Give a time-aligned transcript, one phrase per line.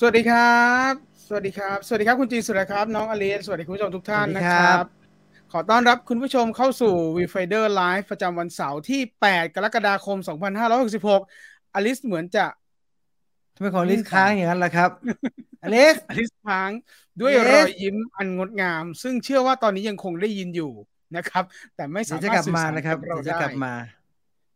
[0.00, 0.92] สวัสดีครับ
[1.26, 4.84] สวัสดีครับ สวัสดีครับคุณจีนสุรครับ น้องอลิสสวัสดีคุณผู้ชมทุกท่านนะครับ
[5.52, 10.18] ขอต้อนรับคุณผู้ชมเข้าสู่ v ีไฟเดอร์ไลฟ์ประจำวันเสาร์ที่ 8 กรกฎาคม
[10.96, 12.46] 2566อลิสเหมือนจะ
[13.54, 14.90] ทำไมของอลิสค้างอย่างนั้นล่ะครับ
[15.64, 16.70] อลิสอลิสค้าง
[17.20, 20.72] ด้วยรอยยิ้มอันงดงาม ซึ่งเชื่อว่าตอนนี้ยังคงได้ยินอยู่
[21.16, 21.44] นะครับ
[21.76, 23.72] แต่ไม่สามารถจะกลับมานะครับเราจะกลับมา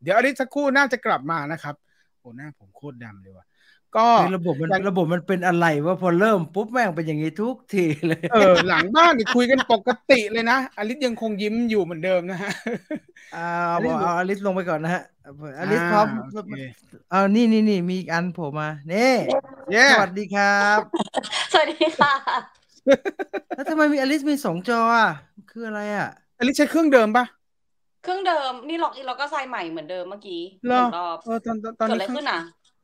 [0.03, 1.75] เดี๋ยวอลิสสักครู่น่าจะกลับมานะครับ
[2.21, 3.47] โอ้หน้าผมโคตรดำเลยว่ะ
[3.97, 4.07] ก็
[4.37, 12.53] ระบบมันระบบมันเป็นอะไรว่าพอเริ่มปุ๊บแม่งเป็นอย่างนี้ทุกทีเลย เออ หลังบ้านนี่คุยกันปกติเลยนะอลิสยังคงยิ้มอยู่เหมือนเดิมนะฮะ
[13.37, 13.49] อ่า
[13.85, 15.03] บอกเอาอลิสลงไปก่อนนะฮะ
[15.59, 16.07] อลิสพร้อม
[17.11, 19.09] เอานี่นี่นี่มีอันโผล่มาเน่
[19.93, 20.79] สวัสดีครับ
[21.53, 22.13] สวัสดีค่ะ
[23.57, 25.11] แล้วทำไมมีอลิสมีสองจออะ
[25.51, 26.09] คืออะไรอะ
[26.39, 27.25] อลิสใช้เครื่องเดิมปะ
[28.05, 30.83] เครื่องเดิมนี่ล็อกอีกเราก็ใส่ใหม่เหมือนเดิมเมื่อกี้รอ
[31.15, 32.41] บเออตอนตอนนี้เกิดอะไรขึ้นอะ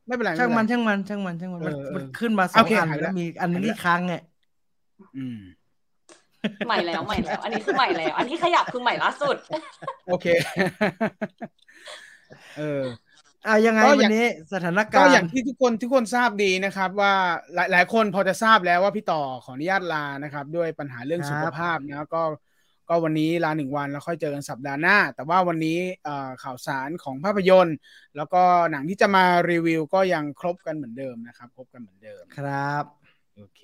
[0.09, 1.61] ไม่เป็นไรช่างมันช่างมันช่างมันช่างมัน
[1.95, 4.15] มันขึ้นมาสองอันแล้วมีอันนี้ค้างไง
[6.67, 9.37] ใหม่แล้วใหม่แล้ว อันนี้คือใหม่แล้ว อันนี้ขยับคือใหม่ล่าสุด
[10.07, 10.27] โอเค
[12.59, 12.83] เออ
[13.47, 17.15] อ่ายังไงวันนี้สถานการณ์ก็อย่างที่ทุกคนทุกคนทราบดีนะครับ ว่า
[17.55, 22.23] หลายหลายคนพอจะทราบแล้วว่าพี่ต่อขออนุญาตลานะครับ ด้วยปัญหาเรื่องสุขภาพนะก็
[22.89, 25.79] ก็วันนี้ลาหนึ่งวันแล้วค่อยเจอกันสัปดาห์หน้า แต่ว่าวันนี้
[26.43, 27.77] ข่าวสารของภาพยนตร์
[28.17, 32.85] แล้วก็หนังที่จะมารีวิวก็ยังครบกันเหมือนเดิมนะครับครบกันเหมือนเดิมครับ
[33.37, 33.63] โอเค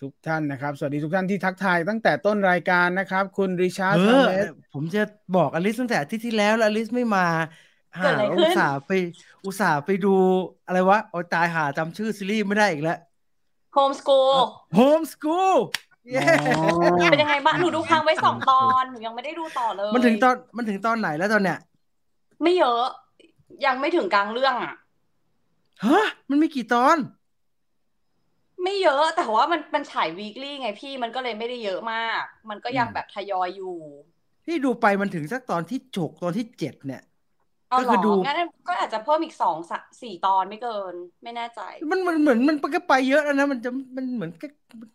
[0.00, 3.96] ทุกท่านนะครับ สวัสดีทุกท่านที่ทักทายตั้งแต่ต้นรายการนะครับ คุณริชาร์ด
[4.74, 5.02] ผมจะ
[5.36, 7.26] บอกอลิสตั้งแต่อาทิตย์ที่แล้วแล้วอลิสไม่มา
[7.98, 8.92] หาอุตส่าห์ไป
[9.44, 10.14] อุตส่าห์ไปดู
[10.66, 12.98] อะไรวะโอ้ตายหาจำชื่อซีรีส์ไม่ได้อีกแล้ว
[13.76, 14.38] Home School
[14.78, 15.56] Home School
[17.10, 21.58] เป็นยังไงบ้างหนูดูค้างไว้สองตอนหนูยังไม่ได้ดูต่อเลย มันถึงตอนมันถึงตอนไหนแล้วตอนเนี้ย
[22.42, 22.84] ไม่เยอะ
[23.66, 24.74] ยังไม่ถึงกลางเรื่องอะ
[25.84, 26.98] ฮะมันมีกี่ตอน
[28.62, 33.76] ไม่เยอะแต่ว่ามันมันฉายวีคลี่ไงพี่มันก็เลยไม่ได้เยอะมาก มันก็ยังแบบทยอยอยู่
[34.46, 37.02] ที่ดูไปมันถึงสักตอนที่จกตอนที่เจ็ดเนี่ย
[37.78, 38.36] ก็คือดู งั้น
[38.68, 39.56] ก็อาจจะเพิ่มอีกสอง
[40.02, 41.60] สี่ตอนไม่เกิน ไม่แน่ใจ
[41.90, 44.30] มันมันเหมือนมันก็ไปเยอะแล้วนะ มันจะมันเหมือน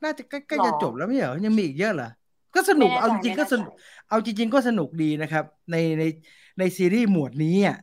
[0.04, 2.10] น่าจะใกล้จะจบแล้วไม่เหรอยังมีอีกเยอะเหรอ
[2.56, 3.72] ก็สนุกเอาจริงก็สนุก
[4.10, 6.04] เอาจริง ๆ ก็สนุกดีนะครับ ในใน
[6.60, 7.78] ในซีรีส์หมวดนี้อะ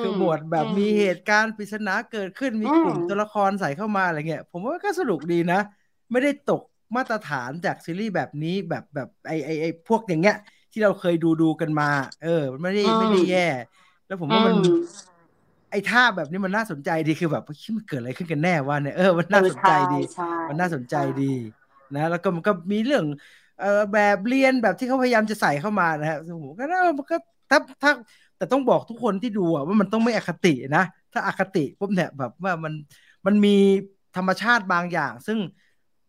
[0.00, 5.60] คือหมวดแบบมีเหตุการณ์ปริศนาเกิดขึ้นมีกลุ่มตัวละครใส่เข้ามาอะไรเงี้ย ผมว่าก็สนุกดีนะ
[6.12, 6.62] ไม่ได้ตก
[6.96, 10.34] มาตรฐานจากซีรีส์แบบนี้แบบแบบไอไอไอพวกอย่างเงี้ย
[10.72, 11.84] ที่เราเคยดูดูกันมา
[12.20, 13.40] เออ มันไม่ได้ไม่ได้แย่
[14.06, 14.56] แล้วผมว่ามัน
[15.70, 17.44] ไอ้ท่าแบบนี้มันน่าสนใจดีคือแบบ
[17.76, 20.00] มันเกิดอะไรขึ้นกันแน่วะเนี่ยเออมันน่าสนใจดี
[20.48, 21.32] มันน่าสนใจดี
[21.94, 23.04] นะ แล้วก็มันก็มีเรื่อง
[23.60, 27.16] เออแบบเรียนแบบที่เขาพยายามจะใส่เข้ามานะฮะผมก็น่ามันก็
[27.50, 27.92] ถ้าถ้า
[28.36, 32.72] แต่ต้องบอกทุกคนที่ดูอะว่ามันต้องไม่อคตินะ ถ้าอคติปุ๊บเนี่ยแบบว่ามัน
[33.26, 33.56] มันมี
[34.16, 35.38] ธรรมชาติบางอย่าง ซึ่ง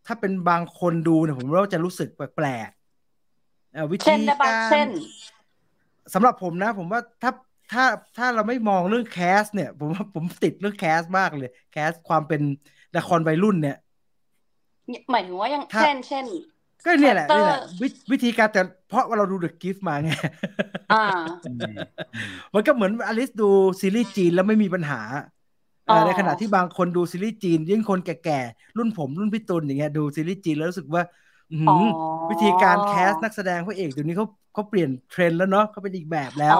[0.06, 4.14] ถ้าเป็นบางคนดูเนี่ยผมว่าจะรู้สึกแปลกๆวิธี
[4.46, 4.88] การ
[6.14, 7.30] สำหรับผมนะ ผมว่าถ้า
[7.72, 7.84] ถ้า
[8.18, 12.42] ถ้าเราไม่มองเรื่องแคส เนี่ย ผมว่าผมติดเรื่องแคสมากเลย แคสความเป็น
[12.96, 13.76] ละครวัยรุ่นเนี่ย
[15.10, 16.24] หมายถึงว่ายังเช่นเช่น
[16.84, 17.58] ก็เนี่ยแหละนี่แหละ
[18.12, 20.10] วิธีการแต่เพราะว่าเราดูเดอะกิฟต์มาไง
[22.54, 23.48] มันก็เหมือนอลิสดู
[23.80, 25.00] ซีรีส์จีนแล้วไม่มีปัญหา
[26.06, 31.02] ในขณะที่บางคนดูซีรีส์จีน ยิ่งคนแก่ๆรุ่นผมรุ่นพี่ตุลอย่างเงี้ยดูซีรีส์จีนแล้วรู้สึกว่า
[32.30, 36.58] วิธีการแคสนักแสดงพระเอกเดี๋ยวนี้เขาเขาเปลี่ยนเทรนด์แล้วเนาะเขาเป็นอีกแบบแล้ว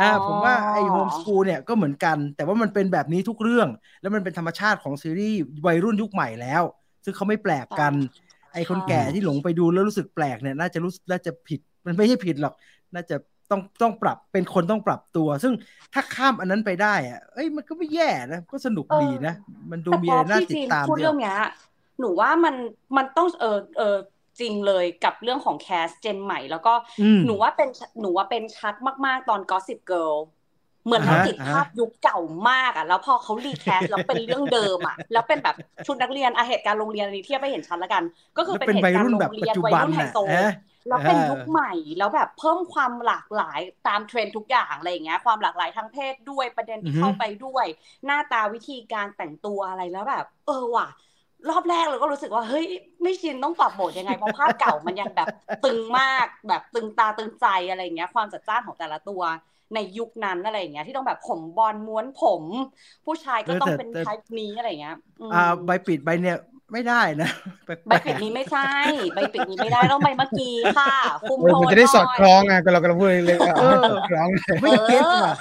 [0.00, 3.68] นะผมว่าไอ้โฮมสกูลเนี่ยก็เหมือนกัน แต่ว่ามันเป็นแบบนี้ทุกเรื่อง
[4.00, 6.62] แล้วมันเป็นธรรมชาติของซีรีส์วัยรุ่นยุคใหม่แล้ว
[7.04, 7.92] ซึ่งเขาไม่แปลกกัน
[8.54, 12.54] ไอ้คนแก่ที่หลงไปดูแล้วรู้สึกแปลกเนี่ยน่าจะรู้น่าจะผิดมันไม่ใช่ผิดหรอก
[12.94, 13.16] น่าจะ
[13.50, 15.52] ต้องต้องปรับเป็นคนต้องปรับตัว ซึ่ง
[15.94, 19.34] ถ้าข้ามอันนั้นไปได้อะเอ้ยมันก็ไม่แย่นะก็สนุกดีนะ
[19.70, 21.38] มันดูมีอะไรน่าติดตามเรื่องเนี้ย
[22.02, 22.54] หนูว่ามัน
[22.96, 23.96] มันต้องเออเออ
[24.40, 26.74] จริงเลยกับเรื่องของ cast gen ใหม่ แล้วก็
[27.24, 27.68] หนูว่าเป็น
[28.00, 28.74] หนูว่าเป็นชัด
[29.06, 30.12] มาก ๆ ตอน Gossip Girl
[30.84, 32.18] เหมือนเราติดภาพยุคเก่า
[32.50, 35.56] มากอะ แล้วพอเขา recast แล้วเป็นเรื่องเดิมอะ แล้วเป็นแบบ
[35.86, 38.02] ชุดนักเรียนอาเหตุการณ์โรงเรียนนี้เทียบไปเห็นชัดแล้วกัน
[38.36, 40.16] ก็คือเป็นเหตุการณ์โรงเรียนวัยรุ่นไฮโซ
[40.88, 47.66] แล้วเป็นยุคใหม่แล้วแบบเพิ่มความหลากหลายตามเทรนด์ทุกอย่างอะไรอย่างเงี้ย ความหลากหลายทั้งเพศด้วยประเด็นที่เข้าไปด้วย
[48.06, 50.88] หน้าตาวิธีการแต่งตัวอะไรแล้วแบบ เออว่ะ
[51.48, 52.66] รอบแรกเราก็รู้สึกว่าเฮ้ย
[53.02, 55.28] ไม่ชินต้องปรับโหมดยังไงเพราะภาพเก่ามันยังแบบ
[55.64, 59.22] ตึงมากแบบตึงตาตึงใจอะไรเงี้ย ความจัดจ้านของแต่ละตัว
[59.74, 62.44] ในยุคนั้นอะไรเงี้ยที่ต้องแบบผมบอลม้วนผม
[63.06, 64.96] ผู้ชายก็ต้องเป็นไทป์นี้อะไรเงี้ย
[65.32, 66.36] อ่าใบปิดใบเนี้ย
[66.72, 67.30] ไม่ได้นะ
[67.88, 68.70] ใบปิดนี้ไม่ใช่
[69.14, 70.94] ใบปิดนี้ไม่ได้ต้องใบเมื่อกี้ค่ะ
[71.30, 73.50] คุมโทนมันจะได้สอดคล้องไงก็เรากำลังพูดเลยส
[73.94, 74.26] อดคล้อง
[74.62, 75.34] ไม่ get ว่ะ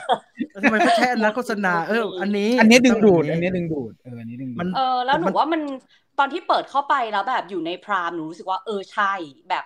[0.61, 5.61] ทำไมเขาใช้อันนั้นโฆษณาเอออันนี้ อันนี้ดึงดูด อันนี้ดึงดูดเอออันนี้ดึงดูดเออแล้วหนูว่ามัน
[6.19, 9.13] ตอนที่เปิดเข้าไปแล้วแบบอยู่ใน Prime หนูรู้สึกว่าเออใช่
[9.49, 9.63] แบบ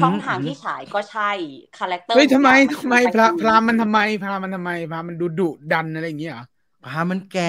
[0.00, 1.30] ช่องทางที่ฉายก็ใช่
[1.78, 6.44] character เฮ้ยทำไมทำไมพระ Prime มันทำไม Prime มันทำไม Prime มันดุดุดันอะไรอย่างเงี้ยเหรอ
[6.84, 7.48] Prime มันแก่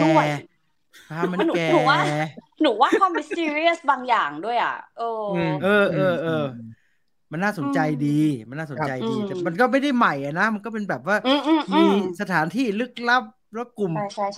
[1.10, 2.00] Prime มันแก่หนูว่า
[2.62, 5.26] หนูว่าความมิส t ี r รียสบางอย่างด้วยอะเออ
[5.64, 6.46] เออเออเออ
[7.32, 8.20] มันน่าสนใจดี
[8.50, 11.18] มันน่าสนใจดี แต่มันก็ไม่ได้ใหม่อะนะ มันก็เป็นแบบว่า
[11.78, 11.86] มี
[12.22, 13.24] สถานที่ลึกลับ
[13.54, 13.92] แล้วกลุ่ม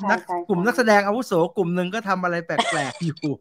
[0.09, 0.19] นัก
[0.49, 3.33] กลุ่มนักแสดงอาวุโสกลุ่มหนึ่งก็ทำอะไรแปลกๆอยู่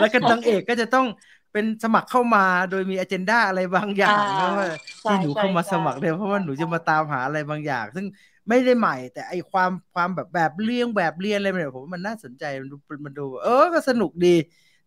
[0.00, 1.06] แล้วก็นางเอกก็จะต้อง
[1.52, 4.68] เป็นสมัครเข้ามาโดยมีอเจนดาอะไรบางอย่างนะว่า
[5.04, 8.06] ที่หนูเข้ามาสมัครเนี่ยเพราะว่าหนูจะมาตามหาอะไรบางอย่าง ซึ่ง
[8.50, 12.76] ไม่ได้ใหม่ แต่ไอความความแบบแบบเลี้ยงแบบเรียนอะไรเนี่ยผมมันน่าสนใจมันดู
[13.06, 14.34] มันดู เออก็สนุกดี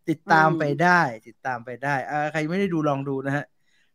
[0.08, 3.44] ติดตามไปได้ ติดตามไปได้อ่าใครไม่ได้ดูลองดูนะฮะ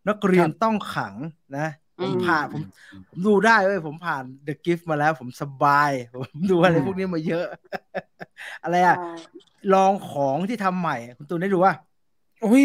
[0.07, 1.13] นักเรียนต้องขัง
[1.57, 1.67] นะ
[2.01, 2.63] ผมผ่านผม
[3.09, 7.45] ผมดูได้เว้ยผมผ่าน The Gift มาแล้วผมสบาย ผมดูอะไรพวกนี้มาเยอะ
[8.63, 8.97] อะไรอะ
[9.73, 11.73] ลองของที่ทำใหม่ คุณตูนได้ดูว่า
[12.41, 12.63] โอ้ย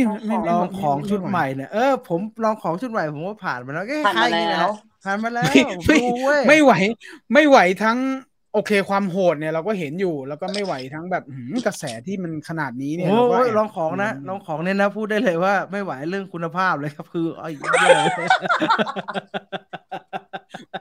[0.50, 4.72] ลองของชุดใหม่เนี่ยเออผมลองของชุดใหม่ผมว่าผ่านมาแล้วก็ผ่านมาแล้ว
[5.04, 5.44] ผ่านมาแล้ว
[5.88, 6.72] ดูเว้ยไม่ไหว
[7.34, 7.98] ไม่ไหวทั้ง
[8.54, 11.24] โอเคความโหดเนี่ยเราก็เห็นอยู่แล้วก็ไม่ไหวทั้งแบบ
[11.66, 17.50] กระแสที่มันขนาดนี้เนี่ยโอ้ยลองของนะลองของเนี่ยนะพูดได้เลยว่า ไม่ไหวเรื่องคุณภาพเลยครับคือไอ้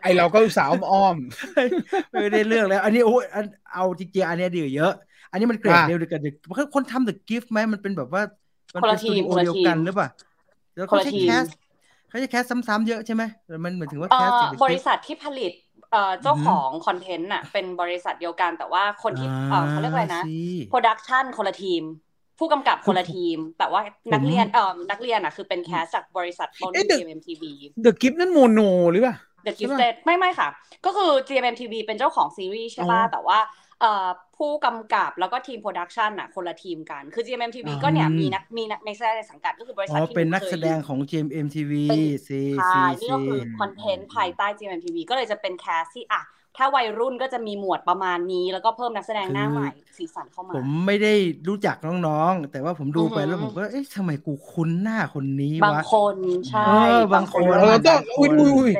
[0.01, 1.17] ไอเราก็สาวอ้อม
[2.11, 3.23] ไม่ได้เรื่องแล้ว อันนี้โอ้ย
[3.73, 4.93] เอาจริงๆอันนี้ดีเยอะ
[5.31, 6.33] อันนี้มันเกรดเดียวกันเด็ก
[6.75, 8.23] คนทำ The Gift ไหมมันเป็นแบบว่า
[8.75, 10.09] มันเป็นสตูดิโอเดียวกันหรือเปล่า
[10.75, 11.45] แล้วเขาใช้แคส
[12.13, 13.23] เขาจะ cast ซ้ำๆเยอะใช่ไหม
[13.65, 14.31] มันเหมือนถึงว่า cast
[14.63, 15.51] บริษัทที่ผลิต
[16.21, 19.27] เจ้าของคอนเทนต์น่ะเป็นบริษัทเดียวกันแต่ว่าคนที่
[19.71, 20.23] เขาเรียกอะไรนะ
[20.69, 21.83] production คนละทีม
[22.39, 23.81] ผู้กำกับคนละทีม แต่ว่า
[24.13, 27.43] นักเรียนเอ่อนักเรียนอะคือเป็น cast จากบริษัทต้น GMMTV
[27.83, 28.59] The Gifted นั่น Mono
[28.91, 29.15] หรือเปล่า
[29.45, 30.47] The Gifted ไม่ไม่ค่ะ
[30.85, 33.37] ก็คือ GMMTV เป็นเจ้าของซีรีส์ใช่ป่ะแต่ว่า
[34.37, 41.73] ผู้กำกับแล้วก็ทีม production อะคนละทีมกัน คือ GMMTV ก็เนี่ยมีนักมีนักในแสดงสังกัดก็คือบริษัทที่เป็นนักแสดงของ GMMTV
[42.27, 46.21] ซีใช่นี่ก็คือคอนเทนต์ภายใต้ GMMTV ก็เลยจะเป็นแคสที่อะ
[46.57, 51.13] ถ้าวัยรุ่นก็จะมีหมวดประมาณนี้ แล้วก็เพิ่มนักแสดงหน้าใหม่สีสันเข้ามา ผมไม่ได้
[51.47, 51.75] รู้จัก
[52.07, 56.15] น้องๆ แต่ว่าผมดูไปแล้วผมก็เอ๊ะทำไมกูคุ้นหน้าคนนี้วะบางคน
[56.49, 56.71] ใช่
[57.13, 58.71] บางคนเราต้องอุ้ยอุ้ย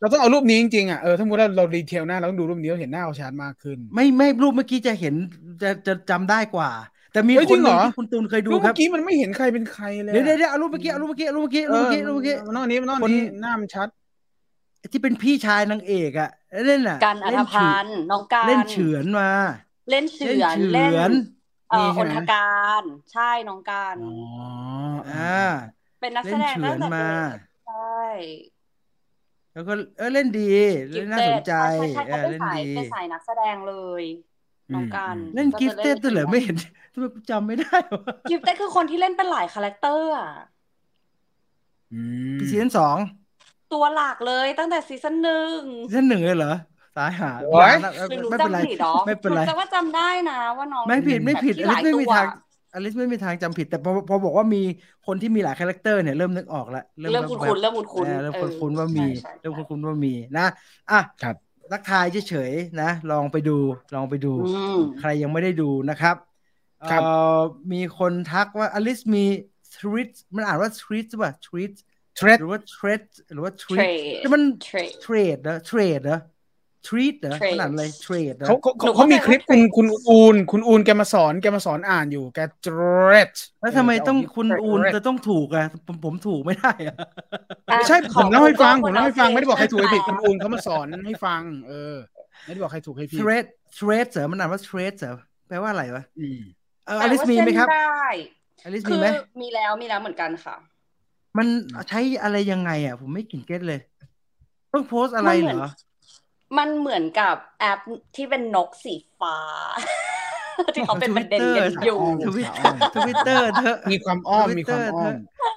[0.00, 5.14] เราต้องเอารูปนี้จริงๆอะเออถ้ามุติว่าเราดีเทลหน้าเราต้องดูรูปนี้เราเห็นหน้าเขาชัดมากขึ้น ไม่ไม่รูปเมื่อกี้จะเห็น
[5.62, 6.70] จะจะจำได้กว่า
[7.12, 13.88] แต่มีคนหนึ่งที่คุณตูนเคยดูครับเมื่อกี้มันไม่เห็นใครเป็นใครเลยเดี๋ยวเดี๋ยวเอารูปเมื่อกี้เอารูปเมื่อกี้เอารูปเมื่อกี้รูปเมื่อกี้รูปเมื่อกี้นอกนี้นอกนี้หน้ามันชัด
[14.90, 16.30] ที่เป็นพี่ชายนางเอกอะ
[16.66, 19.30] เล่นอะการอัธพันธ์น้องการเล่นเฉือนมา
[19.90, 21.12] เล่นเฉือนเล่น
[21.70, 22.82] เอ่ออนทการ
[23.12, 24.12] ใช่น้องการอ๋อ
[25.10, 25.46] อ่า
[26.00, 27.08] เป็นนักแสดงตั้งแต่
[27.66, 28.02] ใช่
[29.52, 30.48] แล้วก็เออเล่นดี
[30.92, 31.52] เล่นน่าสนใจ
[32.30, 34.02] เล่นดีเป็นสายนักแสดงเลย
[34.74, 36.56] น้องการเล่นกิฟต์เต้ตัวเหรอไม่เห็น
[36.92, 37.76] ทำไมจำไม่ได้
[38.30, 40.30] กิฟต์เต้คือคนที่เล่นเป็นหลายคาแรคเตอร์อะ
[42.50, 42.96] ซีซั่นสอง
[43.72, 46.54] ตัวหลักเลยตั้งแต่ซีซั่นหนึ่งซีซั่นหนึ่งเลยเหรอ
[46.96, 48.58] สายหาไม่เป็นไร
[49.06, 52.26] ไม่เป็นไรแต่ว่าจำได้นะว่าน้องไม่ผิดไม่ผิดอลิสไม่มีทาง
[52.74, 54.62] อลิสไม่มีทางจำผิดแต่พอพอบอกว่ามี
[55.06, 59.06] คนที่มีหลายคาแรคเตอร์เนี่ยเริ่มนึกออกแล้วเริ่มคุ้นเริ่มคุ้นคุ้นเริ่มคุ้นคุ้นว่ามี
[59.40, 60.46] เริ่มคุ้นคุ้นว่ามีนะ
[60.90, 61.36] อะครับ
[61.72, 63.58] ทักทายเฉยๆนะ ลองไปดู
[63.94, 64.32] ลองไปดู
[65.00, 66.16] ใครยังไม่ได้ดูนะครับ
[66.90, 67.02] ครับ
[67.72, 69.24] มีคนทักว่าอลิสมี
[69.76, 71.72] ทริตมันอ่านว่าทริตป่ะทริต
[72.16, 73.00] เทรดหรือว่าเทรด
[73.32, 73.76] หรือว่าทรี
[74.18, 76.20] แต่มันเทรดนะเทรดนะ
[76.88, 82.80] ทรีตเหรอขนาดอะไรเทรดเขาเขาเขามีคลิปคุณคุณอูน คุณอูนแกมาสอนแกมาสอนอ่านอยู่แกเทร
[83.28, 86.96] ดแล้วทำไมต้องคุณอูนจะต้องถูกอะผมผมถูกไม่ได้อะ
[87.66, 91.96] ไม่ใช่ผมเล่าให้ฟังผมเล่าให้ฟังไม่ได้บอกใครถูกใครผิดคุณอูนเขามาสอนให้ฟัง เออ
[92.44, 95.14] ไม่ได้บอกใครถูกใครผิดเทรด Threads เหรอมันอ่านว่า Threads เหรอ
[95.48, 96.04] แปลว่าอะไรวะ
[96.86, 97.68] เอออลิสมีไหมครับ
[98.64, 99.06] อลิสมีไหม
[99.40, 100.56] มีแล้วมีแล้วเหมือนกันค่ะ
[101.38, 101.46] มัน
[101.88, 103.80] ใช้อะไรยังไง อะ ผมไม่กิน get เลย
[104.72, 105.68] ต้องโพสอะไรเหรอ
[106.58, 107.80] มันเหมือนกับแอป
[108.16, 109.36] ที่เป็นนกสีฟ้า
[110.74, 115.12] ที่เขาเป็นประเด็นกันอยู่ทวิตเตอร์ทวิตเตอร์เธอมีความอ้อมมีความอ้อม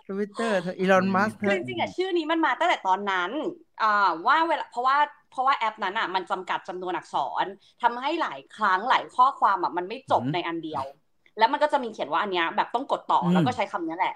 [0.10, 3.32] ทวิตเตอร์เธออีลอนมัสคือจริงๆอะชื่อนี้มันมาตั้งแต่ตอนนั้น
[3.84, 4.98] อ่าว่าเวลาเพราะว่า
[5.32, 7.46] เพราะว่าแอปนั้นอะมันจำกัดจำนวนอักษร
[7.82, 10.84] ทำให้หลายครั้งหลายข้อความอะมันไม่จบในอันเดียว
[11.38, 14.16] แล้วมันก็จะมีเขียนว่าอันเนี้ยแบบต้องกดต่อแล้วก็ใช้คำนี้แหละ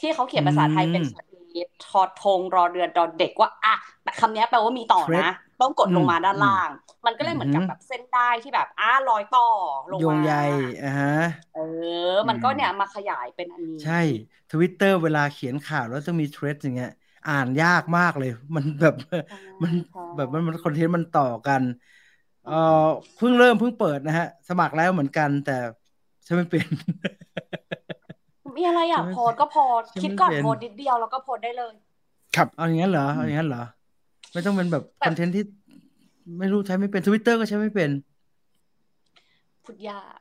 [0.00, 6.68] ที่เขาเขียนภาษาไทยเป็นสลีทอทงรอเรือดอเด็กว่าอะแต่คำนี้แปลว่ามีต่อนะ ต้องกดลงมาด้านล่าง
[7.06, 9.48] มันก็เลยเหมือนกับแบบเส้นได้ที่แบบอ่ารอยต่อ
[9.92, 10.32] ลงมาโยงใย
[10.82, 11.16] อะฮะ
[11.54, 11.58] เอ
[12.12, 14.00] อ มันก็เนี่ยมาขยายเป็นอันนี้ ใช่
[14.52, 16.92] ทวิตเตอร์เวลาเขียนข่าวแล้วต้องมีเทรดอย่างเงี้ย
[17.28, 18.94] อ่านยากมากเลย มันแบบ
[19.62, 19.72] มัน
[20.16, 21.62] แบบมันมันคอนเทนต์มันต่อกัน
[22.46, 22.52] เอ
[22.86, 25.56] อเพิ่งเริ่มเพิ่งเปิดนะฮะ สมัครแล้วเหมือนกันแต่
[26.26, 26.66] ฉันไม่เป็น
[28.56, 31.74] มีอะไรอยากโพสก็โพสคิดก่อนโพสนิดเดียวแล้วก็โพสได้เลย
[32.36, 33.64] ครับเอาอย่างนั้นเหรอเอาอย่างนั้นเหรอ
[34.32, 35.44] ไม่ต้องเป็นแบบคอนเทนต์ที่
[36.38, 37.90] ไม่รู้ใช้ไม่เป็นทวิตเตอร์ก็ใช้ไม่เป็น
[39.64, 40.18] พูดยาก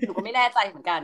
[0.00, 1.00] หนูก็ไม่แน่ใจเหมือนกัน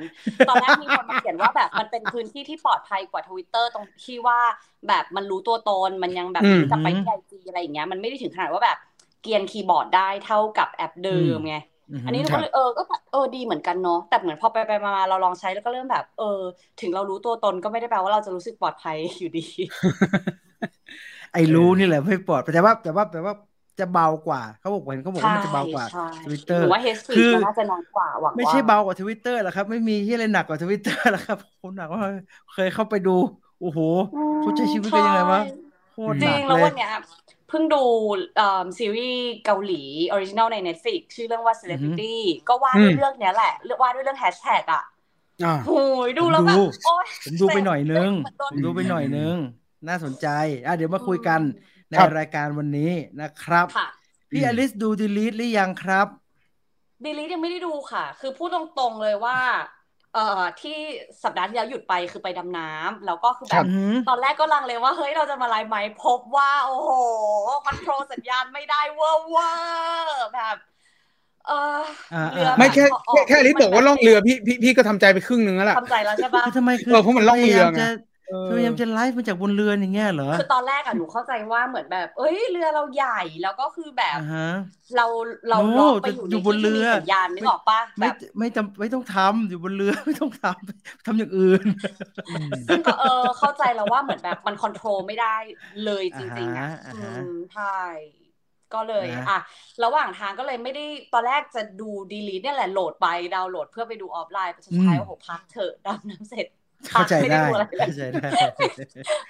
[0.49, 4.41] ตอนแรกมีคนมาเขียนว่าแบบมันเป็นพื้นที่ที่ปลอดภัยกว่าทวิตเตอร์ตรงที่ว่า
[4.89, 8.79] แบบมันรู้ตัวตนมันยังแบบจะไปที่ไอจีอะไรอย่างเงี้ยมันไม่ได้ถึงขนาดว่าแบบ
[9.23, 11.57] เกรียนคีย์บอร์ดได้เท่ากับแอปเดิมไง
[12.07, 16.41] อันนี้หนูก็เลยเออก็เออดีเหมือนกันเนาะแต่เหมือนพอไปไปมาเราลองใช้แล้วก็เริ่มแบบ เออ
[16.81, 19.45] ถึงเรารู้ตัวตนก็ไม่ได้แปลว่าเราจะรู้สึกปลอดภัยอยู่ดี
[21.33, 23.33] ไอ้รู้นี่แหละไม่ปลอดแต่ว่าแต่ว่าแต่ว่า
[23.81, 25.85] จะเบากว่าเขาบอกเห็นเขาบอกว่ามันจะเบากว่า
[26.25, 32.01] ทวิตเตอร์ว่าเฮสคือน่าจะน้อยกว่าหวังไม่ใช่เบากว่าทวิตเตอร์หรอกครับ ไม่มีที่อะไรหนักกว่าทวิตเตอร์หรอกครับคนหนักว่า
[32.55, 33.17] เคยเข้าไปดู
[33.61, 33.79] โอ้โห
[34.41, 35.41] เขาใช้ชีวิตกันยังไงวะ
[35.93, 36.89] โคตรหนักเลยจริงแล้ววันเนี้ย
[37.22, 37.85] เพิ่งดู
[38.79, 42.15] ซีรีส์เกาหลี original ใน Netflix ชื่อเรื่องว่า Celebrity
[42.49, 44.85] ก็ว่าด้วยเรื่องนี้แหละเรื่องว่าด้วยเรื่องแฮชแท็กอะ
[45.67, 48.11] โอ้ยดูแล้วแบบโอ้ยผมดูไปหน่อยนึง
[48.53, 49.35] ผมดูไปหน่อยนึง
[49.89, 50.27] น่าสนใจ
[50.67, 51.41] อะเดี๋ยวมาคุยกัน
[51.91, 52.93] ในรายการวันนี้
[53.23, 53.67] นะครับ
[54.31, 56.07] พี่อลิสดู Delete หรือยังครับ
[57.05, 59.39] Delete ยังไม่ได้ดูค่ะ คือพูดตรงๆเลยว่า
[60.15, 60.77] เอ่อที่
[61.25, 63.65] สัปดาห์ที่แล้วหยุดไปคือไปดำน้ำแล้วก็คือแบบ
[64.09, 66.91] ตอนแรกก็ลังเลยว่าเฮ้ยเราจะมาไลฟ์ไหมพบว่า โอ้โห
[67.65, 70.57] control สัญญาณไม่ได้เวอร์เวอร์แบบ
[71.47, 71.81] เออ
[72.33, 72.85] เรือไม่แค่
[73.29, 77.83] แค่ลิสบอกว่าล่องเรือพี่พี่พี่ก็ทำใจไปครึ่งนึงแล้วล่ะทำใจแล้วใช่ปะทำไมคือเพราะมันล่องเรือไง
[78.49, 84.19] พยายามจะไลฟ์มาจากบนเรืออย่างเงี้ยเหรอคือตอนแรกอะหนูเข้าใจว่าเหมือนแบบ เอ้ยเรือเราใหญ่แล้วก็คือแบบ
[84.97, 85.07] เรา
[85.49, 91.63] เราล็อกไปอยู่ในที่ที่มีสัญญาณนึกออกปะแบบไม่จำไม่ต้องทำอยู่บนเรือไม่ต้องทำทำอย่างอื่น
[92.69, 95.37] ซึ่งก็เออเข้าใจแล้วว่าเหมือนแบบมันคอนโทรลไม่ได้
[95.85, 96.69] เลยจริงๆอะ
[97.53, 97.63] ใช่
[98.75, 99.39] ก็เลยอะ
[99.85, 106.47] ระหว่างทางก็เลยไม่ได้ตอนแรกจะดูดีลีทเนี่ยแหละโหลดไปดาวน์โหลดเพื่อไปดูออฟไลน์สุดท้ายโอ้โหพักเถอะดำน้ำเสร็จ
[106.91, 107.43] เข้าใจได้
[107.79, 108.29] เข้าใจได้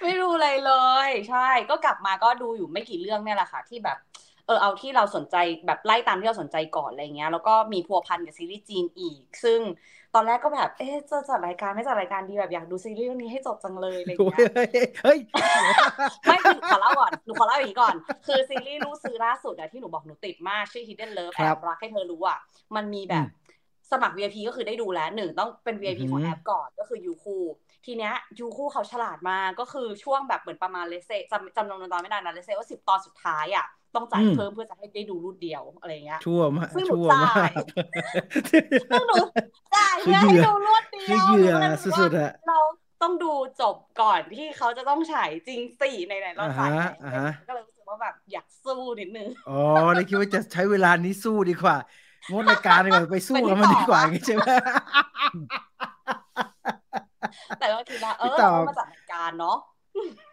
[0.03, 0.73] ไม่รู้อะไรเล
[1.07, 3.97] ย ใช่ ก็กลับมาก็ดูอยู่ไม่กี่เรื่องเนี่ยแหละค่ะ ที่แบบ
[4.47, 9.59] เออเอาที่เราสนใจแบบไล่ตามที่เราสนใจก่อนอะไรเงี้ย แล้วก็มีพัวพันกับซีรีส์จีนอีก ซึ่ง
[10.15, 14.39] ตอนแรกก็แบบ เอ๊ะจะจัดรายการไม่จัดรายการดีแบบอยากดูซีรีส์เรื่องนี้ให้จบจังเลยอะไรเงี้ย
[15.03, 15.19] เฮ้ย
[16.25, 16.37] ไม่
[16.69, 17.95] ขอเล่าก่อน หนูขอเล่าอย่างนี้ก่อน
[18.27, 22.37] คือซีรีส์รู้ซื้อล่าสุดอะที่หนูบอกหนูติดมากชื่อ Hidden Love แอบรักให้เธอรู้อะ
[22.75, 23.25] มันมีแบบ
[23.93, 27.37] สมัคร VIP ก็คือได้ดูแล้วหนึ่งต้องเป็น VIP ของแอปก่อนก็คือยูคู
[27.85, 37.51] ทีเนี้ยยูคู่เขาฉลาดมาก็คือช่วงแบบเหมือนประมาณเลเซจำจำนวนตอนไม่ได้นะเลเซว่าสิบตอนสุดท้ายอะต้องจ่ายเพิ่มเพื่อจะให้ได้ดูรุ่นเดียวอะไรเงี้ยชั่วมากชั่วมาก
[38.91, 39.15] ซึ่งหนู
[39.75, 42.59] จ่ายเพื่อให้ดูรุ่นเดียวเหยื่อสุดๆอะเรา
[43.01, 46.69] ต้องดูจบก่อนที่เขาจะต้องฉายจริงสี่ในไหนเราจ่าย
[47.49, 49.59] ก็เลยรู้สึกว่าแบบอยากสู้นิดนึง อ๋อ
[49.93, 51.77] เลยคิดว่าจะใช้เวลานี้สู้ดีกว่า
[52.31, 54.43] งดรายการดีกว่าไปสู้กับมันดีกว่าใช่ไหม
[57.59, 58.35] แต่ก็คิดว่าเออ
[58.67, 59.57] มาจากรายการเนาะ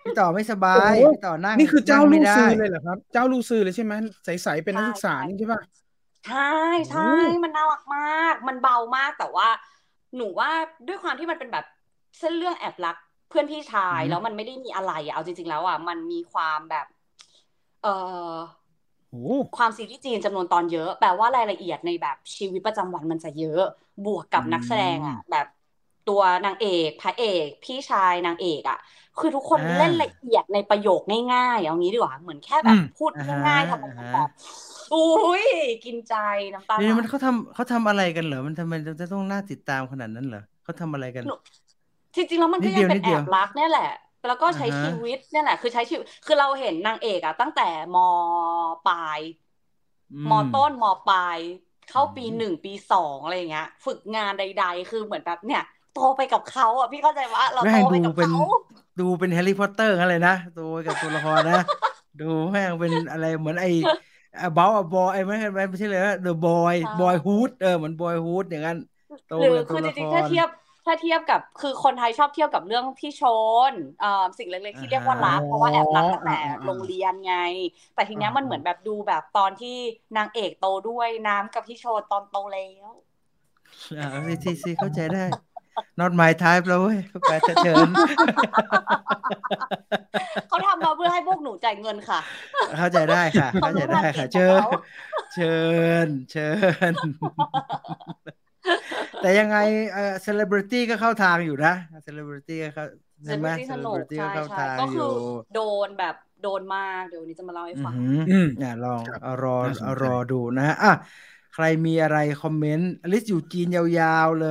[0.05, 3.93] พี่ต่อไม่สบายพี่ต่อนั่งนี่คือเจ้าลูซือเลยเหรอครับ เจ้าลูซือเลยใช่ไหม
[4.25, 5.61] ใสๆเป็นนักศึกษานี่ใช่ปะ
[6.27, 6.53] ใช่
[6.91, 7.13] ใช่
[7.45, 9.49] มันน่ารักมาก มันเบามากแต่ว่า
[10.17, 10.51] หนูว่า
[10.87, 11.65] ด้วยความที่มันเป็นแบบ
[12.19, 12.97] เส้นเรื่องแอบรัก
[13.29, 16.87] เพื่อนพี่ชายแล้วมันไม่ได้มีอะไรอะเอาจริง ๆ แล้วอะมันมีความแบบ
[17.83, 17.95] เอ่
[18.31, 18.33] อ
[19.57, 23.61] ความซีรีส์จีนจำนวนตอนเยอะ แปลว่ารายละเอียดในแบบชีวิตประจำวันมันจะเยอะ
[24.05, 25.47] บวกกับนักแสดงอะ แบบ
[26.05, 28.77] ตัวนางเอกพระเอก พี่ชายนางเอกอะ
[29.17, 31.01] คือทุกคนเล่นละเอียดในประโยค
[31.33, 33.13] ง่ายๆเอางี้ดีกว่าเหมือนแค่แบบพูด
[33.47, 34.29] ง่ายๆทำแบบ
[34.91, 34.99] อุ้
[35.43, 35.45] ย
[35.85, 36.13] กินใจ
[36.55, 41.27] น้ำตานี่มันเขาทำเขาทำอะไรกันเหรอมันทำไมจะต้องน่าติดตามขนาดนั้นเหรอเขาทำอะไรกัน
[42.17, 43.85] จริงๆแล้วมันก็ยังเป็นแอบรักเนี่ยแหละ
[44.27, 47.63] แล้วก็ใช้ชีวิตเนี่ยแหละ คือใช้ชีวิตคือเราเห็นนางเอกอะตั้งแต่
[47.95, 47.97] ม
[48.85, 49.21] ปลาย
[50.31, 51.39] มต้นมปลาย
[51.89, 55.63] เข้าปีหนึ่งปีสองอะไรเงี้ย ฝึกงานใด ๆ คือเหมือนแบบเนี่ย
[55.93, 58.39] โตไปกับเขาอะพี่เข้าใจว่าเราโตไปกับเขา
[58.99, 61.55] ดูเป็นแฮร์รี่พอตเตอร์อะไรนะโตกับตัวละครนะ
[62.21, 63.69] ดูแม่งเป็นอะไรเหมือนไอ้
[64.57, 68.77] บอลบอยไม่ใช่ไม่ใช่เลยว่า The Boy Boyhood เออเหมือน Boyhood อย่างนั้น
[69.27, 70.49] โตกับตัวละครคือจริงๆถ้าเทียบ
[70.85, 73.23] ถ้าเทียบกับคือคนไทยชอบเทียบกับเรื่องพี่โช
[73.71, 77.37] นเอ่อสิ่งเล็กๆที่เรียกว่ารักเพราะว่าแอบรักตั้งแต่โรงเรียนไง
[77.95, 79.77] แต่ทีเนี้ยมันเหมือนแบบดูแบบตอนที่
[80.17, 82.91] นางเอกโตด้วยน้ำกับพี่โชนตอนโตแล้ว
[83.99, 84.09] อ่า
[84.43, 85.25] ซีซีเข้าใจได้
[86.01, 87.33] not my type แล้วเว้ยไป
[87.63, 87.89] เชิญ
[90.49, 92.21] เขาทำมาเพื่อให้พวกหนูจ่ายเงินค่ะ
[92.79, 94.61] เข้าใจได้ค่ะ เข้าใจได้ค่ะ เชิญ
[95.35, 95.55] เชิ
[96.07, 96.49] ญ เชิ
[96.93, 96.95] ญ
[99.21, 99.57] แต่ยังไง
[99.93, 101.71] เอ่อเซเลบริตี้ก็เข้าทางอยู่นะ
[102.05, 102.85] เซเลบริตี้ก็เข้า
[103.25, 105.05] ใช่ไหม Celebrity สนุก Celebrity ใช่เข้าใช่ทางก็อคืยู่อ
[105.55, 110.91] โดนแบบโดนมากเดี๋ยววันนี้จะมาเล่าให้อืฟัองหืออืมเนี่ยลองครับเอารอน่าสนใจเอารอดูนะฮะอะ
[111.51, 114.45] ใครมีอะไรคอมเมนต์อลิสอยู่จีนยาวๆเล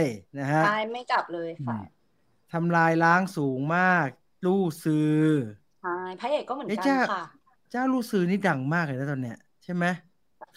[0.00, 0.02] ย
[0.36, 1.76] นะฮะใช่ไม่กลับเลยค่ะ
[2.52, 4.08] ทำลายล้างสูงมาก
[4.44, 4.52] ลู่
[4.82, 4.96] ซือ
[5.80, 5.90] ใช่
[6.20, 7.20] พระเอกก็เหมือนเอ๊ะกันเจ้าค่ะ
[7.70, 9.86] เจ้าลู่ซือนี่ดังมากเลยนะตอนเนี้ย ใช่ไหม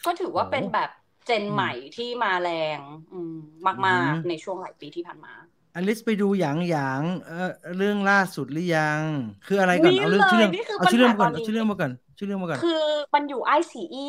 [0.06, 2.48] ก็ถือว่าโอ้เป็นแบบเจนอืมใหม่ที่มาแร
[2.80, 2.82] ง
[3.12, 3.34] อืม
[3.78, 5.34] อืมากมๆในช่วงหลายปีที่ผ่านมา
[5.76, 7.36] อลิสไปดูหยางหยางเออ
[7.78, 9.04] เรื่องล่าสุดหรือยัง
[9.46, 12.70] คืออะไรก่อนนี่เอาเรื่องชื่อเรื่องเลยนี่คือเอาชื่อเรื่องปัมาญก่อนหาตอนนี้เอาชื่อเรื่องมาก่อนชื่อเรื่องมาก่อนคือ
[13.14, 14.00] มันอยู่ไอซีอี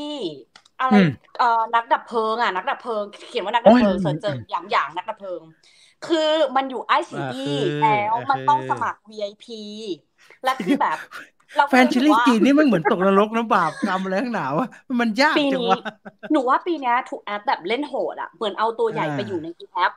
[0.81, 5.43] อะไรอืมเอ่อนักดับเพลิงอะนักดับเพลิง เขียนว่านักดับเพลิงโอ้ยเสิร์ชเจออย่างอย่างนักดับเพลิง
[6.03, 6.19] คือ
[6.57, 9.55] มันอยู่ไอซีอ่าอีคือแล้วอ่ามันต้องคือสมัคร VIP
[10.43, 14.69] และคือแบบเรา แฟก็นเลยชิลรู้ลี่ว่าจีนนี่มันเหมือนตกนรกน้ำบาปกรรมอะไรทั้งหนาวะ
[15.01, 15.79] มันยากปีจังนี้วะ
[16.33, 19.93] หนูว่าปีเนี้ยทุกแอปแบบเล่นโหดอะเหมือนเอาตัวใหญ่อ่าไปอยู่ในแอป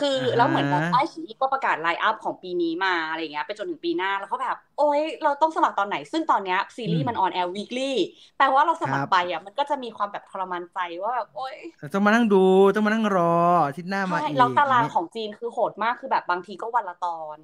[0.00, 7.96] คืออาฮะแล้วเหมือนแบบไอชีก็ประกาศไลน์อัพของปีนี้มาอะไรเงี้ยไปจนถึงปีหน้าแล้วเขาแบบ โอ๊ยเราต้องสมัครตอนไหน ซึ่งตอนเนี้ยซีรีส์มันออนแอร์วีคลี่
[8.36, 11.56] แปลว่าเราสมัคครัรบไปอะมันก็จะมีความแบบทรมานใจว่าแบบโอ๊ย
[11.92, 12.36] ต้องมานั่งดู
[12.74, 13.22] ต้องมานั่งรอ
[13.66, 17.38] อาทิตย์หน้ามาใช่อีกแล้วตารางนี่ของจีนคือโหดมากคือแบบบางทีก็วันละตอน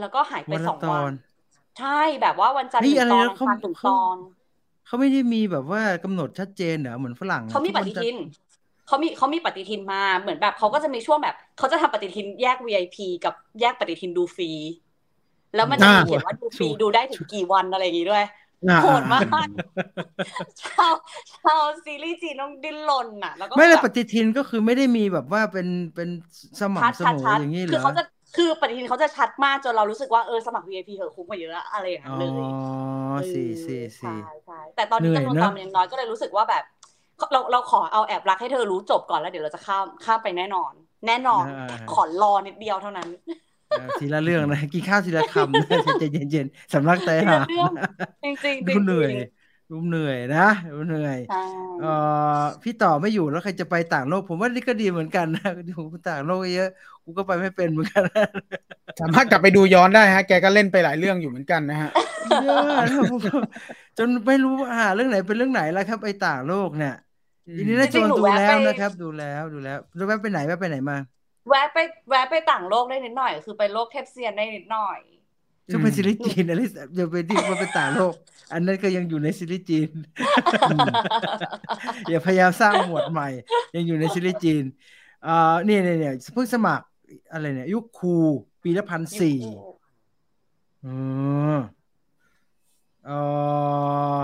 [0.00, 1.10] แล้วก็หายไปวันสละองตวัอนน
[1.78, 4.16] ใช่แบบว่าวันจันทร์เฮ้หยนึ่งอะไรตอนนะอังเขาคารหนึ่งเขาตอน
[4.86, 8.16] เขาไม่ได้มีแบบว่ากำหนดชัดเจนเหรอเหมือนฝรั่งอะเขามีทุกปวันฏิจะทิน
[8.86, 14.50] เขามีเขามีปฏิทินมาเหมือนแบบเขาก็จะมีช่วงแบบเขาจะทำปฏิทินแยก VIP กับแยกปฏิทินดูฟรี
[15.54, 18.24] แล้วมันจะมีอ่าเขียนว่าดูฟรีชัวร์ดูได้ถึงกี่วันอะไรอย่างงี้ด้วย
[18.68, 19.42] อ่าโหดมากอ่า
[20.62, 20.94] ชาว
[21.42, 26.08] ชาวซีรีส์จีนต้องดิ้นรนน่ะ แล้วก็ไม่เลยแบบปฏิทินก็คือไม่ได้มีแบบว่าเป็นเป็น
[26.60, 28.02] สชัดม่ำเสชัดมอชัดอย่างนี้เหรคืออเขาจะ
[28.34, 32.44] คือปฏิทินเขาจะชัดมากจนเรารู้สึกว่าเออสมัคร VIP เหอะคุ้มกว่าเยอะอะไรอย่างนั้อ๋นอเลย
[33.32, 36.62] สี่เออสี่สี่ใช่ใช่แต่ตอนนี้เหนื่อยจำนวนเนอะตอนมันยังน้อยก็เลยรู้สึกว่าแบบ
[37.32, 40.72] เราเราขอเอาแอบรักให้เธอรู้จบก่อนแล้วเดี๋ยวเราจะข้ามข้ามไปแน่นอน
[41.06, 41.48] แน่นอนอ่า
[41.86, 43.08] ขอรอนิดเดียวเท่านั้น
[43.70, 45.64] เออทีละเรื่องนะกินข้าวทีละคำนะ
[45.98, 47.72] ใจเย็นๆสำลักใจทีหาละเรื่อง
[48.22, 49.14] จริงๆจริงดูเหนื่อย
[49.70, 51.42] ดูเหนื่อยนะดูเหนื่อยใช่
[51.80, 51.92] เอ่
[52.40, 55.78] อพี่ต่อไม่อยู่แล้วใครจะไปต่างโลก ผมว่านี่ก็ดีเหมือนกันนะดู
[56.08, 56.68] ต่างโลกเยอะ
[57.04, 58.02] กูก็ไปไม่เป็นเหมือนกัน
[59.00, 61.90] สามารถกลับไปดูย้อนได้ฮะ แกก็เล่นไปหลายเรื่องอยู่เหมือนกันนะฮะ
[62.42, 62.60] เยอะ
[62.92, 63.20] นะผม
[63.98, 66.94] จนไม่รู้ว่าหาเรื่องไหนเป็นเรื่องไหนแล้วครับไอ้ต่างโลกเนี่ย
[67.48, 70.96] อืมทีนี้น่าจะดูแล้วนะครับ ดูแล้วดูแล้วดูแวบไปไหนแวบไปไหนมา
[71.48, 71.78] แวะไป
[72.08, 74.98] แวะไปต่างโลกได้นิดหน่อย คือไปโลกเทพเซียนได้นิดหน่อย
[75.72, 76.60] ก็เป็นซีรีส์จีนอะไร
[76.94, 78.14] เดี๋ยวไปที่ว่าเป็นต่างโลก
[78.52, 79.88] อันนั้นก็ยังอยู่ในซีรีส์จีน
[82.08, 83.28] อย่าพยายามสร้างหมวดใหม่
[83.76, 84.64] ยังอยู่ในซีรีส์จีน
[85.24, 86.86] เอ่อเนี่ยเนี่ยเนี่ยเพิ่งสมัคร
[87.32, 88.14] อะไรเนี่ยยุคคู
[88.62, 89.38] ปีละพันสี่
[90.84, 90.94] อื
[91.54, 91.56] ม
[93.06, 93.10] เอ
[94.18, 94.20] อ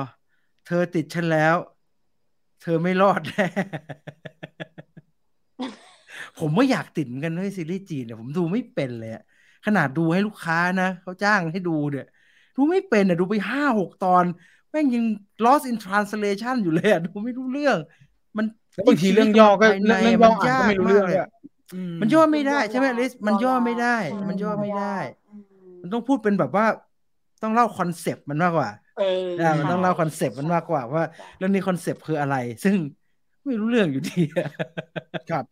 [0.66, 1.56] เธอติดฉันแล้ว
[2.62, 3.46] เธอไม่รอดแน่
[6.38, 9.24] ผมไม่อยากติดเหมือนกันด้วยซีรีส์จีนเนี่ยผมดูไม่เป็นเลยอะ
[9.66, 12.06] ขนาดดูให้ลูกค้านะเขาจ้างให้ดูเนี่ย
[12.56, 14.24] ดูไม่เป็นอะดูไปห้าหกตอน
[14.70, 15.04] แม่งยัง
[15.44, 17.76] lost in translation อยู่เลยอะดูไม่รู้เรื่อง
[18.36, 21.28] มันแล้วบางทีเรื่องย่อก็ภายในเรื่องย่ออ่านยาก็กไม่รู้เรื่องากเลเลยยอะ
[21.74, 24.96] อืมมันย่อไม่ได้ใช่ไหมย่อลิสมันย่อไม่ได้ใช่มันย่อไม่ได้
[25.30, 26.66] อืมมันต้องพูดเป็นแบบว่า
[27.42, 31.02] ต้องเล่าคอนเซปต์มันมากกว่าเอออ่ามันต้องเล่าคอนเซปต์ใช่มันมากกว่าว่า
[31.38, 32.76] เรื่องนี้คอนเซปต์คืออะไร ซึ่ง
[33.46, 34.20] ไม่รู้เรื่องอยู่ดี
[35.30, 35.44] ครับ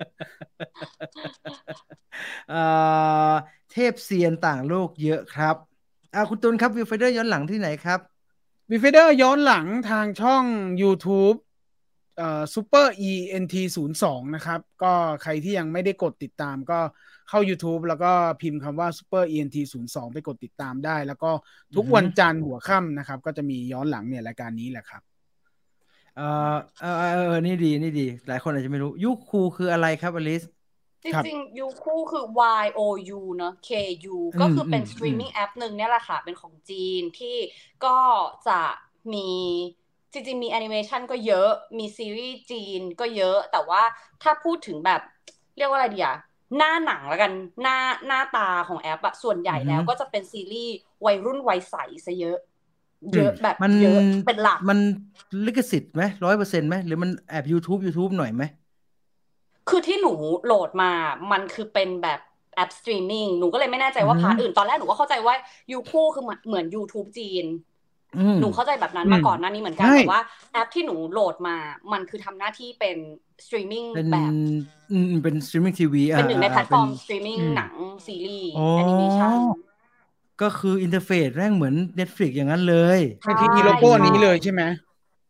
[3.72, 5.56] เอ่อเทพเซียนต่างโลกเยอะครับ
[6.14, 8.00] อ่าคุณตุลครับ Viewfinder ย้อนหลังที่ไหนครับ
[8.70, 10.44] Viewfinder ย้อนหลังทางช่อง
[10.82, 11.36] YouTube
[12.18, 16.80] เอ่อ Super ENT 0 2นะครับ ก็ใครที่ยังไม่ได้กดติดตามก็
[17.28, 21.30] เข้า YouTube แล้วก็พิมพ์คำว่า Super ENT 0 2ไปกดติดตามได้ แล้วก็
[21.74, 25.02] ทุกอือฮึวันจันทร์หัวค่ำนะครับ ก็จะมีย้อนหลังเนี่ยรายการนี้แหละครับ
[26.16, 30.42] เอ่อเออเออเออนี่ดีนี่ดี หลายคนอาจจะไม่รู้ Youku คืออะไรครับอลิส
[31.04, 32.24] จครับริงๆ Youku คือ
[32.62, 32.80] Y O
[33.18, 33.70] U เนอะ K
[34.14, 37.36] U อืมก็คือเป็นอืมสตรีมมิ่งแอปหนึ่งเนี่ยแหละค่ะ เป็นของจีนที่
[37.84, 37.98] ก็
[38.48, 38.60] จะ
[39.12, 39.30] มี
[40.12, 43.82] จริงๆ มีแอนิเมชันก็เยอะ มีซีรีส์จีนก็เยอะ แต่ว่า
[44.22, 45.00] ถ้าพูดถึงแบบ
[45.56, 46.16] เรียกว่าอะไรดีอะ
[46.56, 52.38] หน้าหนังแล้วกันหน้าหน้าตาของแอปอะส่วนใหญ่แล้วก็จะเป็นซีรีส์วัยรุ่นวัยใสซะเยอะ
[53.14, 54.78] เยอะแบบมันเยอะเป็นหลัก มัน
[55.44, 58.42] ลิขสิทธิ์ไหมร้อยเปอร์เซ็นต์ไหมหรือมันแอบ YouTube YouTube หน่อยไหม
[59.68, 60.12] คือที่หนู
[60.44, 60.90] โหลดมา
[61.32, 62.20] มันคือเป็นแบบ
[62.56, 65.34] แอปสตรีมมิ่งหนูก็เลยไม่แน่ใจว่าอืม part อื่นตอนแรกหนูก็เข้าใจว่า
[65.72, 67.46] Youku คือเหมือนเหมือน YouTube จีน
[68.18, 70.20] อืมหนูเข้าใจแบบนั้นอืมมาก่อนหน้านี้เหมือนกันใช่แต่ว่า
[70.52, 71.56] แอปที่หนูโหลดมา
[71.92, 72.96] มันคือทำหน้าที่เป็น
[73.44, 74.30] สตรีมมิ่งเป็นแบบ
[74.92, 77.72] อืมเป็นสตรีมมิ่งทีวีเป็นหนึ่งในแพลตฟอร์มเป็นสตรีมมิ่งอืมหนัง
[78.06, 79.38] ซีรีส์อ๋อแอนิเมชัน
[80.42, 84.62] ก็คือ interface แม่งเหมือน Netflix อย่างนั้นเลยใช่ในที่มีโลโก้นี้เลยใช่ไหม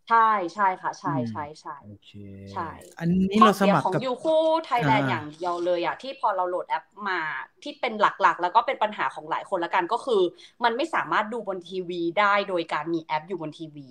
[0.08, 0.18] ใช่
[0.54, 2.10] ใช่ค่ะ ใช่ใช่ใช่โอเค
[2.52, 2.62] ใช่
[2.98, 7.20] อันนี้เราสมัครของกับยูคู่ไทยแลนด์อ่าอย่างเดียวเลยอะที่พอเราโหลดแอปมา
[7.62, 10.22] ที่เป็นหลักๆ แล้วก็เป็นปัญหาของหลายคนละกันก็คือ
[10.64, 13.88] มันไม่สามารถดูบนทีวีได้โดยการมีแอปอยู่บนทีวี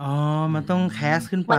[0.00, 0.04] อ๋อ
[0.54, 1.54] มันต้อง cast ขึ้นไป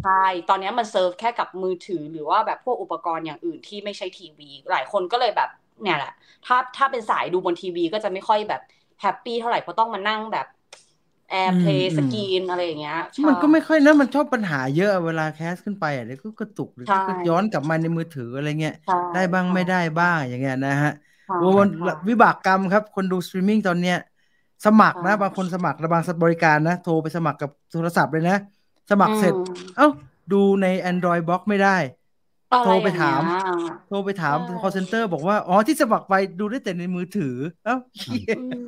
[0.00, 0.10] ใช่
[0.48, 5.48] ตอนนี้มันเซิร์ฟแค่กับมือถือหรือว่าแบบพวกอุปกรณ์อย่างอื่นที่ไม่ใช่ทีวี หลายคนก็เลยแบบ
[5.82, 6.12] เนี่ยแหละ
[6.46, 8.60] ถ้าถ้าเป็นสายดูบนทีวีก็จะไม่ค่อยแบบ
[9.00, 10.46] happy เท่าไหร่เพราะต้องมานั่งแบบ
[11.32, 20.90] แอร์เพลอืย์มสกรีอะไรอย่างเงี้ยใช่มันก็ไม่ค่อยนะมันชอบปัญหาเยอะเวลา cast ขึ้นไปอะเดี๋ยวก็กระตุกเดี๋ยวใช่ก็ย้อนกลับมาในมือถืออะไรเงี้ยใช่ได้บ้างไม่ได้บ้างอย่างเงี้ยนะฮะ
[21.24, 23.94] ใช่โอ้มันใช่วิบากกรรมครับคนดูสตรีมมิ่งตอนเนี้ย
[24.64, 28.34] สมัครนะใช่บางคนสมัครและบางบริการนะโทรไปสมัครกับโทรศัพท์เลยนะ
[28.90, 29.84] สมัครเสร็จอืมเอ้า
[30.30, 32.01] ดูใน Android Box ไม่ได้อะไร
[32.64, 38.66] โทรไปถามอย่งเงี้ยโทรไปถามใช่ call center บอกว่า อ๋อ ที่สมัครไปดูได้แต่ในมือถือ เอ้าเหี้ยอืม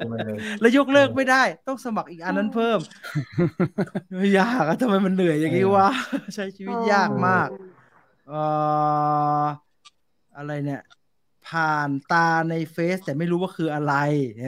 [0.61, 2.79] แล้วยกเลิกไม่ได้ ต้องสมัครอีกอันนั้นเพิ่ม
[4.39, 5.89] ยากอะทำไมมันเหนื่อยอย่างนี้วะ
[6.35, 7.49] ใช้ชีวิตยากมาก
[8.29, 8.43] เอ่
[9.41, 9.43] อ
[10.37, 10.83] อะไรเนี่ย
[11.49, 13.95] ผ่านตาในเฟซแต่ไม่รู้ว่าคืออะไร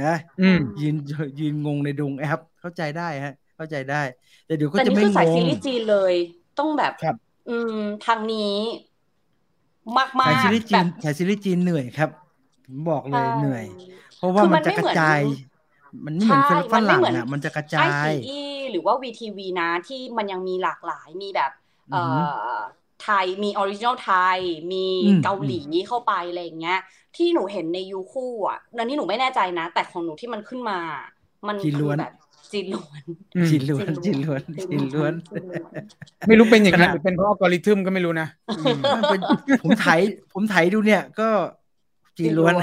[0.08, 0.96] นะอืมยืน
[1.40, 4.02] ยืนงงในดงแอป เข้าใจได้ฮะ เข้าใจได้
[4.46, 6.14] แต่เดี๋ยวก็แต่จะนี่ไม่คืองสายซีงรีส์จีนเลย
[6.58, 7.16] ต้องแบบครับ
[7.48, 8.54] อืม ทางนี้
[9.96, 12.10] มากมากสายซีรีส์จีแบนบสายซีรีส์จีนเหนื่อยครับ
[12.64, 13.64] ผมบอกเลยใช่เหนื่อย
[14.16, 15.20] เพราะว่าคือมัมันนจะไม่กระเหมือนจาย
[16.06, 18.10] มันไม่เหมือนใช่ฝมันไม่รั่งเหมือนอะมันจะกระจาไอยซี
[18.70, 21.50] หรือว่าวีทีวีนะที่มันยังมีหลากหลายมีแบบ
[21.90, 22.60] เอ่อือหืออ
[23.02, 24.40] ไทยมีออริจินอลไทย
[24.72, 26.78] มีอืมเกาหลีเข้าไปอะไรอย่างเงี้ย
[27.16, 30.78] ที่หนูเห็นในยูคู่อะนั่นนี่หนูไม่แน่ใจนะ แต่ของหนูที่มันขึ้นมา
[31.48, 32.12] มันจีนคืล้อวนแบบ
[32.52, 33.02] จีนล้วน
[33.36, 35.60] อืมจีนล้วนจีนล้วนจีนล้วนจีนล้วน
[36.28, 38.28] ไม่รู้เป็นอย่างขนั้นาดนหรือเป็นเพราะอัลกอริทึมก็ไม่รู้นะ
[38.58, 39.20] อืมมันเป็น
[39.62, 39.86] ผมไถ
[40.34, 41.28] ผมไถดูเนี่ยก็
[42.18, 42.54] จีนล้วน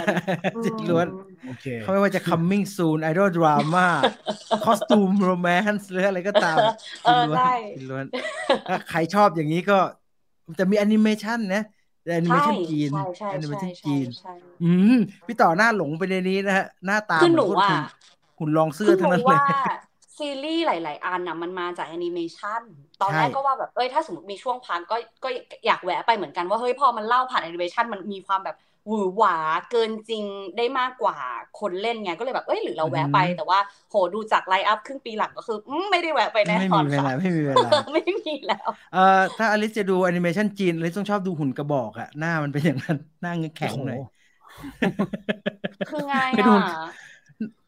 [0.65, 1.08] จีนล้วน
[1.48, 3.88] โอเคเขาไม่ว่าจะ coming soon idol drama
[4.65, 6.58] costume romance หรืออะไรก็ตาม
[7.06, 8.06] เออจีนล้วนใช่จีนล้วน
[8.69, 9.80] ถ้าใครชอบอย่างนี้ก็
[10.60, 11.63] จะมีแอนิเมชันนะ
[12.13, 17.69] แอนิเมใช่ชันจีนใช่ใช่แอนิเมใช่ชันใช่จีนใช่อืมพี่ต่อหน้าหลงไปในนี้นะฮะหน้าตาคือเหหมืนูอนคนว่า
[18.39, 19.41] หุ่นหุ่นรองเสื้คืออหทั้งนูนั้นเลยว่า
[20.17, 22.62] ซีรีส์หลาย ๆ อันน่ะมันมาจากแอนิเมชัน
[23.02, 25.30] ตอนแรกใช่ก็ว่าแบบเอ้ยถ้าสมมติมีช่วงพักก็ก็
[25.65, 28.56] อยากแวะไปเหมือนกันว่าเฮ้ยพอมันเล่าผ่านแอนิเมชันมันมีความแบบ
[28.88, 29.38] หวือหวา
[29.72, 30.24] เกินจริง
[30.58, 31.17] ได้มากกว่า
[31.60, 39.00] คนเล่นไงก็เลยแบบเอ้ยหรือเราแวะไปแต่ว่าโหดูจากไลฟ์อัพครึ่งปีหลังก็คืออืมไม่ได้แวะไปแน่ไม่นอมีนเวลาค่ะไม่มีเวลาไม่มีแล้วเอ่อ
[39.38, 44.00] ถ้าอลิซจะดูแอนิเมชันจีนอลิซต้องชอบดูหุ่นกระบอกอะหน้ามันเป็นอย่างนั้นหน้าเงแข็งหน่อย
[45.88, 46.63] คือไงไปดูอะ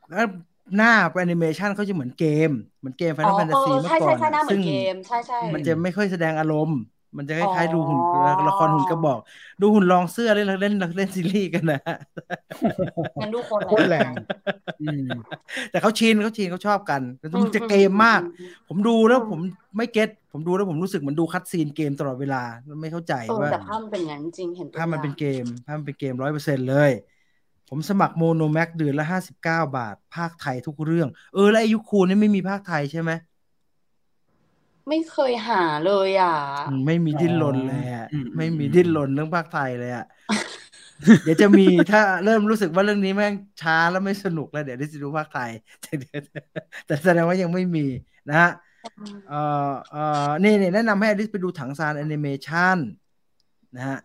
[0.10, 0.28] แล้ว
[0.76, 2.50] หน้าแอนิเมชันเขาจะเหมือนเกม
[2.80, 6.78] เหมือนเกมอ๋ Final อ Fantasy เออเมื่ใช่อก่อใช่นใช่หน้าอะเหมือซึ่นงเกมใช่ใช่มันจะไม่ค่อยแสดงอารมณ์
[7.18, 8.00] มันจะคอ๋อล้ายๆดูหุ่น
[8.48, 9.20] ละครหุ่นกระบอก
[9.60, 11.96] ดูหุ่นรองเสื้อเล่นเล่นเล่นซีรีส์กันนะฮะ
[13.20, 14.14] งั้นดูคนโคตรแรง
[14.80, 15.02] อืม
[15.70, 19.40] แต่เขาชินเขาชินเขาชอบกันแต่อืมันจะเกมมากอืผมดูแล้วอืมผม
[19.78, 22.38] ไม่เก็ตผมดูแล้วผมรู้สึกเหมือนดูคัดซีนเกมตลอดเวลา
[22.82, 26.92] ไม่เข้าใจเออว่าแต่ภาพมันเป็นอย่างนั้นจริงเห็นตัวถ้ามันเป็นอย่างเกมถ้ามันเป็นเกมร้อยเปอร์เซ็นเลย
[27.70, 33.12] ผมสมัครโมโนแม็กเดือนละห้าสิบเก้าบาท ภาคไทยทุกเรื่อง เออ แล้วอายุคูนี่ไม่มีภาคไทยใช่ไหม
[34.90, 36.36] ไม่เคยหาเลยอะ
[36.68, 40.06] อืมไม่มีดิ้นรนเลยอะอืมไม่มีดิ้นรนเรื่องภาคไทยเลยอะ
[41.24, 45.52] เดี๋ยวจะมีถ้าเริ่มรู้สึกว่าเรื่องนี้แม่งช้าแล้วไม่สนุกแล้ว เดี๋ยวได้จะดูภาคไทย
[45.82, 46.20] แต่เดี๋ยว
[46.86, 47.86] แต่แสดงว่ายังไม่มี
[48.30, 48.52] นะฮะ
[49.30, 52.78] เอ่อเอ่อนี่นี่แนะนำให้อลิสไปดูถังซานแอนิเมชัน
[53.76, 54.00] นะฮะ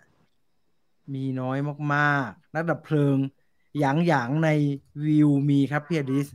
[1.14, 1.58] มีน้อย
[1.94, 3.16] มากๆ นักดับเพลิง
[3.78, 4.48] หยางหยางใน
[5.04, 6.28] วิวมีครับพี่อลิส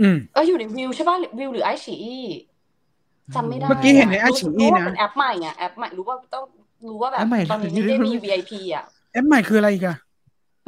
[0.00, 2.16] อืมเอออยู่ในวิวใช่ป่ะวิวหรือไอฉีอี
[3.34, 6.44] จำไม่ได้ เมื่อกี้เห็นในะ iQIYI รู้ว่านะเป็นแอปใหม่อะแอปใหม่รู้ว่าต้อง
[6.88, 9.96] รู้ว่าแบบแอปใหม่ตอนนี้เหรอไม่ได้มียังไม่ VIP อะแอปใหม่คืออะไรอีกัน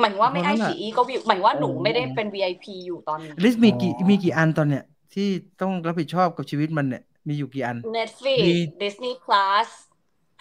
[0.00, 4.84] หมายถึงว่าไม่เพไอราะนั่นฉีน่ะอีก็วิวหมายถึงว่าหนูอ๋อไม่ได้เป็น VIP อยู่ตอนนี้อลิสมีกี่อ๋อมีกี่อันตอนเนี้ย
[5.14, 5.28] ที่
[5.60, 9.68] ต้องรับผิดชอบกับชีวิตมันเนี่ยมีอยู่กี่อัน Netflix มี Disney Plus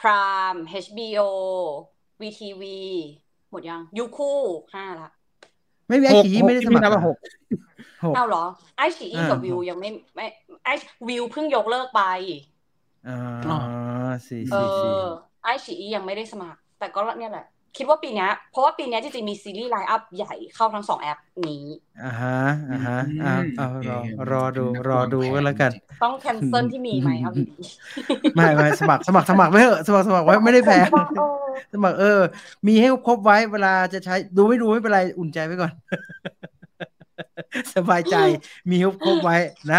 [0.01, 1.21] Prime HBO
[2.21, 2.63] VTV
[3.51, 4.39] หมดยังยูคู่
[4.73, 5.09] ห้าละ
[5.91, 7.17] ไม่มีไอหกฉีหกไม่ได้ที่สมัครพี่นับเหรว่าอหก
[8.05, 8.43] หกอ้าวเหรอ
[8.77, 10.25] ไอฉีอีอ่ากับวิวยังไม่ไม่
[10.65, 10.69] ไอ
[11.07, 12.01] วิวเพิ่งยกเลิกไป
[13.07, 13.17] อ๋อ
[13.49, 13.59] อ๋อ
[14.27, 15.05] สี่เอสี่สี่อ
[15.43, 21.63] ไอฉีอียังไม่ได้สมัคร แต่ก็เนี่ยแหละ คิดว่าปีเนี้ยเพราะว่าปีเนี้ยจริงๆมีซีรีส์ไลน์อัพใหญ่เข้าทั้งสองแอปนี้
[21.97, 22.29] อ่าฮะ
[22.69, 27.43] อ่าฮะอืมอ่าเอารอโอเครอดูนักรอดูวางแผนก็แล้วกัน ต้องแคนเซิลที่มีไหมเอาดี
[28.35, 31.23] ไม่ไม่สมัครสมัครสมัครไม่เถอะสมัครสมัครไว้ไม่ได้ๆแพงเออ
[31.73, 32.07] สมัครเออ
[32.67, 35.73] มีให้ครบไว้เวลาจะใช้ดูไม่ดูไม่เป็นไรอุ่นใจไว้ก่อน
[37.75, 38.13] สบายใจ
[38.69, 39.35] มีให้ครบไว้
[39.69, 39.77] นะ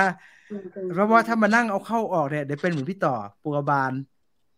[0.93, 3.11] เพราะว่าถ้ามานั่งเอาเข้าออกเนี่ยเดี๋ยวเป็นเหมือนพี่ต่อ
[3.43, 3.95] ปัวบาน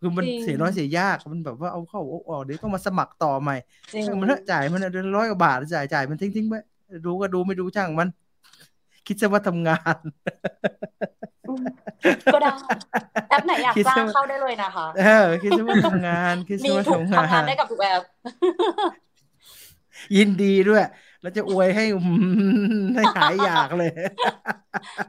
[0.04, 3.56] คือมันจริงเสียน้อยเสียยากมันแบบว่าเอาเข้าเอาออกเดี๋ยวต้องมาสมัครต่อใหม่
[3.92, 6.54] จริงช่างมันเถอะจ่ายมันเดือนร้อยกว่าบาทจ่ายจ่ายมันทิ้งทิ้งไป
[7.06, 8.08] ดูก็ดูไม่ดูช่างมัน
[9.06, 9.96] คิดซะว่าทำงาน
[11.48, 11.64] อืม
[12.34, 12.50] ก็ได้
[13.48, 18.02] นอยากจ้างเข้าได้เลยนะคะเออคิดว่าทำงานคิดว่าทำงานได้กับทุกแอป
[20.16, 20.84] ยินดีด้วย
[21.22, 21.84] แล้วจะอวยให้
[22.94, 23.90] ให้หายอยากเลย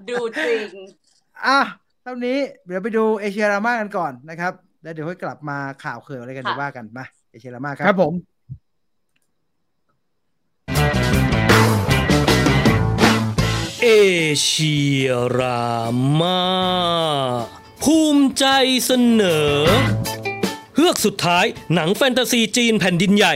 [0.09, 0.69] ดูจริง
[1.45, 1.59] อะ
[2.03, 4.53] เท่านี้เดี๋ยวไปดูเอเชียรามากันก่อนนะครับ
[4.85, 8.13] แล้วเดี๋ยวค่อยกลับมาข่าวเขื่ออะไรกันดีว่ากันมาเอเชียรามาครับครับผม
[13.83, 13.89] เอ
[14.43, 15.65] เชียรา
[16.19, 16.41] มา
[17.83, 18.45] ภูมิใจ
[18.85, 19.53] เสนอ
[20.75, 23.35] เฮือกสุดท้ายหนังแฟนตาซีจีนแผ่นดินใหญ่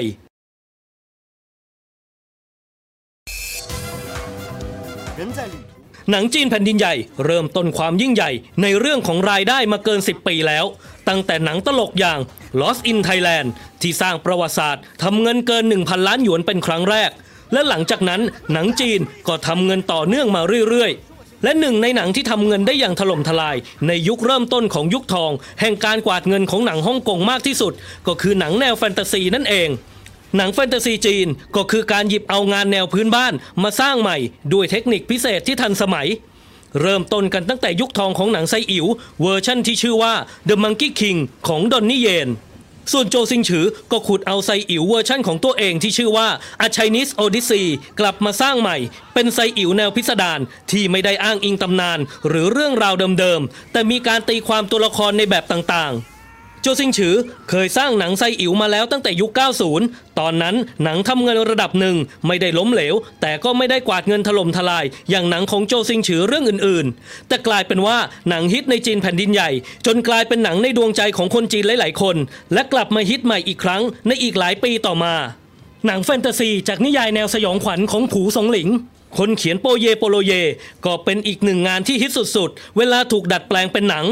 [6.12, 8.32] หนังจีนแผ่นดินใหญ่ เริ่มต้นความยิ่งใหญ่
[8.62, 10.66] ในเรื่องของรายได้มาเกิน 10 ปีแล้ว
[11.10, 12.20] ตั้งแต่หนังตลกอย่าง
[12.60, 13.48] Lost in Thailand
[13.82, 17.12] ที่สร้างประวัติศาสตร์ทำเงินเกิน 1,000 ล้านหยวนเป็นครั้งแรก
[17.54, 18.22] และหลังจากนั้น
[18.54, 23.56] หนังจีนก็ทำเงินต่อเนื่องมาเรื่อยๆและหนึ่งในหนังที่ทำเงินได้อย่างถล่มทลาย
[23.88, 27.74] ในยุคเริ่มต้นของยุคทอง แห่งการกวาดเงินของหนังฮ่องกงมากที่สุด
[28.08, 29.70] ก็คือหนังแนวแฟนตาซีนั่นเอง
[30.38, 34.18] หนังแฟนตาซีจีนก็คือการหยิบเอางานแนวพื้นบ้านมาสร้างใหม่
[34.54, 36.08] ด้วยเทคนิคพิเศษที่ทันสมัย
[36.82, 38.86] เริ่มต้นกันตั้งแต่ยุคทองของหนังไซอิ๋ว
[39.22, 40.14] เวอร์ชั่นที่ชื่อว่า
[40.50, 42.30] The Monkey King ของดอนนี่เยน
[42.92, 46.28] ส่วนโจซิงฉือก็ขุดเอาไซอิ๋วเวอร์ชั่นของตัวเองที่ชื่อว่า
[46.66, 47.66] A Chinese Odyssey
[48.00, 48.78] กลับมาสร้างใหม่
[49.14, 50.40] เป็นไซอิ๋วแนวพิสดาร
[50.72, 56.19] ที่ไม่ได้อ้างอิงตำนาน หรือเรื่องราวเดิมๆ แต่มีการตีความตัวละครในแบบต่างๆ
[56.62, 57.16] โจซิงฉือ
[57.50, 59.32] เคยสร้างหนังไซอิ๋วมาแล้วตั้งแต่ยุค
[59.76, 61.96] 90 ตอนนั้นหนังทำเงินระดับหนึ่ง
[62.28, 67.98] ไม่ได้ล้มเหลว แต่ก็ไม่ได้กวาดเงินถล่มทลาย อย่างหนังของโจซิงฉือเรื่องอื่นๆ แต่กลายเป็นว่า
[68.30, 69.50] หนังฮิตในจีนแผ่นดินใหญ่
[69.86, 72.16] จนกลายเป็นหนังในดวงใจของคนจีนหลายๆคน
[72.54, 75.14] และกลับมาฮิตใหม่อีกครั้งในอีกหลายปีต่อมา
[75.86, 78.70] หนังแฟนตาซี จากนิยายแนวสยองขวัญของผูสงหลิง
[79.18, 80.34] คนเขียนโปเยโปโลเย
[80.86, 84.06] ก็เป็นอีกหนึ่งงานที่ฮิตสุดๆ เวลาถูกดัดแปลงเป็นหนัง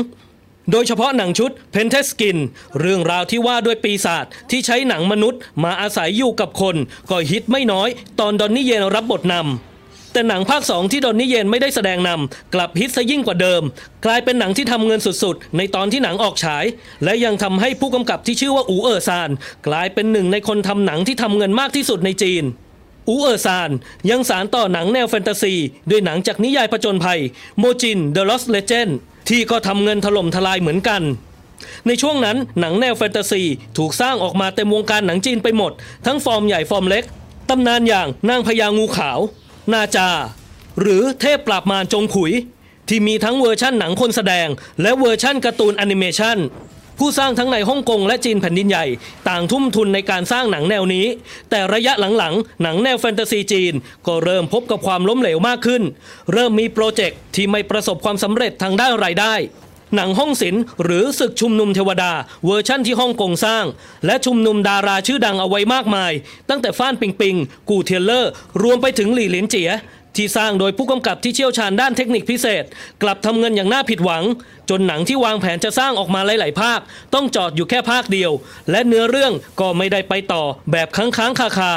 [0.72, 2.38] โดยเฉพาะหนังชุด Painted Skin
[2.80, 6.76] เรื่องราวที่ว่าด้วยปีศาจที่ใช้หนังมนุษย์ มาอาศัยอยู่กับคน
[7.10, 13.64] ก็ฮิตไม่น้อย ตอนดอนนี่เยนรับบทนำแต่หนังภาค 2 ที่ดอนนี่เยนไม่ได้แสดงนำกลับฮิตซะยิ่งกว่าเดิม
[14.06, 16.66] กลายเป็นหนังที่ทำเงินสุดๆ ในตอนที่หนังออกฉาย
[17.04, 19.30] และยังทำให้ผู้กำกับที่ชื่อว่าอูเออร์ซาน
[19.68, 22.44] กลายเป็นหนึ่งในคนทำหนังที่ทำเงินมากที่สุดในจีน
[23.10, 23.70] อูเออร์ซาน
[24.10, 25.54] ยังสารต่อหนังแนวแฟนตาซี
[25.90, 27.20] ด้วยหนังจากนิยายผจญภัย
[27.60, 28.92] โมจิน The Lost Legend
[29.30, 31.02] ที่ก็ทำเงินถล่มทลายเหมือนกัน
[31.88, 33.44] ในช่วงนั้นหนังแนวแฟนตาซี
[33.78, 35.72] ถูกสร้างออกมาเต็มวงการหนังจีนไปหมด
[36.06, 37.04] ทั้งฟอร์มใหญ่ฟอร์มเล็ก
[37.50, 39.20] ตำนานอย่างนางพญางูขาว
[39.74, 40.10] นาจา
[40.82, 42.32] หรือเทพปราบมารจงขุย
[42.88, 44.48] ที่มีทั้งเวอร์ชั่นหนังคนแสดง
[44.82, 46.38] และเวอร์ชั่นการ์ตูนแอนิเมชัน
[46.98, 48.86] ผู้สร้างทั้งในฮ่องกงและจีนแผ่นดินใหญ่
[49.30, 51.06] ต่างทุ่มทุนในการสร้างหนังแนวนี้
[51.50, 53.74] แต่ระยะหลังๆ หนังแนวแฟนตาซีจีน
[54.08, 55.84] ก็เริ่มพบกับความล้มเหลวมากขึ้น
[56.34, 59.36] เริ่มมีโปรเจกต์ที่ไม่ประสบความสำเร็จทางด้านรายได้
[59.96, 62.12] หนังห้องศิลป์หรือศึกชุมนุมเทวดา
[62.46, 63.66] เวอร์ชั่นที่ฮ่องกงสร้าง
[64.06, 66.12] และชุมนุมดาราชื่อดังเอาไว้มากมาย
[66.50, 67.36] ตั้งแต่ฟ้านปิงปิง
[67.70, 68.32] กูเทียเลอร์
[68.64, 69.72] รวมไปถึงหลี่หลินเจีย
[70.18, 72.64] ที่สร้างโดยผู้กำกับที่เชี่ยวชาญด้านเทคนิคพิเศษ
[73.04, 74.24] กลับทำเงินอย่างน่าผิดหวัง
[74.70, 76.80] จนหนังที่วางแผนจะสร้างออกมาหลาย ๆ ภาค
[77.14, 78.32] ต้องจอดอยู่แค่ภาคเดียว
[78.72, 81.74] และเนื้อเรื่องก็ไม่ได้ไปต่อแบบค้างๆคาคา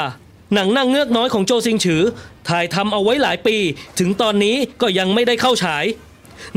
[0.53, 2.03] หนังนั่งเงือกน้อยของโจซิงฉือ
[2.49, 3.57] ถ่ายทำเอาไว้หลายปี
[3.99, 5.85] ถึงตอนนี้ก็ยังไม่ได้เข้าฉาย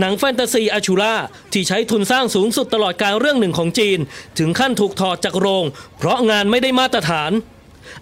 [0.00, 1.14] หนังแฟนตาซีอาชูรา
[1.52, 3.98] ที่ใช้ทุนสร้างสูงสุดตลอดการเรื่องหนึ่งของจีน
[4.38, 5.64] ถึงขั้นถูกถอดจากโรง
[5.98, 7.30] เพราะงานไม่ได้มาตรฐาน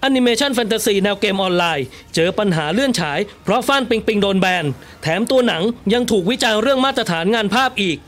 [0.05, 4.65] อนิเมชันแฟนตาซีแนวเกมออนไลน์ เจอปัญหาเลื่อนฉาย เพราะฟ่านปิงปิงโดนแบน
[5.03, 5.63] แถมตัวหนัง
[5.93, 7.99] ยังถูกวิจารณ์เรื่องมาตรฐานงานภาพอีก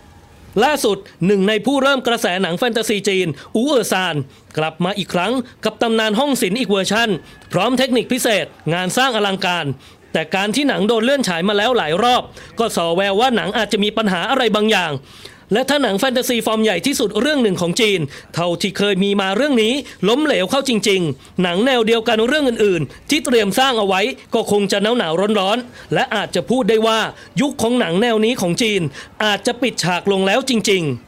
[0.65, 3.27] ล่าสุดหนึ่งในผู้เริ่มกระแสหนังแฟนตาซีจีน
[3.57, 4.15] อูเออร์ซาน
[4.59, 5.33] กลับมาอีกครั้ง
[5.65, 7.11] กับตำนานห้องศิลป์อีกเวอร์ชัน
[7.53, 9.67] พร้อมเทคนิคพิเศษ งานสร้างอลังการ
[10.13, 12.23] แต่การที่หนังโดนเลื่อนฉายมาแล้วหลายรอบ
[12.59, 14.93] ก็ส่อแววว่าหนังอาจจะมีปัญหาอะไรบางอย่าง
[15.53, 18.01] และถ้าหนังแฟนตาซีฟอร์มใหญ่ที่สุดเรื่องหนึ่งของจีน
[18.35, 19.75] เท่าที่เคยมีมาเรื่องนี้
[20.09, 24.01] ล้มเหลวเข้าจริง ๆ หนังแนวเดียวกันเรื่องอื่นๆ ที่เตรียมสร้างเอาไว้
[24.35, 26.99] ก็คงจะหนาวหนาวร้อนๆ และอาจจะพูดได้ว่า
[27.41, 28.83] ยุคของหนังแนวนี้ของจีน
[29.25, 31.05] อาจจะปิดฉากลงแล้วจริง ๆ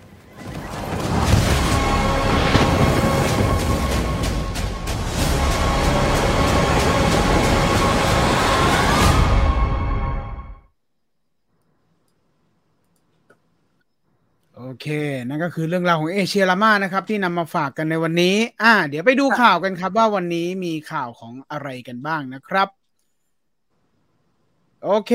[14.87, 14.93] เค
[15.29, 22.69] นั่นก็คือเรื่องราวของเอเชียรามานะครับ ที่นำมาฝากกันในวันนี้ อ่า เดี๋ยวไปดูข่าวกันครับ ว่าวันนี้มีข่าวของอะไรกันบ้างนะครับ
[24.85, 25.13] โอเค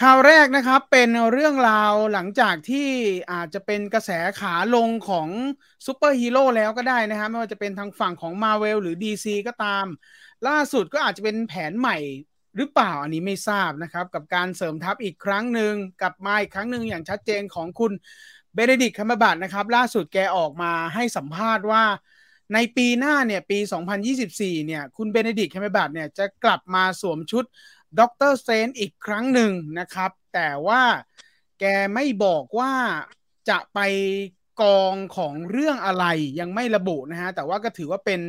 [0.00, 2.88] ข่าวแรกนะครับ เป็นเรื่องราวหลังจากที่
[3.32, 5.28] อาจจะเป็นกระแสขาลงของ
[5.86, 9.86] ซูเปอร์ฮีโร่แล้วก็ได้นะครับไม่ว่าจะเป็นทางฝั่งของมาเวลหรือ DC ก็ตาม
[10.48, 11.98] ล่าสุดก็อาจจะเป็นแผนใหม่
[12.56, 17.92] หรือเปล่าอันนี้ไม่ทราบนะครับ กับการเสริมทัพอีกครั้งหนึ่งกลับมาอีกครั้งหนึ่งอย่างชัดเจนของคุณ
[18.54, 21.84] Benedict Cumberbatch นะครับ ล่าสุดแกออกมาให้สัมภาษณ์ว่า
[22.54, 23.58] ในปีหน้าเนี่ยปี
[24.12, 27.44] 2024 เนี่ย คุณ Benedict Cumberbatch เนี่ยจะกลับมาสวมชุด
[28.00, 30.82] Doctor Strange อีกครั้งหนึ่งนะครับ แต่ว่า
[31.60, 32.72] แกไม่บอกว่า
[33.48, 33.78] จะไป
[34.62, 36.04] กองของเรื่องอะไร
[36.40, 38.20] ยังไม่ระบุนะฮะ แต่ว่าก็ถือว่าเป็น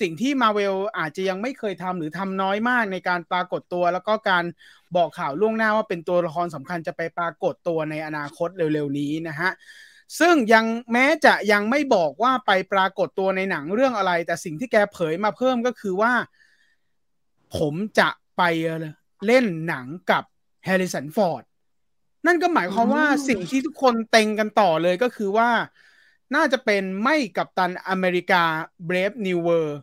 [0.00, 4.44] สิ่งที่มาเวลอาจจะยังไม่เคยทำหรือทำน้อยมากในการปรากฏตัว แล้วก็การ
[4.96, 9.50] บอกข่าวล่วงหน้าว่าเป็นตัวละครสำคัญจะไปปรากฏตัวในอนาคตเร็วๆนี้นะฮะ
[10.18, 16.12] ซึ่งยังแม้จะยังไม่บอกว่าไปปรากฏตัวในหนังเรื่องอะไร แต่สิ่งที่แกเผยมาเพิ่มก็คือว่า
[17.58, 18.42] ผมจะไป
[19.26, 20.24] เล่นหนังกับ
[20.64, 21.42] แฮร์ริสันฟอร์ด
[22.26, 25.50] นั่นก็หมายความว่าสิ่งที่ทุกคนเต็งกันต่อเลยก็คือว่า
[26.34, 28.42] น่าจะเป็นไม่กับตันอเมริกา
[28.88, 29.76] Brave New World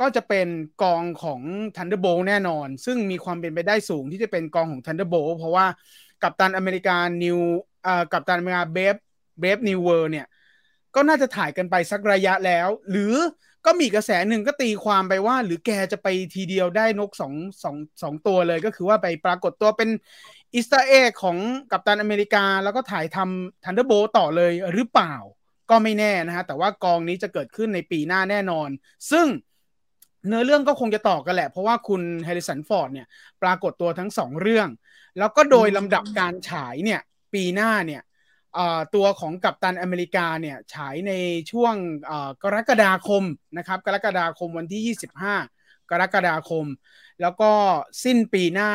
[0.00, 0.48] ก็จะเป็น
[0.82, 1.40] กองของ
[1.76, 5.66] Thunderbolt แน่นอน ซึ่งมีความเป็นไปได้สูงที่จะเป็นกองของ Thunderbolt เพราะว่า
[6.22, 7.38] กับตันอเมริกา New
[7.84, 9.00] เอ่อกับตันอเมริกา Brave
[9.40, 10.26] Brave New World เนี่ย
[10.94, 13.14] ก็น่าจะถ่ายกันไปสักระยะแล้ว หรือ
[13.66, 19.90] ก็มีกระแสหนึ่งก็ตีความไปว่า หรือแกจะไปทีเดียวได้นกสองสองสองตัวเลยก็คือว่าไปปรากฏตัวเป็น
[20.54, 21.36] อิสตาเอกของ
[21.70, 25.14] กัปตันอเมริกา แล้วก็ถ่ายทำทันเดอร์โบต่อเลยหรือเปล่า
[25.70, 28.68] ก็ไม่แน่นะฮะ แต่ว่ากองนี้จะเกิดขึ้นในปีหน้าแน่นอน
[29.10, 29.26] ซึ่ง
[30.28, 33.06] เนื้อเรื่องก็คงจะต่อกันแหละ เพราะว่าคุณแฮริสันฟอร์ดเนี่ย
[33.42, 34.68] ปรากฏตัวทั้งสองเรื่อง
[35.18, 37.00] แล้วก็โดยลำดับการฉายเนี่ย
[37.34, 38.02] ปีหน้าเนี่ย
[38.94, 41.12] ตัวของกัปตันอเมริกาเนี่ย ฉายใน
[41.50, 41.74] ช่วง
[42.42, 43.22] กรกฎาคม
[43.58, 44.96] นะครับ กรกฎาคมวันที่
[45.46, 46.64] 25 กรกฎาคม
[47.20, 47.50] แล้วก็
[48.04, 48.70] สิ้นปีหน้า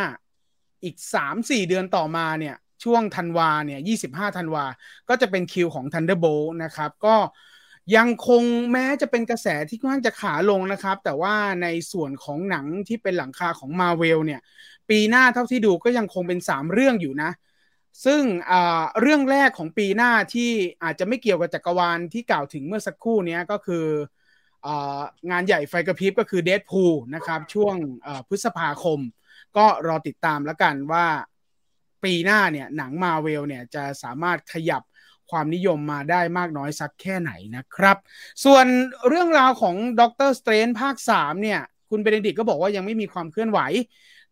[0.84, 0.96] อีก
[1.32, 4.66] 3-4 เดือนต่อมาเนี่ย ช่วงธันวาเนี่ย 25 ธันวา
[5.10, 7.16] ก็จะเป็นคิวของ Thunderbolt นะครับ ก็
[7.96, 14.41] ยังคงแม้จะเป็นกระแสที่ค่อนข้างจะขาลงนะครับ แต่ว่าในส่วนของหนังที่เป็นหลังคาของ Marvel เนี่ย
[14.89, 17.32] ปีหน้าเท่าที่ดูก็ยังคงเป็น 3 เรื่องอยู่นะ
[18.06, 18.22] ซึ่ง
[19.02, 20.52] เรื่องแรกของปีหน้าที่
[20.84, 23.86] อาจจะไม่เกี่ยวกับจักรวาลที่กล่าวถึงเมื่อสักครู่นี้ก็คือ
[25.32, 26.84] งานใหญ่ไฟกระพริบก็คือเด p พู
[27.15, 27.76] นะครับ ช่วง
[28.28, 29.00] พฤษภาคม
[29.58, 31.06] ก็รอติดตามแล้วกันว่า
[32.04, 34.82] ปีหน้าเนี่ยหนังมาเวลเนี่ยจะสามารถขยับ
[35.34, 37.98] ความนิยมมาได้มากน้อยสักแค่ไหนนะครับ
[38.46, 38.65] ส่วน
[39.08, 43.60] เรื่องราวของ Doctor Strange ภาค 3 เนี่ย คุณ Benedict ก็บอกว่ายังไม่มีความเคลื่อนไหว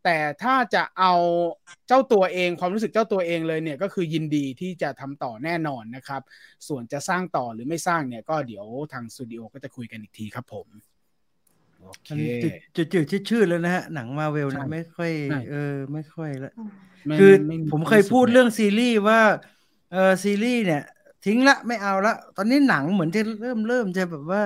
[0.03, 1.13] แต่ถ้าจะเอา
[1.87, 6.21] เจ้าตัวเองความรู้สึกเจ้าตัวเองเลยเนี่ย ก็คือยินดีที่จะทำต่อแน่นอนนะครับ
[6.67, 10.67] ส่วนจะสร้างต่อหรือไม่สร้างเนี่ยก็เดี๋ยวทางสตูดิโอก็จะคุยกันอีกทีครับผม
[12.09, 12.17] มัน
[12.75, 15.11] จืดจืดชืดเลยนะฮะ หนังมาเวลนะไม่ค่อย
[15.51, 16.53] เออ ไม่ค่อยละ
[17.19, 17.31] คือ
[17.73, 19.19] ผมเคยพูดเรื่องซีรีส์ว่า
[19.91, 20.83] เออซีรีส์เนี่ย
[21.25, 24.41] ทิ้งละไม่เอาละ ตอนนี้หนังเหมือนจะเริ่มเริ่มจะแบบว่า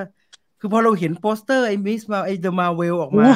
[0.60, 2.02] คือพอเราเห็นโปสเตอร์ไอ้ Ms.
[2.12, 3.26] Mar ไอ้ The Marvels ออกมา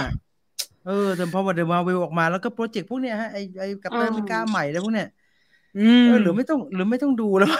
[0.86, 5.08] เออแต่พอว่า The Marvels ออกมาแล้วก็โปรเจกต์พวกเนี้ยฮะไอ้ไอ้กัปตันอเมริกาใหม่แล้วพวกเนี้ย
[6.06, 7.50] เออหรือไม่ต้องหรือไม่ต้องดูแล้ว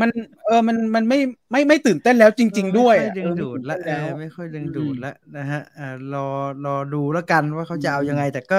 [0.00, 0.10] มัน
[0.46, 1.18] เออมันมันไม่
[1.52, 3.76] ไม่ไม่ตื่นเต้นแล้วจริง ๆ ด้วยไม่ค่อยดึงดูดละ
[4.20, 6.28] ไม่ค่อยดึงดูดละนะฮะอ่ารอ
[6.64, 8.58] รอดูแล้วกันว่าเขาจะเอายังไง แต่ก็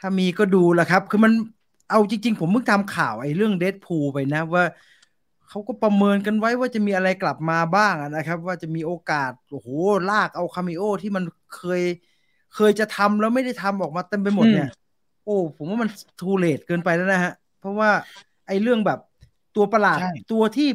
[0.00, 1.32] ถ้ามีก็ดูละครับ คือมัน
[1.90, 4.64] เอาจริง ๆ ผมเพิ่งทำข่าวไอ้เรื่อง Deadpool ไปนะว่า
[5.48, 9.68] เขาก็ประเมินกันไว้ว่าจะมีอะไรกลับมาบ้างนะครับ ว่าจะมีโอกาสโอ้โห
[10.10, 11.24] ลากเอา cameo ที่มัน
[11.56, 11.82] เคย
[12.54, 14.68] เคยจะทำแล้วไม่ได้ทำออกมาเต็มไปหมดเนี่ย
[15.24, 15.88] โอ้ผมว่ามัน
[16.20, 17.90] too late เกินไปแล้วนะฮะ เพราะว่า
[18.46, 18.98] ไอ้เรื่องแบบ
[19.56, 19.98] ตัวประหลาด
[20.32, 20.68] ตัวที่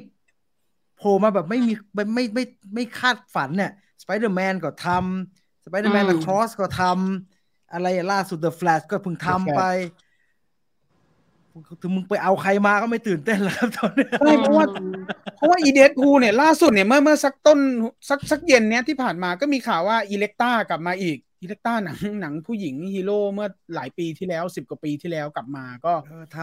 [0.97, 9.61] โผล่มาแบบไม่มีไม่ไม่ไม่ไม่คาดฝันเนี่ยสไปเดอร์แมนก็ทำ Spider-Man Across ก็ทำอะไรล่าสุด The Flash ก็เพิ่งทำไป
[11.81, 14.65] ถึงมึงไปเอาใครมาก็ไม่ตื่นเต้นแล้วครับตอนนี้ใช่เพราะว่า
[15.35, 17.59] เพราะว่าอีเดสพูเนี่ยล่าสุดเนี่ยเมื่อเมื่อสักต้น
[18.09, 25.93] สักสักเย็นเนี้ยที่ผ่านมาก็มีข่าวว่า Elektra กลับมาอีก Elektra หนังหนังผู้หญิงฮีโร่เมื่อหลายปีที่แล้วสิบกว่าปีที่แล้วกลับมาก็
[26.35, 26.37] ท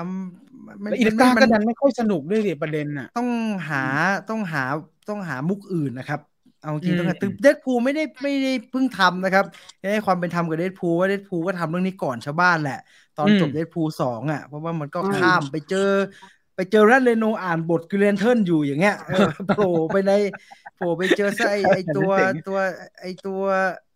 [0.44, 3.28] ำอีเล็กต้าก็ดันไม่ค่อยสนุกด้วยดิประเด็นอะต้อง
[3.68, 3.84] หา
[4.30, 4.62] ต้องหา
[5.08, 6.20] ต้องหามุกอื่นนะครับ
[6.62, 9.44] เอาจริงต้องตึเดดพูไม่ได้ไม่ได้เพิ่งทำนะครับ
[9.92, 12.80] ให้ความเป็นธรรมกับเดดพูว่าเดดพูก็ทำเรื่องนี้ก่อนชาวบ้านแหละ
[13.18, 15.90] ตอนจบเดดพูสองอะ เพราะว่ามันก็ข้ามไปเจอ
[16.56, 18.96] ไปเจอแรดเลโนอ่านบทกิเลนเทิร์นอยู่อย่างเงี้ย
[19.54, 20.12] โผล่ไปใน
[20.76, 22.10] โผล่ไปเจอไอไอตัว
[22.48, 22.58] ตัว
[23.00, 23.40] ไอตัว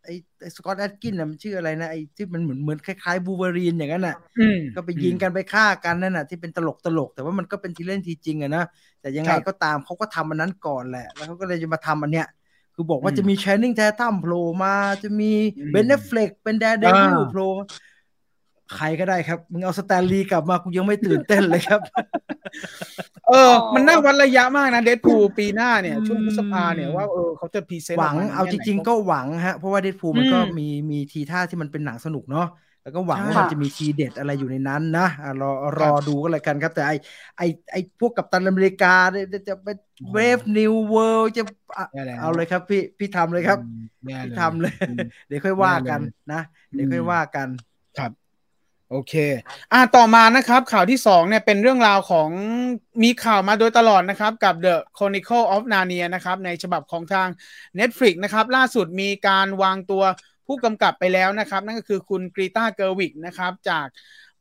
[0.05, 0.15] ไอ้
[0.57, 4.17] Scott Adkins น่ะมันชื่ออะไรนะไอ้ที่มันเหมือนเหมือนคล้ายๆบูเบอรีนอย่างนั้นน่ะ
[4.75, 8.65] ก็ไปยิงกันไปฆ่ากันนั่นน่ะที่เป็นตลกตลกแต่ว่ามันก็เป็นทีเล่นทีจริงอะนะ
[9.01, 12.27] แต่ยังไงก็ตามเขาก็ทำอันนั้นก่อนแหละ แล้วเขาก็เลยจะมาทำอันเนี้ย
[12.77, 15.33] คือบอกว่าจะมี Channing Tatum โผล่มาจะมี
[15.73, 17.47] Ben Affleck เป็น Daredevil โผล่
[18.75, 21.81] ใครก็ได้ครับมึงเอา Stan Lee กลับมากูยังไม่ตื่นเต้นเลยครับ
[23.29, 32.47] เออ มันน่าวัดระยะมากนะ Deadpool ปีหน้าเนี่ย ช่วงพฤษภาเนี่ยว่าเออเขาจะพรีเซนต์หวังเอาจริง ๆ ก็หวังฮะ เพราะว่า Deadpool มันก็มีมีทีท่าที่มันเป็นหนังสนุกเนาะ
[32.87, 35.09] แล้วก็หวังว่ามันจะมีทีเด็ดอะไรอยู่ในนั้นนะ
[35.41, 36.93] รอรอดูก็แล้วกันครับ แต่ไอ
[37.39, 38.95] ไอไอพวกกัปตันอเมริกา
[39.49, 39.77] จะเป็น
[40.13, 41.43] Brave New World จะ
[42.21, 43.59] เอาเลยครับ พี่พี่ทำเลยครับ
[44.25, 44.75] พี่ทำเลย
[45.29, 46.01] เดี๋ยวค่อยว่ากัน
[46.33, 47.49] นะ เดี๋ยวค่อยว่ากัน
[47.99, 48.13] ครับ
[48.91, 49.15] โอเค
[49.73, 52.29] อ่าต่อมานะครับ ข่าวที่สองเนี่ยเป็นเรื่องราวของ
[53.03, 57.29] มีข่าวมาโดยตลอดนะครับ กับ The Chronicle of Narnia นะครับ ในฉบับของทาง
[57.79, 60.05] Netflix นะครับ ล่าสุดมีการวางตัว
[60.47, 63.87] ผู้กำกับไปแล้วนะครับ นั่นก็คือคุณ Greta Gerwig นะครับ จาก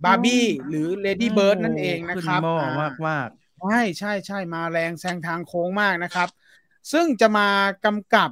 [0.03, 2.41] บาร์บี้หรือ Lady Bird นั่นเองนะครับ
[2.82, 3.28] มากมาก
[3.62, 6.30] ใช่ใช่ใช่มาแรงแซงทางโค้งมากนะครับ
[6.91, 7.47] ซึ่งจะมา
[7.86, 8.30] กำกับ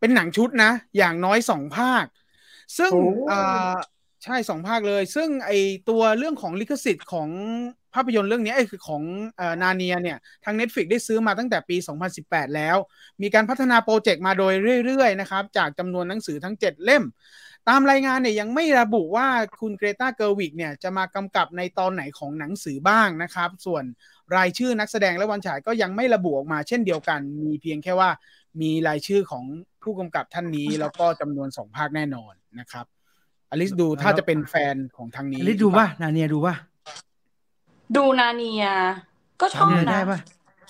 [0.00, 2.04] เป็นหนังชุดนะ อย่างน้อยสองภาค
[2.78, 2.92] ซึ่ง
[3.30, 3.72] อ่า
[4.24, 5.50] ใช่สองภาคเลย ซึ่งไอ
[5.88, 7.28] ตัวเรื่องของลิขสิทธิ์ของ
[7.87, 9.02] ภาพยนตร์เรื่องนี้ไอคือของ
[9.62, 11.76] นาร์เนียเนี่ยทาง Netflix ได้ซื้อมาตั้งแต่ปี
[12.16, 12.76] 2018 แล้ว
[13.22, 14.52] มีการพัฒนาโปรเจกต์มาโดย
[14.84, 17.04] เรื่อยๆนะครับจากจำนวนหนังสือทั้ง 7 เล่ม
[17.68, 19.28] ตามรายงานเนี่ยยังไม่ระบุว่า
[19.60, 23.84] คุณเกรตาเกอร์วิกเนี่ยจะมากำกับในตอนไหนของหนังสือบ้างนะครับ ส่วน
[24.36, 28.10] รายชื่อนักแสดงและวันฉายก็ยังไม่ระบุออกมาเช่นเดียวกัน มีเพียงแค่ว่า
[28.60, 29.44] มีรายชื่อของ
[29.82, 32.86] ผู้กำกับท่านนี้แล้วก็จำนวนสองภาคแน่นอนนะครับ
[33.50, 36.54] อลิสดูถ้าจะเป็นแฟนของทางนี้อลิสดูป่ะนาเนียดูป่ะ
[37.96, 38.66] ดูนาเนีย
[39.40, 40.18] ก็ชอบนะได้ป่ะ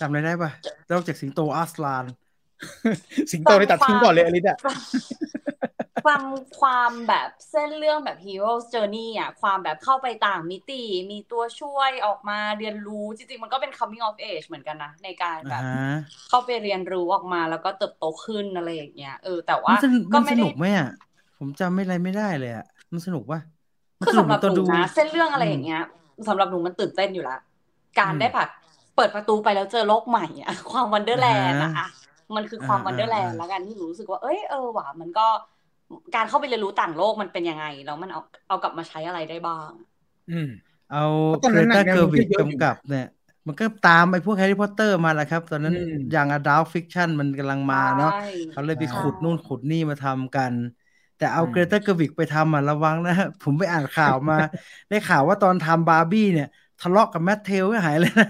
[0.00, 0.50] จำอะไรได้ป่ะ
[0.90, 2.04] นอกจากสิงโตอัสลาน
[3.32, 4.58] สิงโตนี่ตัดทิ้งก่อนเลยอลิสอะ
[6.08, 6.22] ฟัง
[6.60, 15.62] ความแบบเส้นเรื่องแบบ Hero's Journey อะ ความแบบเข้าไปต่างมิติ มีตัวช่วยออกมาเรียนรู้ จริงๆ มันก็เป็น coming of age เหมือนกันนะ ในการแบบ
[16.28, 19.74] เข้าไปเรียนรู้ออกมาแล้วก็เติบโตขึ้นอะไรอย่างเงี้ย เออ แต่ว่า
[20.14, 20.90] ก็ไม่สนุกไหมอะ
[21.38, 23.40] ผมจำไม่อะไรไม่ได้เลยอะ มันสนุกป่ะ
[24.04, 25.82] คือสำหรับหนูนะ เส้นเรื่องอะไรอย่างเงี้ย
[26.28, 27.36] สำหรับหนูมันตื่นเต้นอยู่ละ
[28.00, 28.48] การได้แบบ
[28.94, 31.70] เปิดประตูไปแล้วเจอโลกใหม่อะความ wonderland อะ
[32.36, 35.26] มันคือความ wonderland แล้วกันที่หนูรู้สึกว่าเอ้ยเออว่ะมันก็
[36.14, 39.70] การเข้าไปเรียนรู้ต่างโลกมันเป็นยังไงแล้วมันเอาเอากลับมาใช้อะไรได้บ้าง
[40.28, 40.46] อืม
[40.88, 40.98] เอา
[41.46, 43.04] เกรตาเกอร์วิกกำกับเนี่ย
[43.46, 45.74] มันก็ตามไปพวกแฮร์รี่พอตเตอร์มาแล้วครับ ตอนนั้น
[46.10, 48.08] young adult fiction มันกำลังมาเนาะ
[48.50, 50.54] เขาเลยไปขุดนู่นขุดนี่มาทำกัน
[51.18, 54.36] แต่เอาเกรตาเกอร์วิกไปทำอะระวังนะผมไปอ่านข่าวมา
[54.88, 56.48] ได้ข่าวว่าตอนทำบาร์บี้เนี่ย
[56.82, 58.28] ทะเลาะกับแมทเทลฉิบหายเลยนะ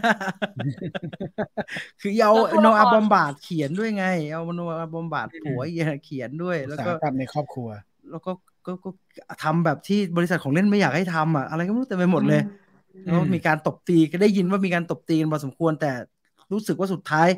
[2.00, 2.32] คือเอา
[2.62, 5.60] โนอาห์บอมบาคเขียนด้วยไง เอาโนอาห์บอมบาคผัว
[6.04, 7.68] เขียนด้วย แล้วก็ในครอบครัว
[8.10, 8.32] แล้วก็
[8.66, 8.90] ก็ก็
[9.42, 12.42] ทำแบบที่บริษัทของเล่นไม่อยากให้ทำอะอะไรก็ไม่รู้เต็มไปหมดเลย
[13.04, 15.90] แล้วมีการตบตีก็ได้ยินว่ามีการตบตีกันพอสมควรแต่
[16.52, 17.28] รู้สึกว่าสุดท้าย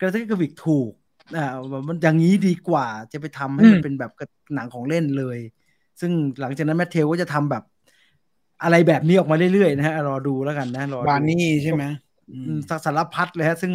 [0.00, 0.92] เกรตาเกอร์วิกถูก
[1.36, 1.46] อ่า
[1.88, 4.10] มันอย่างนี้ดีกว่าจะไปทำให้มันเป็นแบบ
[4.54, 5.38] หนังของเล่นเลย
[6.00, 7.62] ซึ่งหลังจากนั้นแมทเทลก็จะทำแบบ
[8.62, 11.84] อะไรแบบนี้ออกมาเรื่อยๆนะฮะรอดูแล้วกันนะรอบาร์นีย์ใช่ไหม
[12.68, 13.72] สักสารพัดเลยฮะ ซึ่ง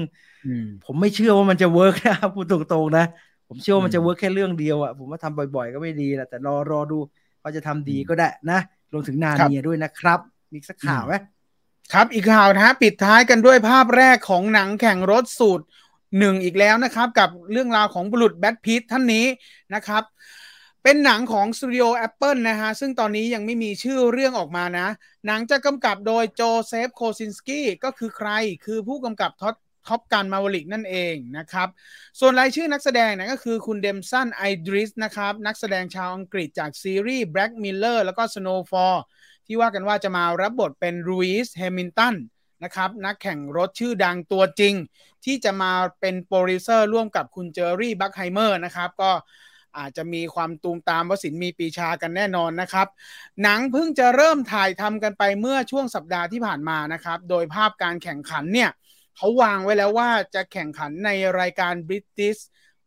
[0.85, 3.05] ผมไม่เชื่อว่ามันจะ work นะพูดตรงๆนะ
[3.49, 6.97] ผมเชื่อว่ามันจะ work แค่เรื่องเดียวอะผมว่าทำบ่อยๆ ก็ไม่ดีแหละแต่รอรอดู
[7.39, 8.59] เขาจะทำดีก็ได้นะ
[8.93, 10.19] รวมถึงนาร์เนียด้วยนะครับ
[10.53, 11.13] มีสักข่าวไหม
[11.93, 15.65] ครับอีกข่าวนะฮะปิดท้ายกันด้วยภาพแรกของหนังแข่งรถสูตร
[16.19, 19.25] หนึ่งอีกแล้วนะครับ กับเรื่องราวของบุรุษแบรดพิตต์ท่านนี้
[19.75, 20.03] นะครับ
[20.83, 24.87] เป็นหนังของสตูดิโอ Apple นะฮะ ซึ่งตอนนี้ยังไม่มีชื่อเรื่องออกมานะ
[25.25, 28.29] หนังจะกำกับโดยโจเซฟโคซินสกี้ก็คือใคร
[28.65, 29.55] คือผู้กำกับ Top
[29.87, 31.67] Top Gun Maverick นั่นเองนะครับ
[32.19, 38.97] ส่วนรายชื่อนักแสดงนะก็คือคุณแดมสันไอดริสนะครับ นักแสดงชาวอังกฤษจากซีรีส์ Black Mirror แล้วก็ Snowfall
[39.45, 42.15] ที่ว่ากันว่าจะมารับบทเป็นลูอิสแฮมิลตัน
[42.63, 44.73] นะครับนักแข่งรถชื่อดังตัวจริง
[45.25, 49.11] ที่จะมาเป็นโปรดิวเซอร์ร่วมกับคุณเจอรี่บัคไฮเมอร์นะครับ ก็
[49.77, 52.87] อาจจะมีความตูมตามวสินมีปีชากันแน่นอนนะครับ
[53.43, 58.69] หนังเพิ่งจะเริ่มถ่ายทำกันไปเมื่อช่วงสัปดาห์ที่ผ่านมานะครับ โดยภาพการแข่งขันเนี่ย
[59.17, 62.39] เขาวางไว้แล้วว่าจะแข่งขันในรายการ British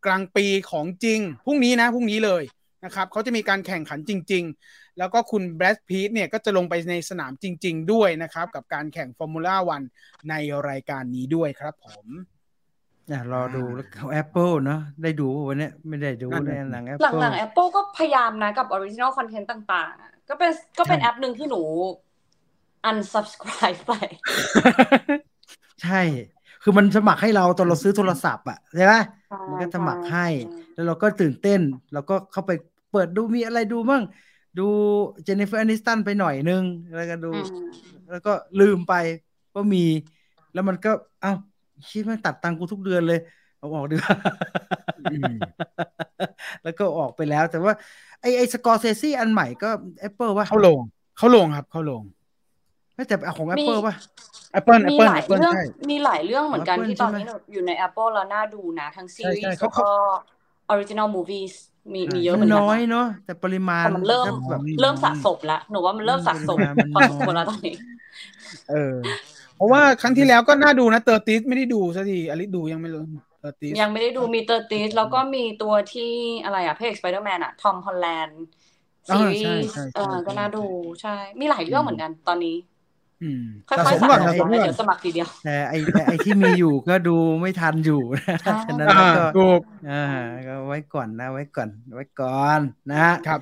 [0.05, 2.43] กลางปีของจริงพรุ่งนี้นะพรุ่งนี้เลย
[2.85, 9.83] นะครับเขาจะมีการแข่งขันจริง ๆ แล้วก็คุณแบรดพิตต์เนี่ยก็จะลงไปในสนามจริง ๆ ด้วยนะครับ กับการแข่ง Formula One
[10.31, 10.35] ใน
[10.69, 12.07] รายการนี้ด้วยครับผม
[13.11, 21.63] อะรอดูแล้วแอปเปิลเนาะได้ดูวันนี้ไม่ได้ดูในหนังแอปเปิลหลังๆแอปเปิลก็พยายามนะกับ original content ต่างๆ ก็เป็นก็เป็นแอปหนึ่งที่หนู
[22.89, 23.93] unsubscribe ไป
[25.83, 26.03] ใช่
[26.63, 28.95] คือมันสมัครให้เราตอนเราซื้อโทรศัพท์อะใช่ไหม
[29.49, 30.27] มันก็สมัครให้
[30.75, 31.61] แล้วเราก็ตื่นเต้น
[31.93, 32.51] เราก็เข้าไป
[32.93, 34.03] เปิดดูมีอะไรดูบ้าง
[34.59, 34.67] ดู
[35.25, 36.63] เจนนิเฟอร์แอนิสตันไปหน่อยนึง
[36.97, 37.31] แล้วก็ดู
[38.11, 38.95] แล้วก็ลืมไป
[39.55, 39.85] ว่ามี
[40.55, 41.33] แล้วมันก็เอ้า
[41.91, 43.21] คิดมันตัดตังกูทุกเดือนเลย
[43.59, 44.17] เอาออกดีกว่า
[46.63, 47.75] แล้วก็ออกไปแล้ว แต่ว่า
[48.21, 49.71] ไอไอสกอร์เซซี่อันใหม่ก็
[50.09, 50.79] Apple ว่า เขาลง
[51.19, 52.03] เขาลงครับ เขาลง
[52.95, 53.95] ไม่แต่ของ Apple ป่ะ
[54.59, 55.55] Apple มีหลายเรื่อง
[55.91, 59.89] มีหลายเรื่องเหมือนกันที่ตอนนี้อยู่ใน Apple แล้วน่าดูนะ ทั้งซีรีส์แล้วก็
[60.73, 61.55] Original Movies
[61.93, 67.75] มีมีเยอะเหมือนกันน้อยเนาะแต่ปริมาณแต่มันเริ่มแบบเริ่มสะสมแล้วหนูว่ามันเริ่มสะสมมันพอสมควรแล้วตอนนี้
[68.71, 68.95] เออ
[69.57, 73.03] เพราะว่าครั้งที่แล้วก็น่าดูนะ Tetris ไม่ได้ดูสักทีอลิสดูยังไม่รู้
[73.41, 76.13] Tetris ยังไม่ได้ดูมี Tetris แล้วก็มีตัวที่
[76.45, 78.41] อะไรอะเพจสไปเดอร์แมนอะทอมฮอลแลนด์
[79.09, 80.65] ซีรีส์เออก็น่าดู
[81.03, 82.57] ใช่ มีหลายเรื่องเหมือนกันตอนนี้
[83.23, 85.75] อืมค่สะอยสๆมก่อนสะสะสสมมแล้วก่อนเดี๋ยวสมัครทีเดียวแต่ไอ
[86.07, 89.61] ไอที่มีอยู่ก็ดูไม่ทันอยู่นะอ่าฉะนั้นอ่าก็ถูก
[89.91, 90.05] อ่า
[90.47, 92.61] ก็ไว้ก่อนนะ ไว้ก่อน ไว้ก่อน
[92.91, 93.41] นะฮะครับ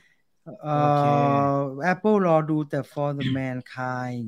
[0.62, 1.04] เอ่โอเค
[1.82, 4.24] อ Apple รอดูแต่ For the Mankind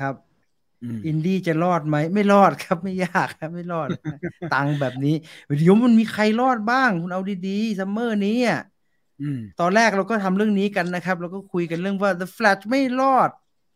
[0.00, 0.14] ครับ
[0.82, 3.88] อืมอินดี้จะรอดไหม ไม่รอดครับไม่ยากครับ ไม่รอด
[4.54, 5.14] ตังค์แบบนี้
[5.58, 8.60] เดี๋ยวมันมีใครรอดบ้าง คุณเอาดีๆซัมเมอร์นี้อะ
[9.22, 13.30] อืมตอนแรกเราก็ทำเรื่องนี้กันนะครับ เราก็คุยกันเรื่องว่า The Flash ไม่รอด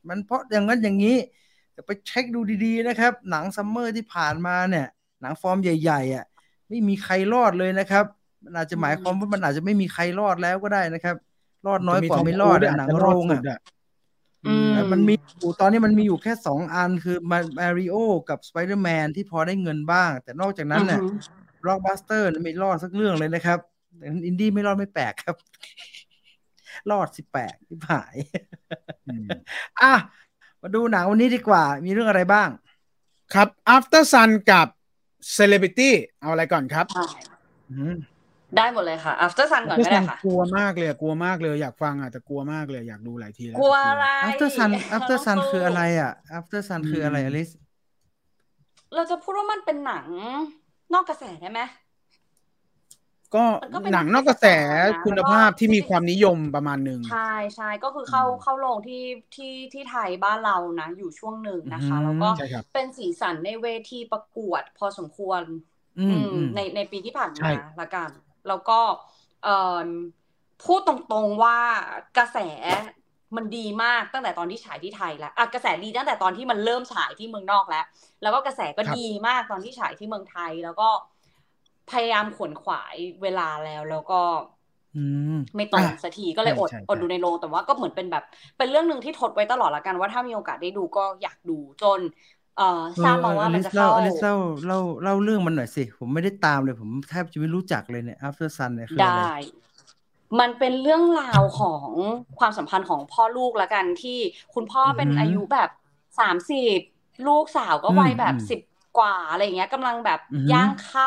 [0.08, 1.16] มันเพราะอย่างนั้นอย่างนี้
[1.72, 4.86] แต่ไปเช็คดูดีๆนะครับ หนังซัมเมอร์ที่ผ่านมาเนี่ย
[5.20, 6.24] หนังฟอร์มใหญ่ๆอะ
[6.68, 8.04] ไม่มีใครรอดเลยนะครับ
[8.44, 11.16] มันอาจจะหมายความว่ามันอาจจะไม่มีใครรอดแล้วก็ได้นะครับ
[11.66, 13.42] รอดน้อยกว่าไม่รอดอะหนังโรงอะ
[14.46, 17.96] อืมแต่มันมีอยู่ตอนนี้มันมีอยู่แค่สองอันคือมามาริโอ
[18.28, 21.18] กับสไปเดอร์แมนที่พอได้เงินบ้าง แต่นอกจากนั้นเนี่ยอือฮึ
[21.66, 23.58] ร็อกบัสเตอร์ไม่รอดสักเรื่องเลยนะครับ
[23.98, 25.36] แต่อินดี้ไม่รอดไม่แปลกครับ
[26.90, 28.14] รอดสิแปลกที่ผาย
[29.06, 29.28] อืม
[29.82, 29.94] อะ
[30.62, 32.48] มาดูหนังวันนี้ดีกว่า มีเรื่องอะไรบ้าง
[33.34, 34.66] ครับ Aftersun กับ
[35.36, 35.90] Celebrity
[36.20, 37.06] เอาอะไรก่อนครับใช่
[37.70, 37.96] อืม
[38.56, 46.60] ได้หมดเลยค่ะ Aftersun ก่อน After ก็ได้ Sun ค่ะ กลัวมากเลยอะกลัวมากเลยอยากฟังอะแต่กลัวมากเลยอยากดูหลายทีแล้ว กลัวอะไร after sun after เรา sun ต้งสู้คืออะไรอะ after
[46.68, 47.50] sun คืออะไรอลิส
[48.94, 50.06] เราจะพูดว่ามันเป็นหนัง
[50.94, 51.60] นอกกระแสได้ไหม
[53.34, 57.18] ก็มันก็เป็นหนังนอกกระแสหนังนะคุณภาพที่มีความนิยมประมาณหนึ่งใช่
[57.54, 59.02] ใช่ก็คือเข้าอืมเข้าโรงที่
[59.34, 65.42] ที่ที่ไทยบ้านเรานะ อยู่ช่วงหนึ่งนะคะอืมแล้วก็ใช่ครับเป็นสีสันในเวทีประกวดพอสมควร
[65.98, 68.10] อืมอืมอืมในในปีที่ผ่านใช่มาละกัน
[68.48, 68.78] แล้วก็
[69.42, 69.88] เอ่อ
[70.64, 71.58] พูดตรงๆว่า
[72.18, 72.38] กระแส
[73.36, 77.84] มันดีมากตั้งแต่ตอนที่ฉายที่ไทยแล้วอะกระแสดีตั้งแต่ตอนที่มันเริ่มฉายที่เมืองนอกแล้ว
[78.22, 80.88] แล้วก็กระแสก็ดีมากตอนที่ฉายที่เมืองไทยแล้วก็
[81.90, 84.14] พยายามขวนขวายเวลาแล้วแล้วก็
[84.94, 84.98] อื
[85.30, 88.22] มไม่ตรงอะสักทีก็เลยอดใช่ใช่อดดูในโรงแต่ว่าก็เหมือนเป็นแบบ
[88.56, 92.00] เป็นเรื่องหนึ่งที่ทดไว้ตลอดละกันว่าถ้ามีโอกาสได้ดูก็อยากดูจน
[92.54, 92.64] เอ่อ
[93.02, 94.34] ทราบมาว่ามันจะเล่าเข้าอลิสเล่า
[94.66, 99.30] เล่าเล่าเรื่องมันหน่อยสิ ผมไม่ได้ตามเลย ผมแทบจะไม่รู้จักเลยเนี่ย after sun เนี่ยคืออะไรได้
[100.40, 101.90] มันเป็นเรื่องราวของ
[102.38, 104.18] ความสัมพันธ์ของพ่อลูกละกันที่
[104.54, 105.68] คุณพ่อเป็นอืมอายุแบบ
[106.18, 106.78] สามสิบ
[107.26, 108.60] ลูกสาวก็วัยแบบอืมสิบ
[108.96, 111.06] กว่าอะไรอย่างเงี้ยกำลังแบบอือหือย่างเข้า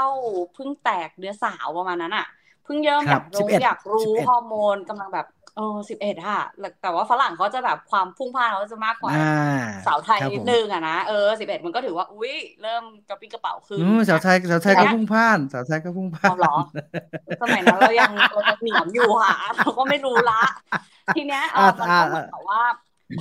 [0.53, 2.23] เพิ่งแตกเดือนสาวประมาณนั้นอะ
[2.63, 6.39] เพิ่งเริ่มคอรัยาบกรู้11อยากรู้11ฮอร์โมนกำลังแบบเออสิบเอ็ดอะ
[6.81, 9.15] แต่ว่าฝรั่งเขาจะแบบความพุ่งพล่านเขาจะมากกว่าอ่า
[9.85, 16.49] สาวไทยครับนิดผมนึงอะนะเออสิบเอ็ดมันก็ถือว่าอุ้ยเริ่มกระปรี้กระเป๋าขึ้นอืมสาวไทยสาวไทยก็พุ่งพล่านสาวไทยก็พุ่งพล่านเอาเหรอ
[17.41, 20.33] สมัยนั้นเรายังเรายังเหนียมอยู่ค่ะเราก็ไม่รู้ละ
[21.13, 22.61] ทีเนี้ยเออมันก็เหมือนกับว่า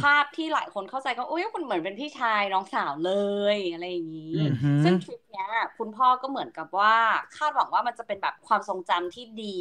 [0.00, 3.12] ภาพที่หลายคนเข้าใจก็อุ้ยคุณเหมือนเป็นพี่ชายน้องสาวเล
[3.54, 6.94] ยอะไรอย่างนี้อือหือซึ่งทริปเนี้ย คุณพ่อก็เหมือนกับว่า
[7.36, 9.60] คาดหวังว่ามันจะเป็นแบบความทรงจำที่ดี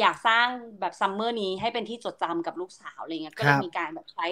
[0.00, 0.46] อยากสร้าง
[0.80, 4.26] แบบซัมเมอร์นี้ให้เป็นที่จดจำกับลูกสาวอะไรเงี้ยก็เลยมีการแบบใช้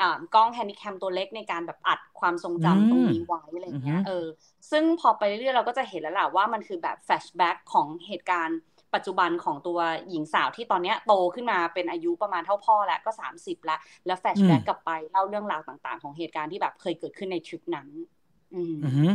[0.00, 4.26] อ่ากล้อง Handycam ตัวเล็กในการแบบอัดความทรงจำตรงนี้ไว้อะไรเงี้ยเออ
[4.70, 8.58] ซึ่งพอไปเรื่อยๆเราก็จะเห็นแล้วแหละว่ามันคือแบบ flashback ของเหตุการณ์
[8.94, 9.78] ปัจจุบันของตัว
[10.10, 17.88] หญิงสาวที่ตอนเนี้ยโตขึ้นมาเป็นอายุประมาณเท่าพ่อแล้วก็สามสิบแล้ว แล้วแฟลชแบ็กอืมกลับไปเล่าเรื่องราวต่างๆ ของเหตุการณ์ที่แบบเคยเกิดขึ้นในทริปนั้น
[18.54, 19.12] อืมอือหือ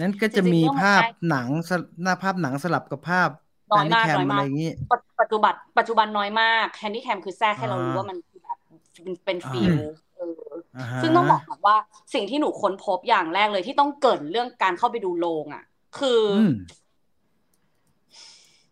[0.00, 3.30] นั้นก็จะจริงๆมีเรื่องมันภาพได้หนังสลหน้าภาพหนังสลับกับภาพ
[3.72, 8.58] น้อยมากแคมน้อยอะมากไรอย่างนี้ปัจปัจจุบันปัจจุบันน้อยมากแฮนดี้แคมคือแทรกให้เรารู้อ่าว่ามันคือแบบ
[8.92, 9.76] เป็นเป็นอ่าฟิล
[10.16, 10.40] เออ
[10.76, 11.76] อ่าฮะซึ่งต้องบอกก่อนว่า
[12.14, 15.62] สิ่งที่หนูค้นพบอย่างแรกเลยที่ต้องเกริดเรื่องการเข้าไปดูโรงอะ
[15.98, 16.50] คือออืม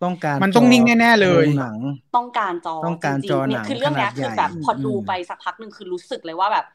[0.02, 1.78] ต้องการมันต้องจนิ่งแน่ๆเลยโรงหนัง
[2.16, 6.66] ต้องการจอต้องการจริจอๆหนัเนี่ยงคือเรื่องเนี้ยขนาดคือใหญ่แบบพออมดูไปสักพักหนึ่งคือรู้สึกเลยว่าแบบ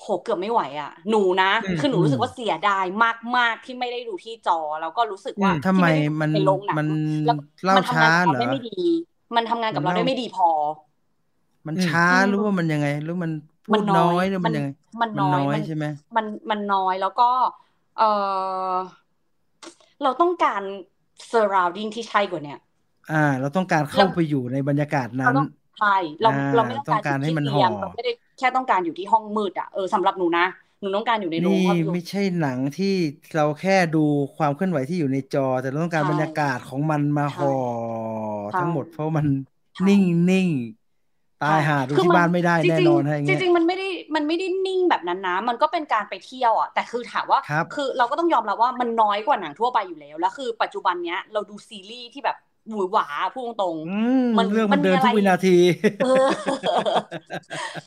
[0.00, 2.84] โหเกือบไม่ไหวอะ หนูนะอืมคือหนูรู้สึกว่าเสียดาย
[3.36, 6.88] มาก ๆ ที่ไม่ได้ดูที่จอ แล้วก็รู้สึกว่าทำไมที่มันด้ดูในโรงหนังมัน
[7.24, 8.78] แล้วเล่ามันทำงานช้ากับเหรเราอได้ไม่ดี
[9.36, 10.48] มันทำงานกับมันเราเล่าได้ไม่ดีพอ
[11.66, 13.32] มันอืมช้าอืมหรือว่ามันยังไง หรือมัน
[13.66, 14.68] พูมันดน้น้ออยยหรือมันยังไง
[15.00, 15.84] มันมันน้อยน้อยมันใช่ไหม
[16.16, 17.30] มันมันน้อยแล้วก็
[17.98, 18.74] เออ
[20.02, 20.62] เราต้องการ
[21.30, 22.58] surrounding ที่ใช่กว่าเนี้ย
[23.08, 25.46] อ่า เราต้องการเข้าไปอยู่ในบรรยากาศนั้เรานต้อง
[25.78, 25.88] ใช่
[26.20, 30.42] เราอ่าเราไม่ต้องต้องกาการรให้ที่มันเตียงห่อเราไม่ได้แค่ต้องการอยู่ที่ห้องมืดอะเออสำหรับหนูนะ
[30.80, 32.86] หนูต้องการอยู่ในโรงนี่ภาพยนตไม่ร์ใช่หนังที่
[33.32, 33.98] เราแค่ดู
[34.36, 37.48] ความเคลื่อนไหวที่อยู่ในจอ แต่เราต้องการใช่บรรยากาศของมันมาห่อ
[38.48, 39.26] ใช่ทั้งหมดเพราะมัน
[39.76, 40.48] ใช่นิ่งนิ่ง
[41.42, 52.36] ตายหาดูคือที่มับ้านไม่ได้จริงๆแน่นอนถ้าอย่างจเงี้ยริงๆมันไม่ได้มันไม่ได้นิ่งแบบนั้นนะมันก็เป็นการไปเที่ยวอะแต่คือถามว่าครับอเราก็ต้องยอมรับว่ามันน้อยกว่าหนังทั่วไปอยู่แล้วแล้วคือปัจจุบันเนี้ยเราดูซีรีส์ที่แบบ
[52.70, 55.56] หวือหวาพูดตรงๆมันเรื่องมันเดินทุกวินาที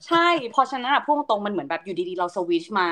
[0.08, 2.88] ใช่เพราะฉะนั้นพูดตรงมันเหมือนแบบอยู่ดีๆเราสวิชมา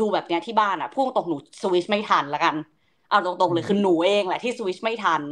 [0.00, 2.54] ดูแบบเนี้ยที่บ้านอะพูดตรงหนูสวิชไม่ทันละกัน
[3.10, 5.22] เอาตรงๆเลยคือหนูเองแหละที่สวิชไม่ทัน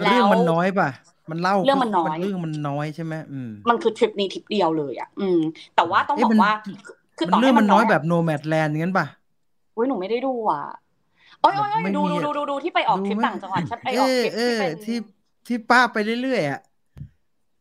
[0.00, 0.88] เรื่องมันน้อยป่ะ
[1.30, 5.40] มันเล่าเรื่องมันน้อยเรื่องมันน้อยใช่ไหมอืมมันคือทริปนี้ทริปเดียวเลยอะ อืม
[5.76, 6.52] แต่ว่าต้องบอกว่า
[7.18, 9.06] คือตอนเรื่องมันน้อยแบบโนแมดแลนด์งั้นป่ะ
[9.76, 10.62] อุ้ยหนูไม่ได้ดูอะ
[11.40, 14.98] โอ้ยโอ้ยดูดูดูดูที่ไปออกทริปต่างจังหวัดฉันไปออกทริปที่เป็นที่
[15.46, 16.60] ที่ป้าไปเรื่อยๆอะ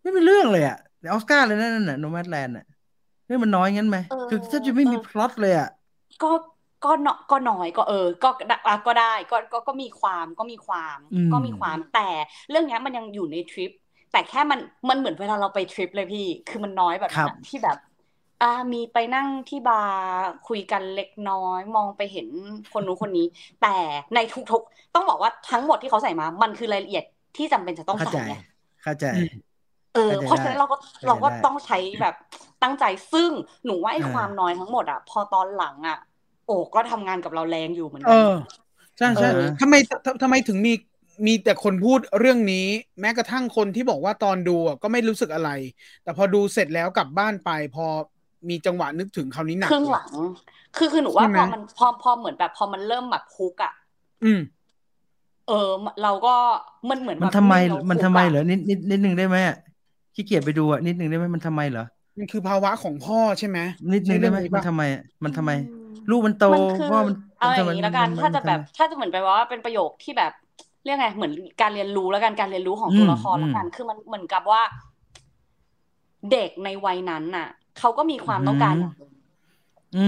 [0.01, 0.78] ไม่เป็นเรื่องเลยอะ
[1.14, 2.66] ออสการ์เลยนั่นน่ะโนแมดแลนด์อะ
[3.28, 3.97] เรื่องมันน้อยงั้นไหม
[4.30, 5.70] คือถ้าจะไม่มีพล็อตเลยอะ
[6.24, 6.30] ก็
[6.84, 8.29] ก็เนาะก็น้อยก็เออ ก็
[8.88, 10.97] ก็ได้ก็ก็ก็มีความก็มีความ
[11.34, 12.09] ก็มีความแต่
[12.49, 13.71] เรื่องนี้มันยังอยู่ในทริป
[14.11, 14.59] แต่แค่มัน
[14.89, 17.11] มันเหมือนเวลาเราไปทริปเลยพี่ คือมันน้อยแบบ
[17.47, 17.77] ที่แบบ
[18.41, 22.27] อ่ามีไปนั่งที่บาร์คุยกันเล็กน้อย มองไปเห็น
[22.73, 23.25] คนนู้นคนนี้
[23.59, 23.75] แต่
[24.15, 24.19] ใน
[24.51, 27.03] ทุกๆ ต้องบอกว่าทั้งหมดที่เขาใส่มา มันคือรายละเอียด
[27.38, 28.34] ที่จำเป็นจะต้องใส่ไง
[28.84, 29.05] เข้าใจ
[29.93, 30.75] เออเพราะฉะนั้นเราก็
[31.07, 32.13] เราก็ต้องใช้แบบ
[32.61, 33.32] ตั้งใจซึ่ง
[33.65, 35.97] หนูว่าไอ้ความน้อยทั้งหมดอะ พอตอนหลังอะ
[36.51, 38.33] โอ้ก็ทำงานกับเราแรงอยู่เหมือนกันเออ
[38.97, 39.29] ใช่ใช่
[39.61, 39.75] ทำไม
[40.21, 40.73] ทำไมถึงมี
[41.27, 42.67] มีแต่คนพูดเรื่องนี้
[43.01, 45.49] แม้กระทั่งคนที่บอกว่าตอนดูก็ไม่รู้สึกอะไร
[46.03, 47.85] แต่พอดูเสร็จแล้วกลับบ้านไปพอ
[48.49, 50.11] มีจังหวะนึกถึงคราวนี้หนักครึ่งหลัง
[50.77, 53.73] คือคือหนูว่าพอมันพอพอเหมือนแบบพอมันเริ่มแบบคุกอะ
[54.23, 54.39] อืม
[55.47, 55.69] เออ
[56.03, 56.35] เราก็
[56.89, 57.55] มันเหมือนมันทำไม
[57.89, 59.37] มันทำไมเหรอนิดนิดนิดนึงได้ไหม
[60.15, 61.85] ขี้เกียจไปดูอะนิดนึงได้ไหมมันทำไมเหรอ
[62.18, 63.59] มันคือภาวะของพ่อใช่ไหม
[63.93, 64.84] นิดนึงได้ไหมมันทำไม
[65.24, 65.51] มันทำไม
[66.09, 66.45] ลูกมันโต
[66.91, 70.32] ว่ามันอะไรอย่างนี้แล้วกัน ถ้าจะแบบ ถ้าจะเหมือนไปว่าเป็นประโยคที่แบบ
[70.86, 74.62] เรียกไงเหมือนการเรียนรู้แล้วกันการเรียนรู้ของตัวละครแล้วกัน คือมันเหมือนกับว่า
[76.32, 77.47] เด็กในวัยนั้นน่ะ
[77.80, 79.12] เขาก็มีความต้องการอย่างหนึ่ง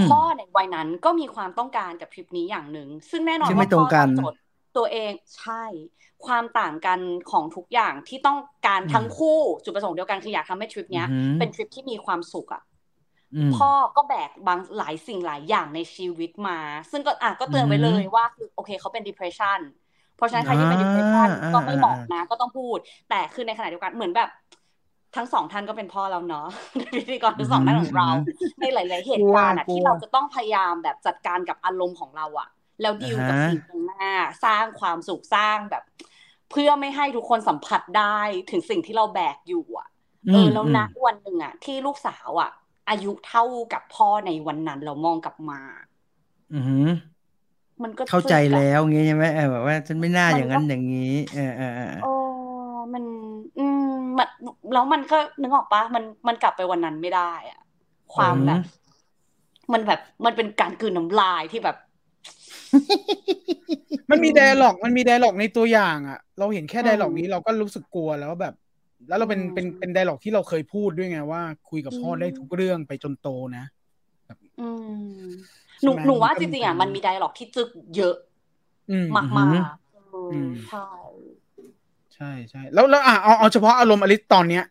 [0.09, 4.33] พ่อในวัยนั้นก็มีความต้องการกับทริปนี้อย่างหนึ่งซึ่งแน่นอนว่าพ่อต้องจด
[4.77, 5.63] ตัวเองใช่
[6.27, 6.99] ความต่างกัน
[7.31, 11.07] ของทุกอย่างที่ต้องการทั้งคู่จุดประสงค์เดียวกันคืออยากทำให้ทริปเนี้ย
[11.39, 12.63] เป็นทริปที่มีความสุขอะ
[13.55, 16.59] พ่อก็แบกบางหลายสิ่งหลายอย่างในชีวิตมา
[16.91, 19.59] ซึ่งก็อะก็เตือนไว้เลยว่าคือโอเคเขาเป็น depression
[20.15, 22.77] เพราะฉะนั้นใครที่เป็น depression ก็ไม่เหมาะนะก็ต้องพูด
[23.09, 24.29] แต่คือในขณะเดียวกันเหมือนแบบ
[25.15, 26.47] ทั้งสองท่านก็เป็นพ่อเราเนาะ
[26.95, 28.09] พิธีกรทั้งสองท่านของเรา
[28.59, 32.49] ในหลาย ๆ เหตุการณ์ที่เราจะต้องพยายามแบบจัดการกับอารมณ์ของเราอะ
[32.81, 34.11] แล้วดีลกับสิ่งตรงหน้า
[34.45, 35.83] สร้างความสุขสร้างแบบ
[36.53, 38.19] เพื่อไม่ให้ทุกคนสัมผัสได้
[38.51, 39.87] ถึงสิ่งที่เราแบกอยู่อะ
[40.31, 42.49] เออแล้วนะวันหนึ่งอะ ที่ลูกสาวอะ
[42.89, 43.43] อายุเท่า
[43.73, 45.59] กับพ่อในวันนั้นเรามองกลับมา
[46.51, 47.13] อือ
[47.83, 51.01] มันก็เข้าใจแล้วงี้ใช่ไหมเออแบบว่าฉันไม่น่าอย่างนั้นอย่างนี้
[51.31, 52.05] เออเออเออโอ้
[52.93, 53.03] มัน
[53.57, 53.81] อืม
[54.17, 54.27] มัน
[54.71, 57.59] แล้วมันก็นึกออกปะมันมันกลับไปวันนั้นไม่ได้อะ
[58.15, 58.61] ความแบบ
[59.73, 61.77] มันแบบมันเป็นการกลืนน้ำลายที่แบบ
[64.11, 68.53] มันมี dialogue มันมี dialogue ในตัวอย่างอะ เราเห็นแค่ dialogue นี้เราก็รู้สึกกลัวแล้วแบบ
[69.07, 73.65] แล้วเราเป็นเป็นเป็น dialogue ที่เราเคยพูดด้วยไงว่า คุยกับพ่อได้ทุกเรื่องไปจนโตนะ
[74.61, 74.69] อื
[75.23, 75.29] ม
[75.83, 78.15] หนูหนูว่าจริงๆอะมันมี dialogue ที่จึกเยอะ
[79.15, 79.63] มากมาก
[80.69, 80.87] ใช่
[82.15, 84.63] ใช่ใช่แล้วแล้วอะเอาเอาเฉพาะอารมณ์อลิสตอนเนี้ย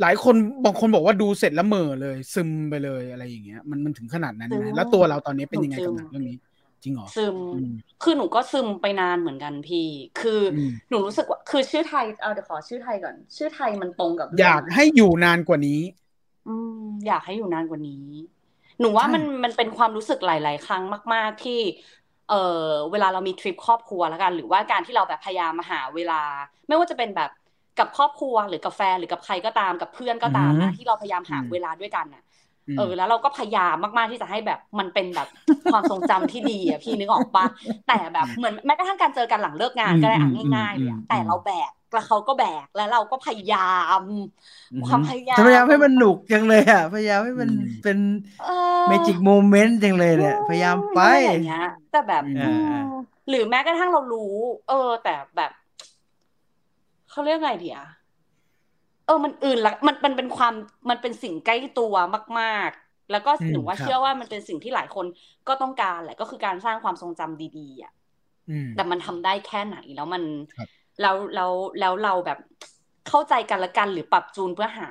[0.00, 0.34] หลายคน
[0.64, 6.36] บางคนบอกว่าดูเสร็จแล้วเหม่อเลย ซึมไปเลยอะไรอย่างเงี้ย มันมันถึงขนาดนั้นไหมแล้วตัวเราตอนนี้เป็นยังไงกับเรื่องนี้
[6.82, 7.36] จริงเหรอซึม
[8.02, 9.86] คือหนูก็ซึมไปนานเหมือนกันพี่
[10.20, 10.40] คือ
[10.90, 15.80] หนูรู้สึกว่า คือชื่อไทยเอาเดี๋ยวขอชื่อไทยก่อน ชื่อไทยมันตรงกับ อยากให้อยู่นานกว่านี้
[16.48, 18.06] อืมอยากให้อยู่นานกว่านี้
[18.80, 20.82] หนูว่ามันมันเป็นความรู้สึกหลาย ๆ ครั้ง
[21.14, 21.60] มาก ๆ ที่
[22.30, 22.34] เอ
[22.66, 26.22] อเวลาเรามีทริปครอบครัวแล้วกัน หรือว่าการที่เราแบบพยายามมาหาเวลา
[26.68, 27.30] ไม่ว่าจะเป็นแบบ
[27.78, 32.22] กับครอบครัวหรือกับแฟนหรือกับใครก็ตามกับเพื่อนก็ตามนะที่เราพยายามหาเวลาด้วยกันน่ะ
[32.78, 35.28] เออแล้วเราก็พยายามมากๆที่จะให้แบบมันเป็นแบบ
[35.72, 37.46] ความทรงจำที่ดีอะพี่นึกออกปะ
[37.88, 44.00] แต่แบบเหมือนแม้กระทั่งการเจอกันหลังเลิกงานก็ได้อะง่ายๆเลยแต่เราแบกแล้วเขาก็แบกแล้วเราก็พยายาม
[44.86, 47.50] ความพยายามพยายามให้มันหนุกจังเลยอะพยายามให้มัน
[47.82, 47.98] เป็น
[48.88, 52.24] magic moment จังเลยเนี่ยพยายามไปอย่างเงี้ยแต่แบบ
[53.28, 54.34] หรือแม้กระทั่งเรารู้
[54.68, 55.50] เออ แต่แบบ
[57.10, 60.54] เขาเรียกไงดีอะเออมันอื่นละมันมันเป็นความ
[60.90, 61.94] มันเป็นสิ่งใกล้ตัว
[62.40, 65.06] มาก ๆ แล้วก็หนูว่าเชื่อว่ามันเป็นสิ่งที่หลายคน
[65.48, 67.92] ก็ต้องการแหละก็คือการสร้างความทรงจำดีๆอะ
[68.74, 70.22] แต่มันทำได้แค่ไหนแล้วมัน
[71.00, 72.38] แล้วแล้วแล้วเราแบบ
[73.08, 74.88] เข้าใจกันละกันหรือปรับจูนเพื่อหา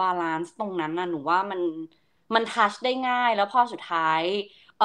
[0.00, 1.60] บาลานซ์ตรงนั้นน่ะหนูว่ามัน
[2.34, 4.22] มันทัชได้ง่ายแล้วพอสุดท้าย
[4.78, 4.84] เอ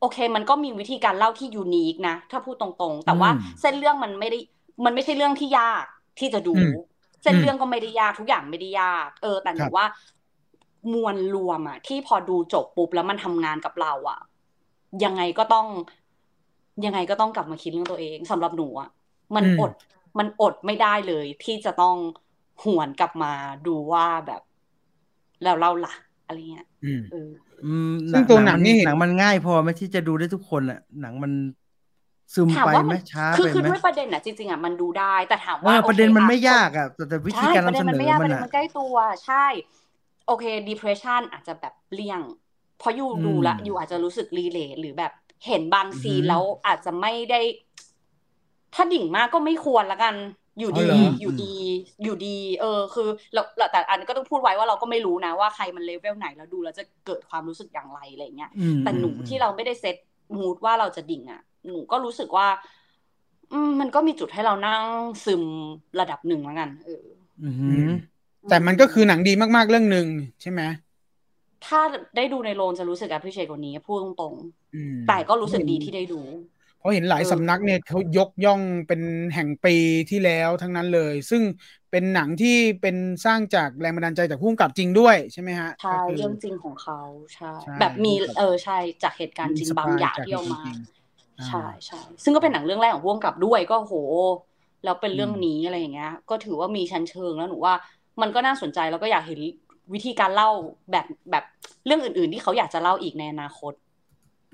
[0.00, 3.30] โอเค มันก็มีวิธีการเล่าที่ยูนิคนะ ถ้าพูดตรงๆ แต่ว่า
[3.60, 4.38] เส้นเรื่องมันไม่ได้
[4.84, 5.84] มันไม่ใช่เรื่องที่ยาก
[6.18, 6.58] ที่จะดู
[7.22, 9.86] เส้นเรื่องก็ไม่ได้ยากทุกอย่างไม่ได้ยาก เออ แต่หนูว่า
[10.92, 14.20] มวลรวมอะที่พอดูจบปุ๊บแล้วมันทำงานกับเราอะ
[15.04, 15.66] ยังไงก็ต้อง
[16.84, 18.88] ยังไงก็ต้องกลับมาคิดเรื่องตัวเองสำหรับหนูอะ
[19.36, 19.72] มันอด
[20.18, 21.96] มันอดไม่ได้เลย ที่จะต้อง
[22.64, 23.32] หวนกลับมา
[23.66, 24.42] ดูว่าแบบ
[25.42, 25.94] แล้วเราล่ะ
[26.26, 26.66] อะไรเงี้ย
[27.10, 27.28] เออ
[28.10, 31.32] ซึ่งตัวหนังนี่หนังมันง่ายพอไหมที่จะดูได้ทุกคนอะหนังมัน
[32.34, 38.94] ซึมไปไหมช้าไปไหมคือด้วยประเด็นอะจริงๆอะมันดูได้ แต่ถามว่าประเด็นมันไม่ยากอะแต่วิธีการนำเสนอมันมันใกล้ตัว
[39.26, 39.46] ใช่
[40.26, 42.20] โอเค depression อาจจะแบบเลี่ยง
[42.78, 45.12] เพราะอยู่ดูแล้วอยู่อาจจะรู้สึกรีเลทหรือแบบ
[45.46, 47.40] เห็นบางซีนแล้วอาจจะไม่ได้
[48.74, 50.14] ถ้าดิ่งมากก็ไม่ควรละกัน
[50.58, 50.88] อยู่ดี
[51.20, 51.54] อยู่ดี
[52.02, 58.50] อยู่ดี เออ คือเราแต่อันก็ต้องพูดไว้ว่าเราก็ไม่รู้นะว่าใครมันเลเวลไหนแล้วดูแล้วจะเกิดความรู้สึกอย่างไรอะไรเงี้ย
[58.84, 59.96] แต่หนูที่เราไม่ได้เซต
[60.38, 62.48] มูดว่าเราจะดิ่งอะ หนูก็รู้สึกว่า
[63.52, 64.82] อืมมันก็มีจุดให้เรานั่ง
[65.24, 65.42] ซึม
[66.00, 67.06] ระดับหนึ่งแล้วกันเออ
[68.50, 70.06] แต่มันก็คือหนังดีมากๆเรื่องหนึ่ง
[70.42, 70.62] ใช่ไหม
[71.66, 71.80] ถ้า
[72.16, 76.20] ได้ดูในโรงจะรู้สึกอภิเชษกว่านี้พูดตรงๆแต่ก็รู้สึกดีที่ได้ดู
[76.78, 79.00] เพราะเห็นหลายสำนักเนี่ยเขายกย่องเป็น
[79.34, 79.76] แห่งปี
[80.10, 81.42] ที่แล้วทั้งนั้นเลย ซึ่ง
[81.90, 87.00] เป็นหนังที่เป็นสร้างจากแรงบันดาลใจจากผู้กำกับจริงด้วยใช่ไหมฮะใช่เรื่องจริงของเขา
[87.34, 90.62] ใช่แบบมีเออใช่จากเหตุการณ์จริงบางอย่างที่เอามา
[91.46, 93.94] ใช่ใช่ซึ่งก็เป็นหนังเรื่องแรกของพ่วงกับด้วยก็โห
[94.84, 97.74] แล้วเป็นเรื่องนี้อะไรอย่างเงี้ย ก็ถือว่ามีชั้นเชิงแล้วหนูว่า
[98.20, 99.40] มันก็น่าสนใจแล้วก็อยากเห็น
[99.94, 100.50] วิธีการเล่า
[100.90, 101.44] แบบแบบ
[101.86, 103.72] เรื่องอื่น ๆ ที่เขาอยากจะเล่าอีกในอนาคต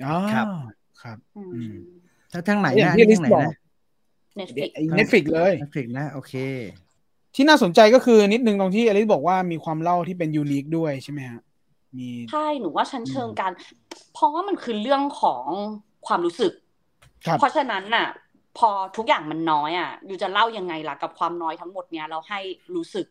[0.04, 0.46] อ๋อครับ
[1.02, 1.18] ครับ
[2.32, 3.54] ทั้งทางไหนนะที่ทางไหนนะ
[4.36, 6.34] Netflix Netflixเลย Netflix นะ โอเค
[7.34, 11.40] ที่น่าสนใจก็คือนิดนึงตรงที่อลิสบอกว่ามีความเล่าที่เป็น unique ด้วยใช่ไหมฮะ
[11.98, 13.52] มีใช่หนูว่าชั้นเชิงการ
[14.14, 15.44] เพราะว่ามันคือเรื่องของ
[16.06, 16.52] ความรู้สึก
[17.38, 18.08] เพราะฉะนั้นน่ะ
[18.58, 22.40] พอทุกอย่างมันน้อยอะอยู่จะเล่ายังไงล่ะกับความน้อยทั้งหมดเนี้ยเราให้
[22.76, 23.06] รู้สึก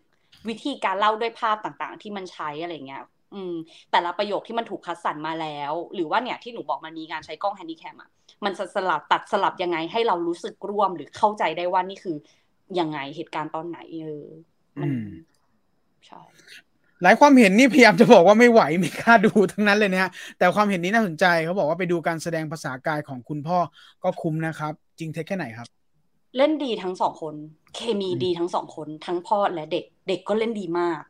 [0.48, 3.04] วิธีการเล่าด้วยภาพต่างๆ ที่มันใช้อะไรเงี้ย
[3.34, 3.54] อืม
[3.92, 8.10] แต่ละประโยคที่มันถูกคัดสรรมาแล้ว หรือว่าเนี่ยที่หนูบอกมันมีการใช้กล้องแฮนดี้แคมอะ
[8.46, 12.18] มันสลับตัดสลับยังไงให้เรารู้สึกร่วมหรือเข้าใจได้ว่านี่คือ
[12.80, 14.26] ยังไงเหตุการณ์ตอนไหนเออ
[14.82, 14.90] มัน
[16.08, 16.22] ใช่
[17.04, 23.58] หลายความเห็นนี่พยายามจะบอกว่าไม่ไหวไม่กล้าดูทั้งนั้นเลยเนี่ยแต่ความเห็นนี้น่าสนใจเขาบอกว่าไปดูการแสดงภาษากายของคุณพ่อ
[24.04, 25.68] ก็คุ้มนะครับ จริงเท็จแค่ไหนครับ
[26.38, 27.36] เล่นดีทั้งสองคน
[27.76, 31.02] เคมีดีทั้งสองคน ทั้งพ่อและเด็ก เด็กก็เล่นดีมาก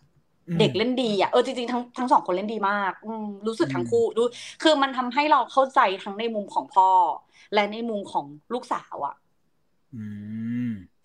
[0.60, 3.12] เด็กเล่นดีอะเออจริงๆทั้งทั้งสองคนเล่นดีมากอื
[3.48, 4.22] รู้สึกทั้งคู่ดู
[4.64, 6.90] คือมันทำให้เราเข้าใจทั้งในมุมของพ่อ
[7.54, 9.16] และในมุมของลูกสาวอะ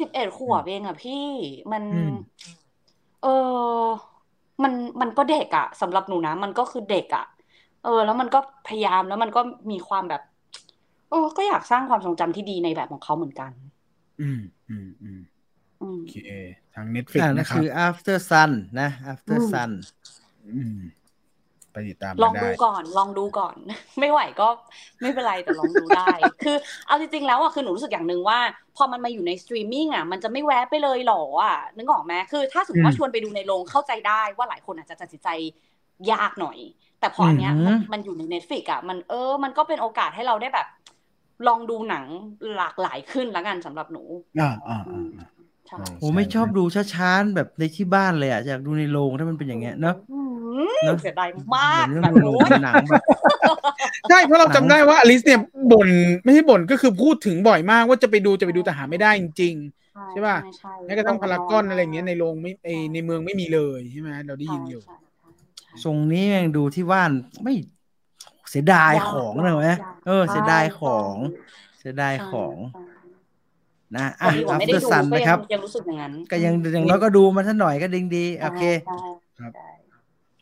[0.00, 1.26] สิบเอ็ดขวบเองอะพี่
[1.72, 1.84] มัน
[3.22, 3.26] เอ
[3.80, 3.82] อ
[4.62, 7.24] มันมันก็เด็กอะสำหรับหนูนะมันก็คือเด็กอะ
[7.84, 8.38] เออ แล้วมันก็
[8.68, 9.40] พยายามแล้วมันก็
[9.70, 10.22] มีความแบบ
[11.10, 13.50] เออก็อยากสร้างความทรงจำที่ดีในแบบของเขาเหมือนกัน
[14.20, 15.20] อืมอืมอืม
[15.80, 16.14] โอเค
[16.74, 18.50] ทาง Netflix นะครับคือ Aftersun
[18.80, 19.70] นะ Aftersun
[20.48, 20.78] อืม
[21.72, 23.56] ไปติดตามลองดูก่อน ลองดูก่อน
[24.00, 24.48] ไม่ไหวก็
[25.00, 26.12] ไม่เป็นไรแต่ลองดูได้
[26.44, 26.56] คือ
[26.86, 28.38] เอาจริงๆแล้วอะคือหนูรู้สึกอย่างหนึ่งว่า
[28.76, 35.28] พอมันมาอยู่ในสตรีมมิ่งอะมันจะไม่แวะไปเลยหรออะนึกออกไหมคือ ถ้าสมมติว่าชวนไปดูในโรงเข้าใจได้ว่าหลายคนอาจจะตัดสินใจ
[36.12, 36.58] ยากหน่อย
[37.00, 37.52] แต่พออันเนี้ย
[37.92, 40.66] มันอยู่ใน Netflix อะมันเออ มันก็เป็นโอกาสให้เราได้แบบ
[41.48, 42.04] ลองดูหนัง
[42.56, 44.02] หลากหลายขึ้นแล้วกันสำหรับหนู
[44.40, 44.82] อ่าอ่า
[45.98, 46.62] โอ้ไม่ชอบดู
[46.94, 49.96] ช้าๆแบบในที่บ้านเลยอะอยากดูในโรงถ้ามันเป็นอย่างเงี้ยเนาะ
[51.02, 52.32] เสียดายมากแบบโอ้
[52.64, 53.02] หนังแบบ
[54.08, 55.40] ใช่เพราะเราจำได้ว่าอลิสเนี่ย
[55.72, 55.88] บ่น
[56.24, 60.36] ไม่ใช่บ่นก็คือพูดถึงบ่อยมากว่าจะไปดูจะไปดูแต่หาไม่ได้จริงๆใช่ป่ะ
[60.86, 62.52] แม้กระทั่งพารากอนอะไรเงี้ยในโรงไม่
[62.92, 64.82] ในเมืองไม่มีเลยใช่ไหมเราได้ยินอยู่
[65.84, 67.10] ทรงนี้ยังดูที่ว่าน
[67.42, 67.54] ไม่
[68.50, 69.70] เสียดายของเลยไหม
[70.06, 71.14] เออ เสียดายของ
[71.78, 72.54] เสียดายของ
[73.96, 78.62] นะอะ Aftersun นะครับยังรู้สึกอย่างนั้นก็ยังอย่างน้อยก็ดูมันสักหน่อยก็ดีดี โอเค
[79.40, 79.52] ครับ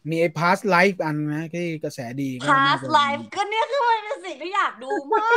[0.09, 5.29] มีไอ้ Past Lives อันนะที่กระแสดี Past Livesฟ์ก็เนี่ยคือมันเป็นสิ่งที่อยากดูมา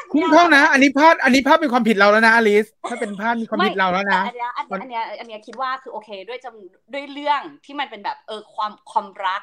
[0.00, 9.42] กคุ้มเข้านะ อันนี้พลาดอันนี้พลาดเป็นความผิดเราแล้วนะอลิสถ้าเป็นพลาดมีความผิดเราแล้วนะอันเนี้ยอันเนี้ยอันเนี้ยคิดว่าคือโอเค ด้วยจำด้วยเรื่องที่มันเป็นแบบเออความความรัก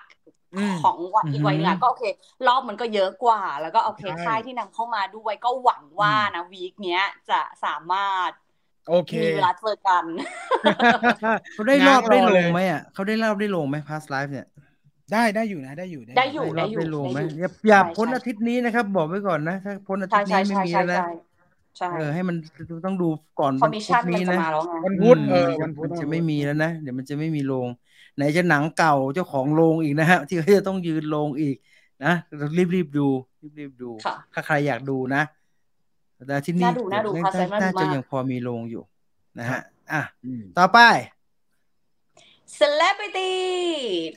[0.83, 2.03] ของวัอีกวัยนึงก็โอเค
[2.47, 8.29] รอบมันก็เยอะกว่า แล้วก็โอเคค่ายที่นำเข้ามาด้วยก็หวังว่านะวีคเนี้ยจะสามารถ
[8.89, 10.03] โอเคมีเวลาเจอกัน
[11.53, 14.45] เขาได้รอบได้ลงไหมอะเขาได้รอบได้ลงไหมพาสไลฟ์เนี่ย
[15.13, 17.19] ได้ได้อยู่นะได้อยู่ได้อยู่ได้อยู่ได้ลงไหม
[17.67, 21.03] อย่าพ้นอาทิตย์นี้นะครับ บอกไว้ก่อนนะถ้าพ้นอาทิตย์นี้ไม่มีแล้ว
[21.97, 22.35] เออให้มัน
[22.85, 23.09] ต้องดู
[23.39, 24.37] ก่อนวันพุธนี้นะ
[24.85, 27.67] วันพุธเออวันพุธจะไม่มีแล้วนะ เดี๋ยวมันจะไม่มีโรง
[28.15, 31.55] ไหนจะหนังเก่าเจ้าของโรงอีกนะฮะ ที่เขาจะต้องยืนโรงอีก
[32.05, 32.13] นะ
[32.57, 33.07] รีบรีบดู
[33.41, 33.89] รีบรีบดู
[34.33, 35.21] ถ้าใครอยากดูนะ
[36.27, 38.83] แต่ที่นี่น่าจะยังพอมีโรงอยู่
[39.39, 39.61] นะฮะ
[39.91, 40.01] อะ
[40.57, 40.79] ต่อไป
[42.59, 43.33] Celebrity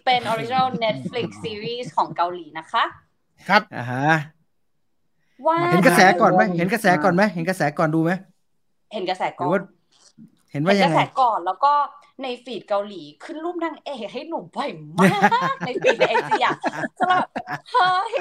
[0.04, 2.84] เป็น Original Netflix Series ของเกาหลีนะคะ
[3.48, 4.06] ครับอ่าฮะ
[5.70, 8.12] เห็นกระแสก่อนไหมเห็นกระแสก่อนไหมเห็นกระแสก่อนดูไหม
[8.92, 9.60] เห็นกระแสก่อน
[10.52, 11.72] เห็นว่ายังไงก่อนแล้วก็
[12.22, 16.54] ในฟีดเกาหลีขึ้นรูปนางเอกให้หนุ่มบ่อยมาก ในฟีดในไอจีอะ
[16.98, 17.26] จะแบบ
[17.70, 18.14] เฮ้ย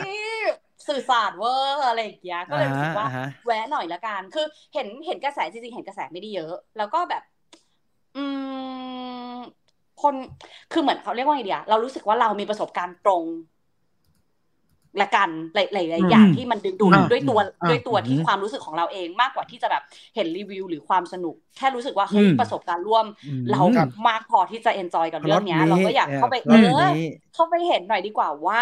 [0.88, 3.08] สื่อสารเวอร์อะไรอย่างเงี้ยก็เลยรู้สึกว่า
[3.46, 7.24] แวะหน่อยละกัน คือเห็นเห็นกระแสจริงๆเห็นกระแสไม่ได้เยอะ แล้วก็แบบ
[8.16, 8.20] อื
[9.34, 9.38] ม
[10.02, 10.16] คน
[10.72, 13.26] คือเหมือนเขาเรียกว่าไงเดียเรารู้สึกว่าเรามีประสบการณ์ตรง
[15.02, 19.84] ละกันหลายๆอย่างที่มันดึงดูดด้วยตัวด้วยตัวที่ความรู้สึกของเราเองมากกว่าที่จะแบบ
[20.16, 23.06] เห็นรีวิวหรือความสนุก แค่รู้สึกว่าเฮ้ยประสบการณ์ร่วม
[23.52, 23.62] เรา
[24.08, 26.84] มากพอที่จะเอนจอยกับเรื่องนี้เราก็อยากเข้าไปเออ
[27.34, 28.62] เข้าไปเห็นหน่อยดีกว่าว่า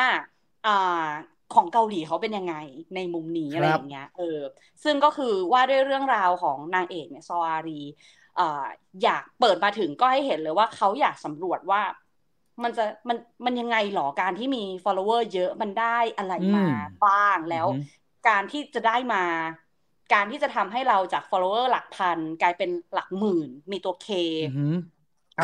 [0.65, 1.07] อ่า
[1.55, 2.55] ของเกาหลีเขาเป็นยังไง
[2.95, 4.39] ในมุมนี้อะไรอย่างเงี้ยเออ
[4.83, 7.81] ซึ่งก็คือว่าด้วยเรื่องราวของนางเอกเนี่ยซออารี
[9.03, 11.81] อยากเปิดมาถึงก็ให้เห็นเลยว่าเขาอยากสำรวจว่า
[12.63, 16.65] มันจะมันมันยังไงหรอการที่มี follower เยอะมันได้อะไรมา
[17.05, 17.67] บ้างแล้ว
[18.29, 19.23] การที่จะได้มา
[20.13, 24.07] การที่จะทำให้เราจาก follower หลักพัน กลายเป็นหลักหมื่น มีตัว K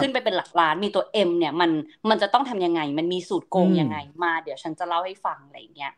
[0.02, 1.72] ขึ้นไปเป็นหลักล้านมีตัว M เนี่ยมัน
[2.10, 5.92] มันจะต้องทำยังไง มันมีสูตรโกงยังไงมา เดี๋ยวฉันจะเล่าให้ฟังอะไรเงี้ย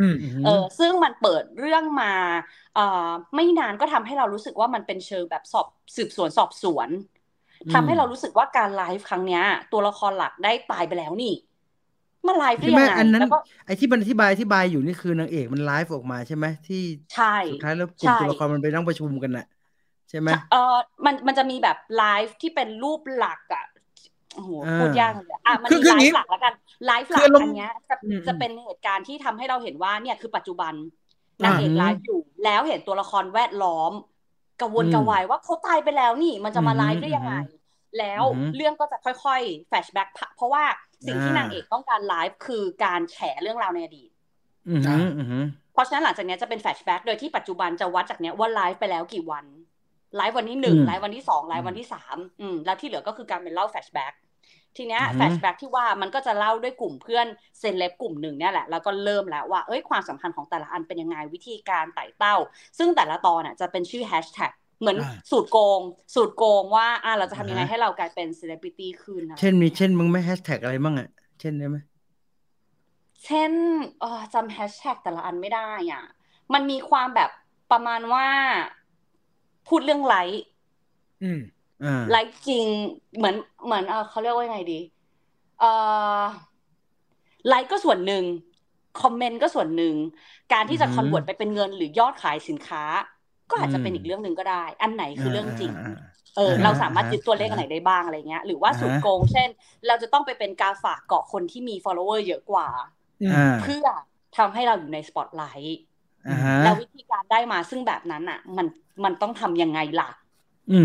[0.45, 2.13] เออซึ่งมันเปิดเรื่องมา
[2.75, 6.89] เอ่อไม่นานก็ทำให้เรารู้สึกว่ามันเป็นเชิงแบบสอบสืบสวนสอบสวน
[7.73, 11.35] ทำให้เรารู้สึกว่าการไลฟ์ครั้งเนี้ย ตัวละครหลักได้ตายไปแล้วนี่
[12.27, 13.23] มาไลฟ์ได้ยังไงอันนั้น
[13.65, 16.81] ไอ้ที่มันอธิบายอธิบายอยู่นี่คือนางเอกมันไลฟ์ออกมาใช่ไหมที่
[17.15, 19.45] ใช่สุดท้ายแล้วกลุ่มตัวละครมันไปนั่งประชุมกันน่ะ
[20.09, 20.75] ใช่ไหมเออ
[21.05, 23.65] มันมันจะมีแบบไลฟ์ที่เป็นรูปหลักอะ
[24.37, 26.53] โอ้โหพูดยากเลยอะมันมีไลฟ์หลักแล้วกัน
[26.85, 27.95] ไลฟ์หลักอันเนี้ยจะ
[28.27, 30.73] จะเป็นเหตุการณ์ที่ทำให้เราเห็นว่าเนี่ยคือปัจจุบัน
[31.43, 33.91] นางเอกไลฟ์อยู่ แล้วเห็นตัวละครแวดล้อม
[34.61, 37.33] กระวนกระวายว่าเขาตายไปแล้วนี่มันจะมาไลฟ์ได้ยังไง
[37.99, 38.23] แล้ว
[38.55, 40.63] เรื่องก็จะค่อยๆ flashback เพราะว่า
[41.05, 44.09] สิ่งที่นางเอกต้องการไลฟ์คือการแฉเรื่องราวในอดีต
[45.73, 49.45] เพราะฉะนั้นหลังจากนี้จะเป็น flashback โดยที่ปัจจุบันจะวัดจากเนี้ยว่าไลฟ์ไปแล้วกี่วัน
[50.15, 54.13] ไลฟ์วันที่หนึ่งไลฟ์วันที่สองไลฟ์วันที่สามอืมแล้วที่เหลือก็คือการเป็นเล่า flashback
[54.77, 57.25] ทีเนี้ย flashback ที่ว่ามันก็จะเล่าด้วยกลุ่มเพื่อน
[57.59, 62.35] เซเลบกลุ่มหนึ่งเนี่ยแหละ แล้วก็เริ่มแล้วว่าเอ้ยความสำคัญของแต่ละอันเป็นยังไงวิธีการไต่เต้า
[62.77, 64.97] ซึ่งแต่ละตอนอะจะเป็นชื่อแฮชแท็กเหมือน
[65.31, 65.79] สูตรโกง
[66.15, 71.09] สูตรโกงว่าอ่าเราจะทำยังไงให้เรากลายเป็นเซเลบริตี้ขึ้นนะเช่นมีเช่นมึงไม่แฮชแท็กอะไรบ้างอะ
[71.39, 71.77] เช่นได้ไหม
[73.25, 73.51] เช่น
[73.99, 76.03] เออจำแฮชแท็กแต่ละอันไม่ได้อะ
[76.53, 77.29] มันมีความแบบ
[77.71, 78.27] ประมาณว่า
[79.67, 80.43] พูดเรื่องไลท์
[82.11, 82.65] ไลท์จริง
[83.17, 84.79] เหมือนเหมือนเออเขาเรียกว่าไงดี
[85.59, 85.63] เอ
[86.21, 86.23] อ
[87.47, 88.23] ไลท์ก็ส่วนหนึ่ง
[89.01, 89.95] comment ก็ส่วนหนึ่ง
[90.53, 92.83] การที่จะ convert ไปเป็นเงินหรือยอดขายสินค้า
[93.49, 95.71] ก็อาจจะเป็นอีกเรื่องหนึ่งก็ได้ อันไหนคือเรื่องจริง
[96.35, 99.49] เออ เราสามารถยึดตัวเลขอันไหนได้บ้างอะไรเงี้ย หรือว่าสูตรโกง เช่น
[99.87, 102.67] เราจะต้องไปเป็นกาฝากเกาะคนที่มี follower เยอะกว่า
[103.61, 103.85] เพื่อ
[104.37, 105.81] ทำให้เราอยู่ในสปอตไลท์
[106.63, 108.67] แล้ววิธีการได้มาซึ่งแบบนั้นอะ มัน
[109.03, 110.09] มันต้องทำยังไงล่ะ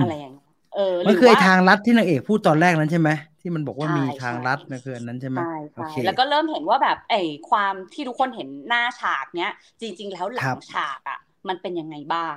[0.01, 0.42] อะไรอย่างเงี้ย
[0.75, 3.11] เออมันคือไอ้ทางลัดที่นางเอกพูดตอนแรกนั้นใช่ไหม
[3.41, 5.39] ที่มันบอกว่ามีทางลัดนะคืออันนั้นใช่ไหม
[5.75, 7.21] ใช่แล้วก็เริ่มเห็นว่าแบบไอ้
[7.51, 11.19] ความที่ทุกคนเห็นหน้าฉากเนี้ย จริง ๆ แล้วหลังฉากอะ
[11.49, 12.31] มันเป็นยังไงบ้า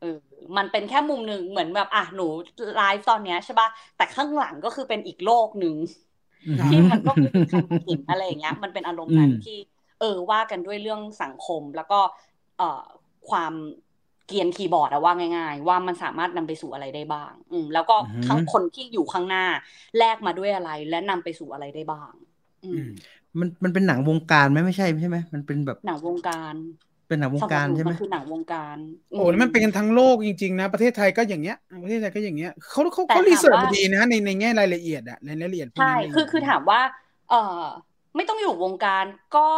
[0.00, 0.18] เออ
[0.56, 2.26] มันเป็นแค่มุมหนึ่งเหมือนแบบอะหนู
[2.76, 5.74] ไลฟ์ตอนเนี้ยใช่ป่ะแต่ข้างหลังก็คือเป็นอีกโลกหนึ่ง
[6.68, 9.58] ที่มันก็มีใครเห็นอะไรอย่างเงี้ย มันเป็นอารมณ์นั้นที่
[10.00, 12.00] เออว่ากันด้วยเรื่องสังคมแล้วก็
[12.56, 12.82] เอ่อ
[13.28, 13.52] ความ
[14.26, 17.96] เกียนคีย์บอร์ดอะว่าง่าย ๆ ว่ามันสามารถนำไปสู่อะไรได้บ้าง อืมแล้วก็
[18.28, 19.44] ทั้งคนที่อยู่ข้างหน้า
[19.98, 22.12] แลกมาด้วยอะไร และนำไปสู่อะไรได้บ้าง
[22.64, 22.86] อืม
[23.40, 26.54] มันมันเป็นหนังวงการไหมไม่ใช่ใช่ไหมมันเป็นแบบหนังวงการ
[27.08, 28.76] เป็นหนังวงการใช่ไหมคือหนังวงการ
[29.10, 36.80] โอ้แล้วมันเป็นกันทั้งโลกจริงๆนะประเทศไทยก็อย่างเงี้ยประเทศไทยก็อย่างเงี้ยเขาเขาเขารีเสิร์ชดีนะในในแง่รายละเอียดอะในรายละเอียดใช่คือคือถามว่า
[37.30, 37.62] เออ
[38.16, 39.04] ไม่ต้องอยู่วงการ
[39.36, 39.48] ก็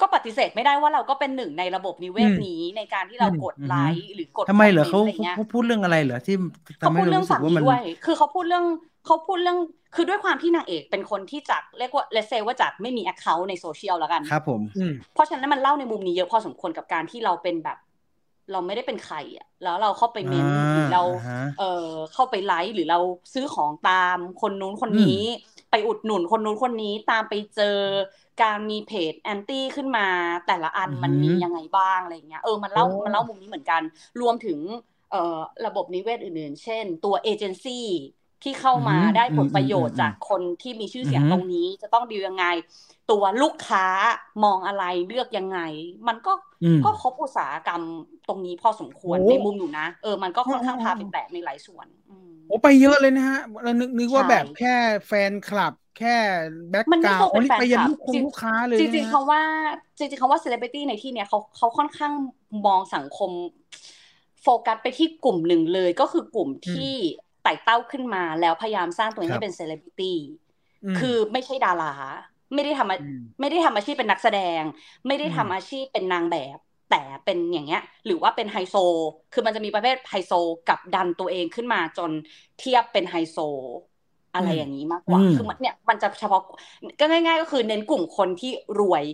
[0.00, 5.00] ก็ปฏิเสธไม่ได้ว่าเราก็เป็นหนึ่งในระบบนิเวศนี้ในการที่เรากดไลค์หรือกดทำไมเหรอเขา
[5.36, 6.36] เขาพูดเรื่องอะไรเหรอที่
[6.78, 8.64] เขาพูดเรื่องฝั่งนี้ด้วย คือเขาพูดเรื่อง
[9.06, 9.58] เขาพูดเรื่อง
[9.94, 14.60] คือด้วยความที่นางเอกเป็นคนที่จากเรียกว่าเลเซว่าจากไม่มี account ในโซเชียลแล้วกันครับผม
[15.14, 17.78] เพราะฉะนั้นมันเล่าในมุมนี้เยอะพอสมควรกับการที่เราเป็นแบบ
[18.52, 21.02] เราไม่ได้เป็นใครอะแล้วเราเข้าไปเมนหรือเรา
[21.58, 22.98] เออเข้าไปไลค์หรือเรา
[23.34, 25.22] ซื้อของตามคนนู้นคนนี้
[25.70, 27.78] ไปอุดหนุนคนนู้นคนนี้ตามไปเจอ
[28.42, 30.06] การมีเพจแอนตี้ขึ้นมา
[30.46, 33.82] แต่ละอันมันมียังไงบ้างอะไรเงี้ยเออมันเล่ามันเล่ามุมนี้เหมือนกัน
[34.20, 34.58] รวมถึง
[35.10, 37.86] เอ่อระบบนิเวศอื่นๆ เช่น ตัวเอเจนซี่
[38.42, 42.44] ที่เข้ามาได้ผลประโยชน์จากคนที่มีชื่อเสียงตรงนี้ จะต้องดียังไง
[43.10, 43.86] ตัวลูกค้า
[44.44, 45.58] มองอะไรเลือกยังไง
[46.08, 46.32] มันก็
[46.84, 47.82] ก็ครบอุตสาหกรรม
[48.28, 51.86] ตรงนี้พอสมควรในมุมอยู่นะ เออมันก็ค่อนข้างพาไปแตะในหลายส่วน
[52.46, 54.68] โอ้ไปเยอะเลยนะฮะเรานึกนึกว่าแบบแค่
[55.06, 56.16] แฟนคลับ แค่
[56.70, 59.42] background ไปยันลูกคงลูกค้าเลยจริงๆเขาว่า
[59.98, 62.12] จริงๆเขาว่าเซเลบริตี้ในที่เนี้ยเขาเขาค่อนข้าง
[62.66, 63.30] มองสังคม
[64.42, 66.94] โฟกัสไปที่กลุ่มหนึ่งเลยก็คือกลุ่มที่
[67.42, 70.18] ไต่เต้าขึ้นมาแล้วพยายามสร้างตัวเองให้เป็นเซเลบริตี้
[70.98, 71.94] คือไม่ใช่ดารา
[72.54, 74.62] ไม่ได้ทำไม่ได้ทำอาชีพเป็นนักแสดง
[75.06, 76.58] ไม่ได้ทำอาชีพเป็นนางแบบ
[76.90, 78.76] แต่เป็นอย่างเงี้ย หรือว่าเป็นไฮโซ
[79.32, 80.32] คือมันจะมีประเภทไฮโซ
[80.68, 82.10] กับดันตัวเองขึ้นมาจน
[82.60, 83.38] เทียบเป็นไฮโซ
[84.36, 86.42] อะไรอย่างนี้มากกว่าคือมันเนี่ยมันจะเฉพาะ
[87.00, 89.04] ก็ง่าย ๆ ก็คือเน้นกลุ่มคนที่รวย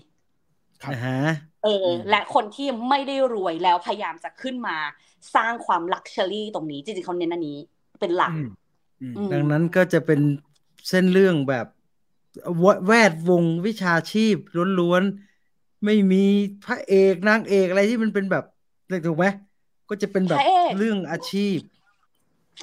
[1.65, 4.77] เออ และคนที่ไม่ได้รวยแล้วพยายามจะขึ้นมา
[5.35, 7.59] สร้างความ luxury ตรงนี้ จริงๆเขาเน้นอันนี้
[8.01, 8.33] เป็นหลัก
[9.33, 10.21] ดังนั้นก็จะเป็น
[10.89, 11.67] เส้นเรื่องแบบ
[12.87, 14.37] แวดวงวิชาชีพ
[14.81, 16.25] ล้วนๆ ไม่มี
[16.67, 18.45] พระเอกนางเอกอะไรที่มันเป็นแบบ
[19.07, 19.27] ถูกไหม
[19.89, 20.39] ก็จะเป็นแบบ
[20.79, 21.57] เรื่องอาชีพ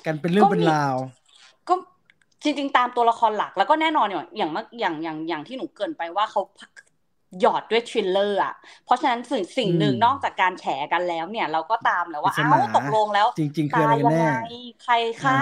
[0.06, 1.19] กันเป็นเรื่องเป็นราวก็
[2.44, 6.42] จริง ๆ ตามตัวละครหลักแล้วก็แน่นอนอย่างอย่างอย่างอย่างอย่างที่หนูเกินไปว่าเขา
[7.42, 8.54] หยอดด้วย thriller อะ
[8.86, 14.26] เพราะฉะนั้นสิ่งสิ่งหนึ่งนอกจากการแฉกันแล้วเนี่ย เราก็ตามแล้วว่าอ้าวตกลงแล้ว จริงๆคืออะไรแน่
[14.84, 15.40] ใครฆ่า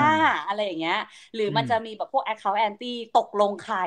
[0.48, 1.00] อะไรอย่างเงี้ย
[1.36, 3.78] หรือมันจะมีแบบพวก account anti ตกลงใคร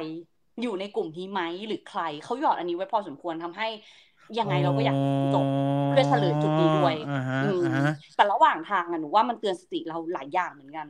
[0.62, 3.68] อยู่ในกลุ่มนี้ไหมหรือใครเขาหยอดอันนี้ไว้พอสมควรทำให้
[4.38, 4.98] ยังไงเราก็อยาก
[5.34, 5.46] จบ
[5.90, 6.94] เพื่อเฉลยจุดนี้ด้วย
[8.16, 10.86] แต่ระหว่างทางอะหนูว่ามันเตือนสติเราหลายอย่างเหมือนกัน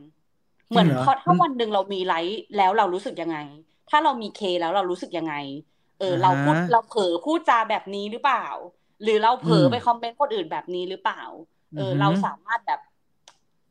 [0.71, 3.37] เหมือนพอถ้าวันหนึ่งเรามีไลฟ์แล้วเรารู้สึกยังไง
[3.89, 5.35] ถ้าเรามี K แล้วเรารู้สึกยังไง
[5.99, 8.45] เออ เราพูดเราเผลอพูดจาแบบนี้หรือเปล่า
[9.03, 11.21] หรือเราเผลอไป comment คนอื่นแบบนี้หรือเปล่า
[11.77, 12.79] เออ เราสามารถแบบ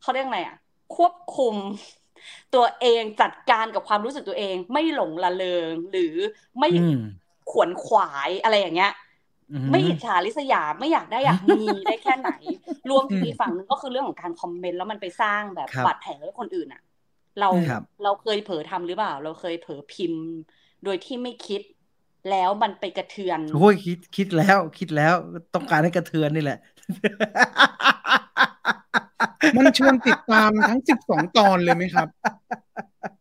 [0.02, 0.56] เขาเรียกไงอะ
[0.96, 1.54] ควบคุม
[2.54, 6.14] ตัวเองจัดการกับความรู้สึกตัวเอง ไม่หลงละเลงหรือ
[6.58, 6.68] ไม่
[7.50, 8.92] ขวนขวายอะไรอย่างเงี้ย
[9.70, 12.30] ไม่อิจฉาริษยาไม่อยากได้อยากมีได้แค่ไหน
[12.90, 16.82] รวมถึงอีกฝั่งนึงก็คือเรื่องของการคอมเมนต์แล้วมันไปสร้างแบบบาดแผลให้คนอื่นอะ
[17.40, 17.50] เรา
[18.04, 20.24] เราเคยเผลอทำหรือเปล่า เราเคยเผลอพิมพ์
[20.84, 21.62] โดยที่ไม่คิด
[22.30, 25.14] แล้วมันไปกระเทือนโอ้ยคิดคิดแล้ว คิดแล้ว
[25.54, 26.58] ต้องการให้กระเทือนนี่แหละ
[29.56, 32.08] มันชวนติดตามทั้งสิบสองตอนเลยไหมครับ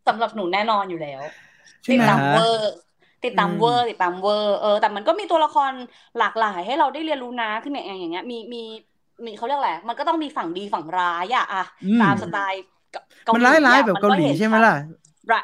[0.07, 1.21] สำหรับหนูแน่นอนอยู่แล้ว
[1.91, 2.71] ติดตามเวอร์
[3.25, 5.71] ติดตามเวอร์ติดตามเวอร์เออแต่มันก็มีตัวละคร
[6.19, 8.61] หลากหลายให้เราได้เรียนรู้นะขึ้นอย่างเงี้ยมีมี
[9.25, 11.63] มีเขาเรียกอะไรมันก็ต้องมีฝั่งดีฝั่งร้ายอะอะ
[12.01, 12.63] ตามสไตล์
[13.33, 14.73] มันร้ายร้ายแบบเกาหลีใช่ไหมล่ะ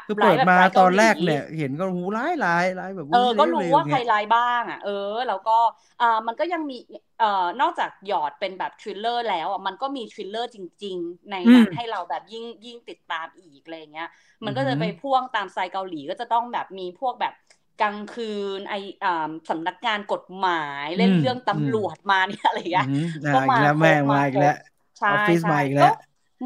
[0.06, 4.90] คือเปิดมาตอนแรกเนี่ย เห็นก็หูร้ายร้ายร้ายแบบเออก็รู้ว่าใครร้ายบ้างอะ เออ
[5.28, 5.58] แล้วก็
[6.00, 6.76] อ่ามันก็ยังมี
[7.18, 14.08] เอ่อนอกจากหยอดเป็นแบบทริลเลอร์แล้วอะมันก็มีทริลเลอร์จริง ๆ ในนั้นให้เราแบบยิ่งยิ่งติดตามอีกอะไรเงี้ย
[14.44, 17.32] มันก็จะไปพ่วงตามสไตล์เกาหลีก็จะต้องแบบมีพวกแบบ
[17.78, 18.22] กลางคื
[18.56, 18.74] นไอ
[19.04, 20.50] อ่าสำนักงานกฎหมา
[20.84, 22.88] ยเล่นเรื่องตำรวจมาเนี่ยอะไรเงี้ย
[23.32, 24.52] ก็มาแล้วแม่มาอีกแล้ว
[25.10, 25.92] ออฟฟิศมาอีกแล้ว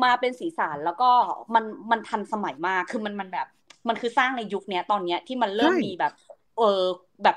[0.04, 1.10] มาเป็นสีสันแล้วก็
[1.54, 3.46] มันมันทันสมัยมากคือมันมันแบบ
[3.88, 6.12] มันคือสร้างในยุคนี้ตอนเนี้ยที่มันเริ่มมีแบบ
[6.58, 6.82] เออ
[7.24, 7.36] แบบ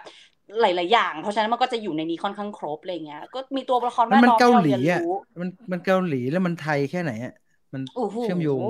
[0.61, 5.01] หลาย ๆ อย่าง เพราะฉะนั้นมันก็จะอยู่ในนี้ค่อนข้างครบอะไรเงี้ย ก็มีตัวละครว่ามันเกาหลีอะ
[5.39, 7.33] มันมันเกาหลีแล้วมันไทยแค่ไหนอะ
[7.73, 7.81] มัน
[8.21, 8.63] เชื่อมโยง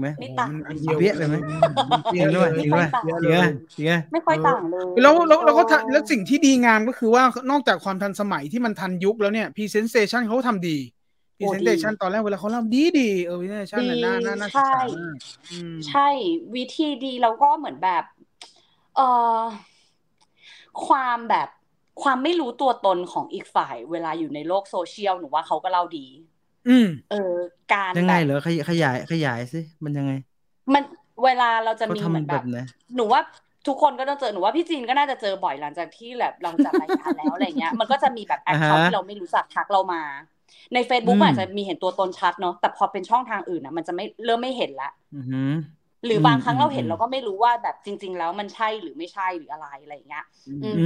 [0.00, 0.50] ไหมไม่ต่าง
[0.98, 1.36] เบี้ยเลยไหม
[2.14, 2.66] เยอะด้วยเยอะ
[3.04, 3.42] เยอะเยอะ
[4.12, 5.62] ไม่ค่อยต่างเลยแล้วแล้วแล้วก็
[5.92, 10.76] แล้วสิ่งที่ดีงามก็คือว่านอกจากความทันสมัยที่มันทันยุคแล้วเนี่ยพรีเซนเซชันเขาทำดี
[11.38, 14.72] presentation ตอนแรกเวลาเขาเล่าดีดีเออ presentation น่าน่าน่าใช่
[15.88, 16.08] ใช่
[16.54, 18.04] วิธีดีแล้วก็เหมือนแบบ
[18.96, 19.08] เอ่
[19.38, 19.40] อ
[20.86, 21.48] ความแบบ
[22.02, 26.06] ความไม่รู้ตัวตนของอีกฝ่าย เวลาอยู่ในโลกโซเชียลหนูว่าเขาก็เล่าดี
[26.68, 27.34] อืม เออ
[27.72, 30.12] การยังไงเหรอขยายขยายสิมันยังไง
[30.74, 30.82] มัน
[31.24, 32.44] เวลาเราจะมีเหมือนแบบ
[32.96, 33.20] หนูว่า
[33.68, 40.02] ทุกคนก็ต้องเจอหนูว่าพี่จีนก็น่าจะเจอบ่อยหลังจากที่แบบเราจัดรายการแล้วอะไรเงี้ย มันก็จะมีแบบ account ที่เราไม่รู้จักทักเรามา
[40.74, 44.90] ใน Facebook อาจจะมีเห็นตัวตนชัดเนาะแต่พอเป็นช่องทางอื่นอะมันจะไม่เริ่มไม่เห็นละ
[46.06, 50.24] หรือบางครั้งเราเห็นเราก็ไม่รู้ว่าแบบจริง ๆ แล้วมันใช่หรือไม่ใช่หรืออะไรอะไรเงี้ย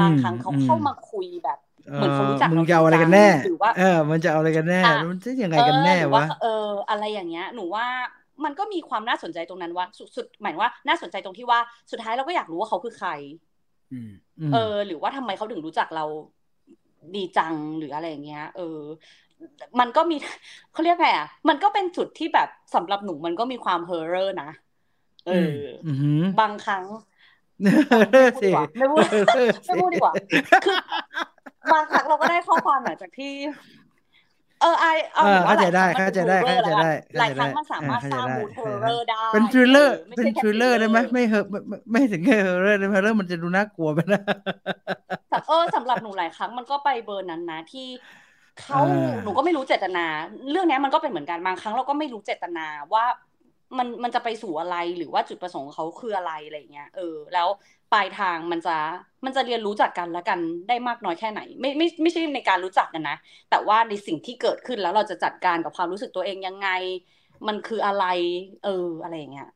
[0.00, 1.58] บางครั้งเขาเข้ามาคุยแบบ
[1.94, 4.80] เหมือนเขารู้จักมึงจะเอาอะไรกันแน่หรือว่าเออ มันจะเอาอะไรกันแน่
[5.10, 7.86] มันจะยังไงกันแน่วะเออ อะไรอย่างเงี้ย หนูว่า
[8.44, 9.86] มันก็มีความน่าสนใจตรงนั้นว่า
[10.16, 11.58] สุดหมายว่าน่าสนใจตรงที่ว่า
[11.90, 13.10] สุดท้ายเราก็อยากรู้ว่าเขาคือใคร
[14.52, 16.04] เออ หรือว่าทำไมเขาถึงรู้จักเรา
[17.16, 18.78] ดีจังหรืออะไรอย่างเงี้ย เออ
[19.80, 20.16] มันก็มี
[20.72, 24.50] เขาเรียกไงอะ มันก็เป็นจุดที่แบบสำหรับหนูมันก็มีความเฮอร์เรอร์นะ
[25.26, 25.60] เออ
[26.40, 26.84] บางครั้ง
[28.78, 29.06] ไม่พูด
[29.66, 30.14] ไม่พูดดีกว่า
[30.66, 30.78] คือ
[31.72, 33.32] บางครั้งเราก็ได้ข้อความหลังจากที่
[34.60, 41.44] เออไอเอาเข้าใจได้เข้าใจได้เข้าใจได้หลายครั้งมันสามารถสร้างมูทเฮอร์เรอร์ได้เป็นทริลเลอร์เป็นทริลเลอร์ได้ไหมไม่เฮอ
[41.92, 44.22] ไม่ถึงแค่เฮอร์เรอร์เลยเฮอร์เรอร์มันจะดูน่ากลัวไปนะ
[45.48, 47.86] เออสำหรับหนูหลายครั้งมันก็ไปเบอร์นั้นนะที่
[48.62, 48.80] เขา
[49.22, 50.06] หนูก็ไม่รู้เจตนา
[50.50, 53.04] เรื่องนี้มันก็เป็นเหมือนกันบางครั้งเราก็ไม่รู้เจตนาว่า
[53.78, 57.48] มันมันจะไปสู่อะไรหรือว่าจุดประสงค์ของเขาคืออะไรอะไรเงี้ยเออ แล้ว
[57.92, 58.76] ปลายทางมันจะ
[59.24, 60.38] มันจะเรียนรู้จากกันและกัน
[60.68, 63.16] ได้มากน้อยแค่ไหน ไม่ไม่ไม่ใช่ในการรู้จักกันนะ
[63.50, 66.68] แต่ว่าในสิ่งที่เกิดขึ้นแล้วเราจะจัดการกับความรู้สึกตัวเองยังไง
[67.46, 68.04] มันคืออะไร
[68.64, 69.48] เอออะไรอย่างเงี้ย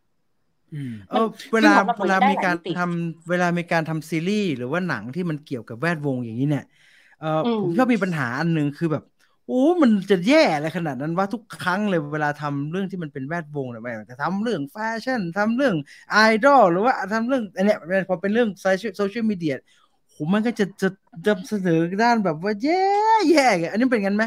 [1.10, 1.72] เออเวลา
[2.02, 6.64] เวลามีการทำเวลามีการทำซีรีส์หรือว่าหนังที่มันเกี่ยวกับแวดวงอย่างนี้เนี่ย
[7.22, 7.28] เออ
[7.60, 9.02] ผมชอบมีปัญหาอันหนึ่งคือแบบ
[9.46, 15.74] โอ้ มันจะแย่อะไรขนาดนั้นว่าทุกครั้งเลยเวลาทำเรื่องที่มันเป็นแวดวงเนี่ยจะทำเรื่องแฟชั่นทำเรื่อง
[16.10, 17.76] ไอดอลหรือว่าทำเรื่องอันเนี้ย
[18.10, 19.54] พอเป็นเรื่องโซเชียลโซเชียลมีเดีย
[20.08, 20.88] โหมันก็จะจะ
[21.26, 22.72] จะเสนอด้านแบบว่าแย่
[23.28, 24.24] แย่อันนี้เป็นงั้นไหม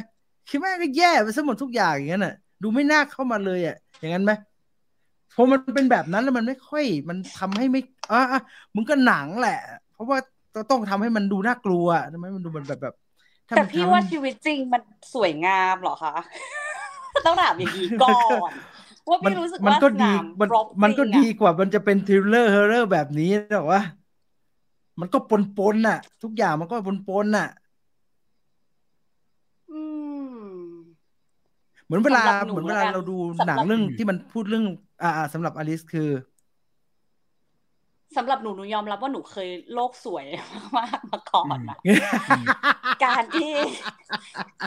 [0.50, 4.32] คิดว่าก็แย่ไปซะหมดทุกอย่างอย่างนั้นอะ ดูไม่น่าเข้ามาเลยอะ อย่างนั้นไหม
[5.36, 7.80] พอมันเป็นแบบนั้นแล้วมันไม่ค่อย มันทำให้ไม่
[8.12, 8.18] อะ
[8.76, 9.52] มึงก็หนังแหละ
[9.92, 10.20] เพราะว่า
[10.72, 12.96] ต้องทำให้มันดูน่ากลัวทำไมมันดูมันแบบแบบ
[13.58, 14.82] แต่พี่ว่าชีวิตจริงมัน
[15.14, 16.16] สวยงามหรอคะ
[17.26, 18.52] ต้องถามอย่างนี้ก่อน
[19.10, 20.50] ว่าพี่รู้สึกว่ามันก็ดีมัน
[20.84, 23.82] มันก็ดีกว่ามันจะเป็น thriller horror แบบนี้หรอวะ
[25.00, 27.48] มันก็ปนปนน่ะ ทุกอย่างมันก็ปนปนน่ะ
[31.86, 33.16] เหมือนเวลาเหมือนเวลาเราดู
[33.48, 34.66] หนังเรื่องที่มันพูดเรื่อง
[35.04, 36.10] อ่าสำหรับอลิสคือ
[38.16, 40.26] สำหรับหนูหนูยอมรับว่าหนูเคยโลกสวย
[40.78, 41.78] มากมาก่อนนะ
[43.06, 43.54] การที่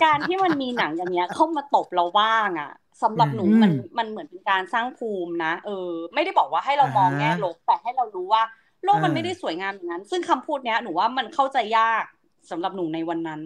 [0.04, 2.70] การที่มันมีหนังอย่างเงี้ยเข้ามาตบเราบ้างอะ
[3.02, 8.42] สำหรับหนูมันมันเหมือนเป็นการสร้างภูมินะเออ ไม่ได้บอกว่าให้เรามองแง่ลบแต่ให้เรารู้ว่า
[8.84, 12.04] โลกมันไม่ได้สวยงามอย่างนั้น ซึ่งคำพูดเนี้ยหนูว่ามันเข้าใจยาก
[12.50, 13.42] สำหรับหนูในวันนั้น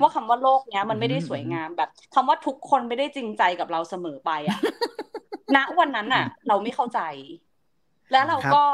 [0.00, 4.58] ว่าคำว่าโลกเนี้ยมันไม่ได้สวยงามแบบคำว่าทุกคนไม่ได้จริงใจกับเราเสมอไปอะ
[5.56, 7.00] ณวันนั้นอะเราไม่เข้าใจ
[8.12, 8.64] แล้วเราก็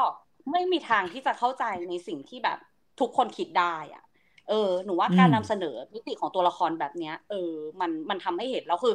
[0.51, 2.59] ไม่มีทางที่จะเข้าใจในสิ่งที่แบบ
[3.01, 4.05] ทุกคนคิดได้อะ
[4.49, 8.95] เออ หนูว่าการนำเสนอมิติของตัวละครแบบเนี้ย เออ มันมันทำให้เห็นแล้วคือ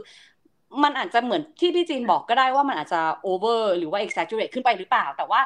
[0.83, 5.41] มันอาจจะเหมือนที่พี่จีนบอกก็ได้ว่ามันอาจจะโอเวอร์หรือว่า exaggerate ขึ้นไปหรือเปล่า แต่ว่า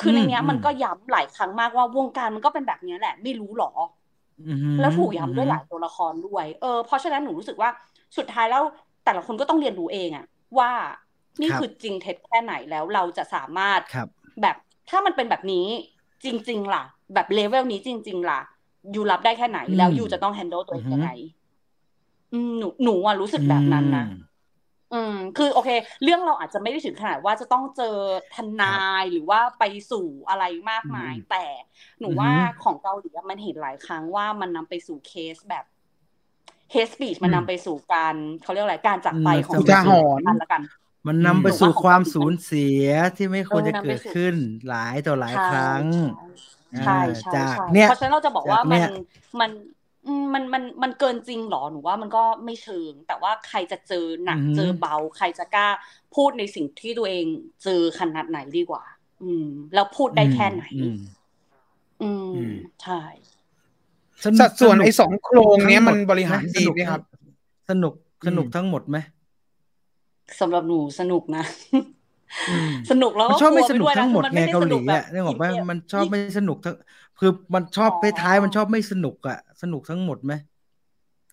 [0.00, 3.72] คือในเนี้ยมันก็ย้ำหลายครั้งมากว่าวงการมันก็เป็นแบบนี้แหละ ไม่รู้หรอ
[4.80, 7.70] แล้วถูกย้ำด้วยหลายตัวละครด้วย เออเพราะฉะนั้นหนูรู้สึกว่า
[8.16, 8.62] สุดท้ายแล้ว
[9.04, 10.26] แต่ละคนก็ต้องเรียนรู้เองอะ
[10.58, 10.70] ว่า
[11.40, 13.80] นี่คือจริงเท็จแค่ไหนแล้วเราจะสามารถ
[14.42, 14.56] แบบ
[14.90, 15.66] ถ้ามันเป็นแบบนี้
[16.24, 16.82] จริง ๆ ล่ะ
[17.14, 18.40] แบบเลเวลนี้จริง ๆ ล่ะ
[18.94, 21.10] ยูรับได้แค่ไหน แล้ว you จะต้อง handle ตัวเองยังไง
[22.32, 24.06] อืมหนูหนูอะรู้สึกแบบนั้นนะ
[24.92, 25.70] อืม คือโอเค
[26.02, 27.96] เรื่องเราอาจจะไม่ได้ถึงขนาดว่าจะต้องเจอ
[28.34, 31.44] ทนายหรือว่าไปสู่อะไรมากมาย แต่
[32.00, 32.30] หนูว่า
[32.62, 35.64] ของเกาหลีมันเห็นหลายครั้งว่ามันนำไปสู่เคสแบบ
[36.70, 40.62] เคสปีชมันนำไปสู่การเขาเรียกอะไรการจากไปของอุทาหรณ์ละกัน
[41.06, 42.86] มันนำไปสู่ความสูญเสีย
[43.16, 44.34] ที่ไม่ควรจะเกิดขึ้น
[44.68, 45.84] หลายต่อหลายครั้ง
[46.78, 47.32] ใช่ใช่
[47.88, 48.82] เพราะฉะนั้นเราจะบอกว่ามัน
[49.40, 49.50] มัน
[50.34, 55.68] มันมันมันเกินจริงหรอหนูว่ามันก็ไม่เชิง แต่ว่าใครจะเจอหนักเจอเบา ใครจะกล้า
[56.14, 57.26] พูดในสิ่งที่ตัวเอง
[57.64, 58.84] เจอขนาดไหนดีกว่า
[59.22, 60.64] อืม แล้วพูดได้แค่ไหน
[62.02, 62.10] อื
[62.46, 62.46] ม
[62.82, 63.00] ใช่
[64.40, 67.00] สัดส่วนไอ้สองโครงเนี้ยมันบริหารดีไหมครับ
[67.70, 67.94] สนุก
[68.26, 68.96] สนุกทั้งหมดไหม
[70.40, 71.44] สำหรับหนูสนุกนะ
[72.90, 76.76] สนุกแล้วชอบไม่สนุกทั้งหมดไงเกาหลีอะนี่บอกว่ามันชอบไม่สนุกทั้ง
[77.20, 80.32] คือมันชอบไปท้ายมันชอบไม่สนุกอะ สนุกทั้งหมดไหม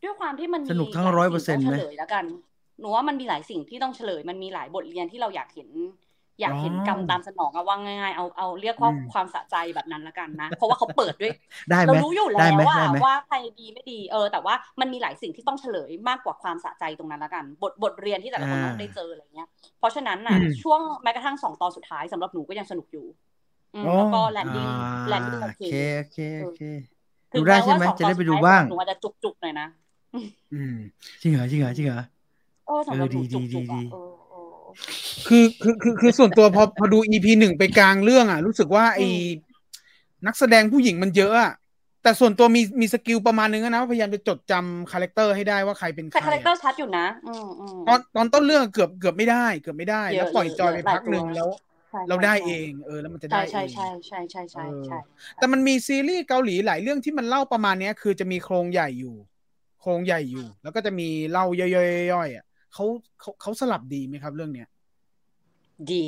[0.04, 2.26] ด้วยความที่มันสนุกทั้งร้อยเปอร์เซ็นต์ไหมแล้วกัน
[2.80, 5.70] หนูว่ามันมีหลายสิ่งที่ต้องเฉลย มันมีหลายบทเรียนที่เราอยากเห็น
[6.42, 11.34] อยากเห็นกรรมตามสนองอะว่าง่ายๆเอาเอาเรียกว่าความสะใจแบบนั้นละกันนะ เพราะว่าเขาเปิดด้วย
[11.88, 19.48] เรารู้อยู่แล้วว่าว่าใครดีไม่ดีเออ แต่ว่ามันมีหลายสิ่งที่ต้องเฉลยมากกว่าความสะใจตรงนั้นละกัน บทบทเรียนที่แต่ละคนต้องได้เจออะไรเงี้ย
[19.80, 23.06] เพราะฉะนั้นอะ ช่วงแม้กระทั่งสองตอนสุดท้ายสำหรับหนูก็ยังสนุกอยู่
[23.98, 24.68] แล้วก็ landing
[25.10, 25.64] landing โอเค
[25.98, 26.62] โอเคโอเค
[27.34, 29.68] ดูได้ใช่ไหมจะได้ไปดูบ้างหนูอาจจะจุกๆหน่อยนะ
[31.22, 32.02] จริงเหรอจริงเหรอจริงเหรอ
[32.68, 33.82] เออสำหรับหนูจุกๆอะ
[35.28, 39.08] คือคือคือคือส่วนตัวพอพอดู EP หนึ่งไปกลางเรื่องอะ รู้สึกว่าไอ้
[40.28, 41.54] นักแสดงผู้หญิงมันเยอะอะ
[42.04, 47.06] แต่ส่วนตัวมีมี skill ประมาณนึงนะพยายามจะจดจำ character ให้ได้ว่าใครเป็นใคร characterชัดอยู่นะ
[47.88, 51.48] ตอนตอนต้นเรื่องเกือบเกือบไม่ได้ เกือบไม่ได้ แล้วปล่อยจอยไปพักหนึ่งแล้ว
[52.10, 54.98] เราได้เอง เออ แล้วมันจะได้ใช่ใช่ใช่ใช่ใช่ใช่
[55.36, 59.16] แต่มันมีซีรีส์เกาหลีหลายเรื่องที่มันเล่าประมาณเนี้ย คือจะมีโครงใหญ่อยู่
[59.82, 62.86] โครงใหญ่อยู่ แล้วก็จะมีเล่าย่อยๆอะ เขา
[63.20, 64.68] เขาเขาสลับดีไหมครับเรื่องเนี้ย
[65.92, 66.06] ดี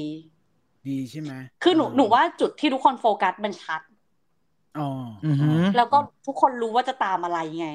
[0.87, 1.33] ดีใช่ไหม
[1.63, 3.81] คือหนูหนูว่าจุดที่ทุกคนโฟกัสมันชัด
[4.79, 4.89] อ๋อ
[5.77, 5.97] แล้วก็
[6.27, 7.69] ทุกคนรู้ว่าจะตามอะไรไง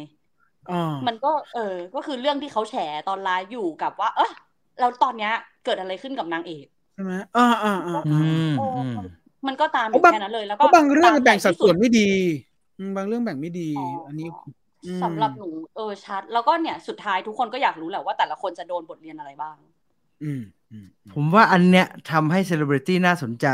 [1.07, 2.75] มันก็ เออ ก็คือเรื่องที่เขาแฉ
[3.09, 4.33] ตอนไลฟ์อยู่กับว่า เออ
[4.81, 5.33] แล้วตอนเนี้ย
[5.65, 8.01] เกิดอะไรขึ้นกับนางเอกใช่ไหมอ่าอ่าอ่า
[9.47, 12.09] มันก็ตามแค่นั้นเลยแล้วก็บางเรื่องแบ่งสัดส่วนไม่ดี
[12.97, 13.71] บางเรื่องแบ่งไม่ดี
[14.07, 14.29] อันนี้
[15.02, 19.57] สำหรับหนูเออชัด แล้วก็เนี่ยสุดท้ายทุกคนก็อยากรู้แหละว่าแต่ละคนจะโดนบทเรียนอะไรบ้าง
[20.24, 20.43] อืม
[21.15, 23.47] ผมว่าอันเนี้ยทำให้เซเลบริตี้น่าสนใจ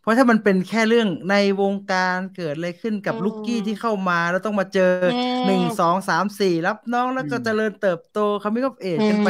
[0.00, 4.92] เพราะถ้ามันเป็นแค่เรื่องในวงการเกิดอะไรขึ้นกับลูกกี้ที่เข้ามาแล้วต้องมาเจอ
[5.46, 9.28] หนึ่งสองสามสี่รับน้องแล้วก็เจริญเติบโตเขาไม่ก็เอจกันไป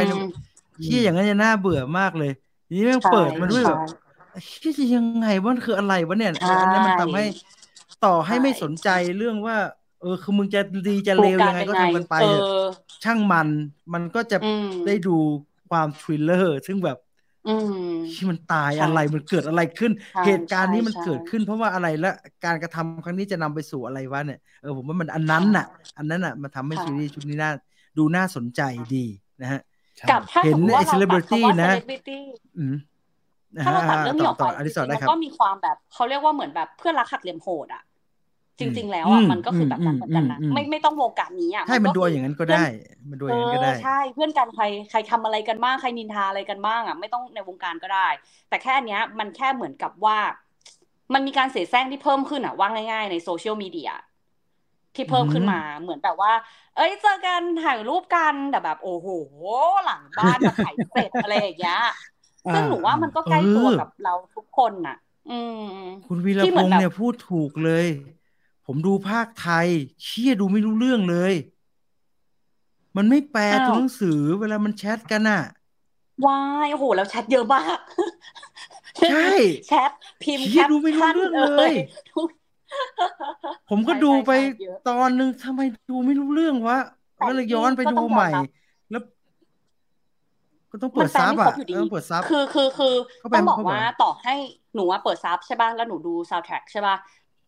[0.84, 2.32] ที่อย่างนั้นจะน่าเบื่อมากเลย
[2.76, 3.80] นี่แม่งเปิดมาด้วยแบบ
[4.62, 7.24] ที่จะยังไงว่าคืออะไรวะเนี่ยอันนี้มันทำให้
[8.04, 8.88] ต่อให้ไม่สนใจ
[9.18, 9.56] เรื่องว่า
[10.00, 12.16] เออคือมึงจะดีจะเลวยังไงก็ทำกันไป
[13.04, 13.48] ช่างมัน
[13.94, 14.38] มันก็จะ
[14.86, 15.16] ได้ดู
[15.70, 16.98] ความ thriller ซึ่งแบบ
[18.14, 19.92] ที่มันตายอะไรมันเกิดอะไรขึ้น
[20.26, 22.10] เหตุการณ์นี้มันเกิดขึ้น เพราะว่าอะไรและ
[22.44, 25.66] การกระทำครั้งนี้จะนำไปสู่อะไรวะเนี่ยเออผมว่ามันอันนั้นน่ะ
[25.98, 27.50] อันนั้นน่ะมาทำให้ซีรีส์ชุดนี้น่า
[27.98, 28.62] ดูน่าสนใจ
[28.94, 29.06] ดี
[29.42, 29.60] นะฮะ
[30.10, 31.72] กับถ้าเห็นไอ้เซเลบริตี้นะ
[33.66, 34.44] ถ้าเราตัดเรื่องนี้ออกไป
[34.92, 37.82] มันก็มีความแบบเขาเรียกว่าเหมือนแบบเพื่อนรักหักเหลี่ยมโหดอะ
[38.60, 42.64] จริง ๆ แล้วอะมันก็คือแบบนั้นเหมือนกันนะไม่ไม่ต้องวงการนี้อะใช่มันดูอย่างนั้นก็ได้
[43.10, 48.08] มันดูอย่างนั้นก็ได้ใช่เพื่อนกันใครใครทำอะไรกันบ้างใครนินทาอะไรกันบ้างอะไม่ต้องในวงการก็ได้
[48.48, 50.18] แต่แค่เนี้ยมันแค่เหมือนกับว่า
[51.14, 53.90] มันมีการเสียแซงที่เพิ่มขึ้นอะว่าง่าย ๆ ในโซเชียลมีเดีย
[54.94, 56.32] ที่เพิ่มขึ้นมาเหมือนแบบว่า
[56.76, 59.08] เอ้ยเจอกันถ่ายรูปกันแต่แบบ โอ้โห
[59.84, 61.80] หลังบ้านมาถ่ายเสร็จอะไรอย่างเงี้ย
[62.52, 64.96] ซึ่งหนูว่ามันก็ใกล้ตัวกับเราทุกคนน่ะ
[65.30, 65.62] อืม
[66.08, 67.86] คุณวีรพงษ์เนี่ยพูดถูกเลย
[68.70, 69.68] ผมดูภาคไทย
[70.04, 71.32] เชี่ยดูไม่รู้เรื่องเลย
[72.96, 75.42] มันไม่แปลตัวหนังสือเวลามันแชทกันอะ
[76.26, 77.78] วายโอ้โห แล้วแชทเยอะมาก
[79.10, 79.28] ใช่
[79.66, 79.90] แชท
[80.22, 81.72] พิมพ์แคปดูไม่รู้เรื่องเลย
[83.70, 84.32] ผมก็ดูไป
[84.88, 86.78] ตอนนึงทำไมดูไม่รู้เรื่องวะ
[87.26, 88.30] ก็เลยย้อนไปดูใหม่
[88.90, 89.02] แล้ว
[90.70, 92.94] ก็ต้องเปิด sub อะต้องเปิด sub คือคือคือ
[93.34, 94.34] ต้องบอกว่าต่อให้
[94.74, 96.96] หนูว่าเปิด sub ใช่ป่ะแล้วหนูดูซาวด์แทร็กใช่ป่ะ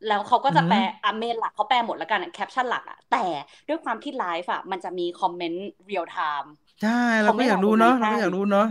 [0.08, 3.24] แล้วเขาก็จะแปล comment หลักเขาแปลหมดแล้วกันแคปชั่นหลักอะแต่
[3.68, 6.52] ด้วยความที่ไลฟ์อะมันจะมี comment real-timeม์
[6.82, 8.68] ใช่เราก็อยากรู้เนาะเราก็อยากรู้เนาะ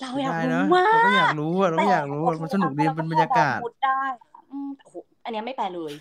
[0.00, 4.02] เราอยากรู้มากเราก็อยากรู้อะเราอยากรู้มันสนุกดีเป็นบรรยากาศได้
[5.24, 5.92] อันนี้ไม่แปลเลย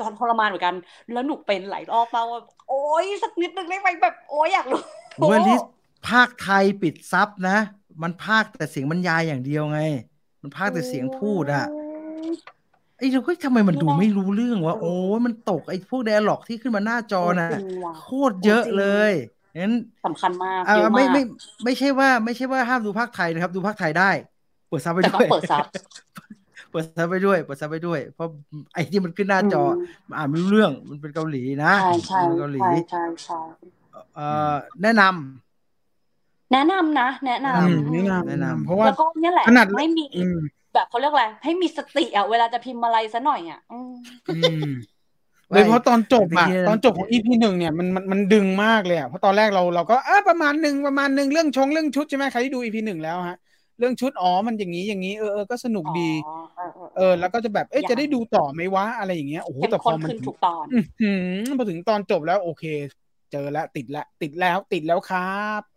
[0.00, 0.74] ตอนทรมานเหมือนกัน
[1.12, 2.24] แล้วหนุกเป็นหลายรอบเปล่า
[2.68, 4.80] โอ้ยสักนิดนึงได้ไหมแบบ โอ้ยอยากรู้
[5.28, 5.62] เวลิส
[6.08, 7.58] พากย์ไทยปิด sub นะ
[8.02, 9.80] มันพากย์แต่เสียงบรรยายอย่างเดียวไง
[10.42, 11.66] มันพากย์แต่เสียงพูดอะ
[13.02, 14.92] ไอ้เราก็ทำไมมันดูไม่รู้เรื่องวะโอ้
[15.24, 17.50] มันตกไอ้พวก dialogue ที่ขึ้นมาหน้าจอน่ะ
[18.00, 19.12] โคตรเยอะเลย
[19.62, 19.74] งั้น
[20.06, 21.22] สำคัญมากเยอะมากไม่ไม่
[21.64, 24.10] ไม่ใช่ว่า ไม่ใช่ว่าห้ามดูภาคไทยนะครับ ดูภาคไทยได้
[24.68, 25.64] เปิดซับไปด้วยเปิดซับ
[26.70, 28.28] เปิดซับไปด้วยเปิดซับไปด้วย เพราะ
[28.74, 29.62] ไอ้ที่มันขึ้นหน้าจอ
[30.16, 32.60] อ่านไม่รู้เรื่องมันเป็นเกาหลีนะใช่ใช่เกาหลี
[32.90, 33.40] ใช่ใช่
[34.14, 39.44] เอ่อแนะนำแนะนำนะแนะนำแนะนำแนะนำเพราะว่าแล้วก็เนี่ยแหละ
[39.78, 40.04] ไม่มี
[40.74, 43.60] แบบเขาเรียกอะไรให้มีสติอะเวลาจะพิมพ์อะไรซะหน่อยอะ
[45.48, 53.36] โดยเพราะตอนจบอะตอนจบของอีพีหนึ่งเนี่ยมันมันมันดึงมากเลยอะเพราะตอนแรกเราเราก็อะประมาณหนึ่งประมาณหนึ่งเรื่องชงเรื่องชุดใช่ไหมใครที่ดูอีพีหนึ่งแล้วฮะ
[53.78, 56.10] เรื่องชุดอ๋อมันอย่างนี้อย่างนี้เออเออก็สนุกดี
[56.96, 60.66] เออ แล้วก็จะแบบเอ๊ะจะได้ดูต่อไหมวะอะไรอย่างเงี้ยโอ้โหแต่พอมันถูกตอน
[61.58, 62.64] พอถึงตอนจบแล้วโอเค
[63.32, 65.71] เจอแล้วติดแล้วติดแล้วติดแล้วครับ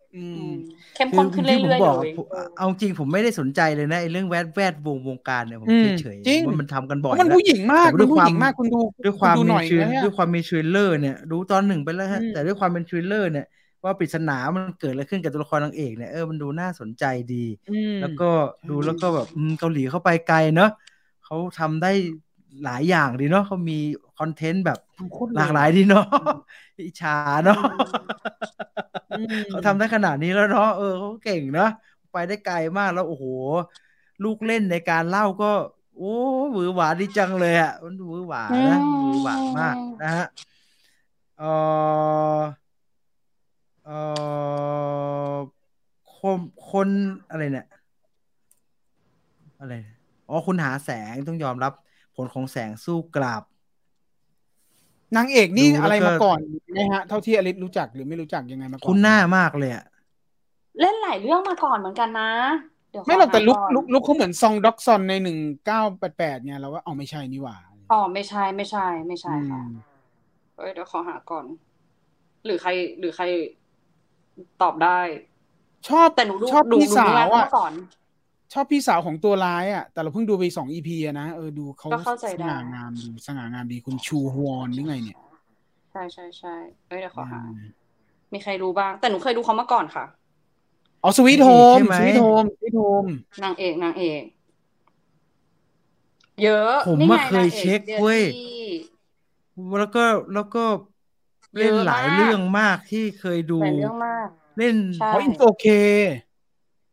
[0.94, 2.12] เข้มข้นขึ้นเรื่อยๆเลย
[2.56, 5.68] เอาจริงผมไม่ได้สนใจเลยนะไอ้เรื่องแวดแวดวงวงการเนี่ยผม
[6.00, 13.46] เฉยๆว่ามันทำกันบ่อยมันผู้หญิงมากด้วยความมากคุณดูด้วยความมี thrill ด้วยความมี thriller เนี่ยดูตอนหนึ่งไปแล้วฮะแต่ด้วยความเป็น thriller เนี่ย
[13.84, 17.44] ว่าปริศนามันเกิดอะไรขึ้นกับตัวละครนางเอกเนี่ยเออมันดูน่าสนใจดี
[18.00, 18.28] แล้วก็
[18.70, 19.26] ดูแล้วก็แบบ
[19.58, 20.70] เกาหลีเข้าไปไกลเนาะ
[21.24, 21.92] เขาทำได้
[22.64, 23.78] หลายอย่างดีเนาะเขามี
[24.18, 24.78] content แบบ
[25.36, 26.06] หลากหลายดีเนาะ
[26.86, 27.60] อิจฉาเนาะ
[29.48, 31.70] เขาทำได้ขนาดนี้แล้วเนาะเออเขาเก่งเนาะ
[32.12, 33.24] ไปได้ไกลมากแล้วโอ้โห
[34.24, 35.52] ลูกเล่นในการเล่าก็
[35.96, 36.14] โอ้
[36.52, 40.26] หวือหวาดีจังเลยอะมันหวือหวานะหวือหวามากนะฮะ
[41.38, 41.44] เอ
[42.38, 42.40] อ
[43.84, 43.90] เอ
[45.34, 45.36] อ
[46.18, 46.38] คน
[46.70, 46.88] คน
[47.30, 47.66] อะไรเนี่ย
[49.60, 49.74] อะไร
[50.28, 51.72] อ๋อ คุณหาแสงต้องยอมรับ
[52.16, 53.42] ผลของแสงสู้กลับ
[55.16, 56.38] นางเอกนี่อะไรมาก่อน
[56.76, 59.84] นะฮะ เท่าที่อลิศรู้จักหรือไม่รู้จักยังไงมาก่อนคุณหน้ามากเลยอะ
[60.80, 62.30] เล่นหลายเรื่องมาก่อนเหมือนกันนะ
[63.06, 67.56] ไม่หรอกแต่ลุกลุกลุกเขาเหมือนซองด็อกซอนในหนึ่งเก้าแปดแปดเนี่ยเราว่าอ๋อไม่ใช่นี่หว่า
[67.92, 69.60] อ๋อไม่ใช่ไม่ใช่ ไม่ใช่ค่ะ
[70.56, 71.44] เอ้ยเดี๋ยวขอหาก่อน
[72.44, 73.24] หรือใครหรือใคร
[74.62, 75.00] ตอบได้
[75.88, 77.72] ชอบแต่หนูชอบพี่สาวอะก่อน
[78.52, 81.88] ชอบพี่สาวของตัวร้ายอะ แต่เราเพิ่งดูไปสองอีพีนะ เออดูเขา
[82.34, 85.18] สง่างามดีสง่างามดีคุณชูฮวอนหรือไงเนี่ย
[85.92, 86.54] ใช่ใช่ใช่
[86.88, 87.40] เอ้ยเดี๋ยวขอหา
[88.32, 90.04] มีใครรู้บ้าง แต่หนูเคยดูเขามาก่อนค่ะ
[91.02, 93.06] อ๋อสวีทโฮมสวีทโฮมสวีทโฮม
[93.44, 94.22] นางเอกนางเอก
[96.42, 98.22] เยอะผมมาเคยเช็คเว้ย
[99.78, 100.04] แล้วก็
[100.34, 100.64] แล้วก็
[101.58, 104.28] เล่นหลายเรื่องมากที่เคยดูเรื่องมาก
[104.58, 105.66] เล่นเพราะอินโอเค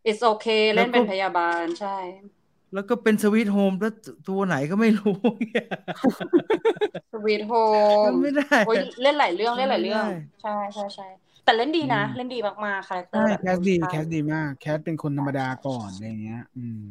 [0.10, 1.98] it's okay เล่นเป็นพยาบาลใช่
[2.74, 3.94] แแล้วก็เป็นสวีทโฮมแล้ว
[4.28, 5.16] ตัวไหนก็ไม่รู้
[7.14, 8.58] Sweet Home ไม่ได้
[9.04, 10.06] เล่นหลายเรื่องเล่นหลายเรื่อง
[10.42, 11.08] ใช่ใช่ใช่
[11.44, 16.86] แต่เล่นดีนะ เล่นดีมากๆ character cast ดี castสดีมาก แคสเป็นคนธรรมดาก่อนอะไรเงี้ย อืม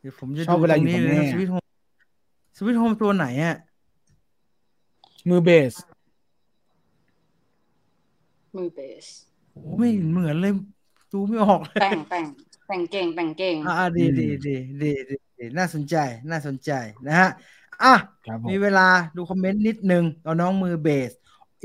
[0.00, 1.64] เดี๋ยวผมจะชอบเวลาอยู่กับแม่ Sweet Home
[2.56, 3.56] Sweet Home ตัวไหนอะ
[5.28, 5.74] มือเบส
[8.56, 9.06] มือเบส
[9.52, 10.52] โอ้ไม่เหมือนเลย
[11.12, 12.24] ดูไม่ออกแต่งแต่ง
[12.68, 15.96] แต่งเก่งแต่งเก่งอ่าดีดีดีดีดีน่าสนใจ
[16.30, 16.70] น่าสนใจ
[17.06, 17.28] นะฮะ
[17.82, 17.94] อะ
[18.50, 21.12] มีเวลาดูคอมเมนต์นิดนึงเอาน้องมือเบส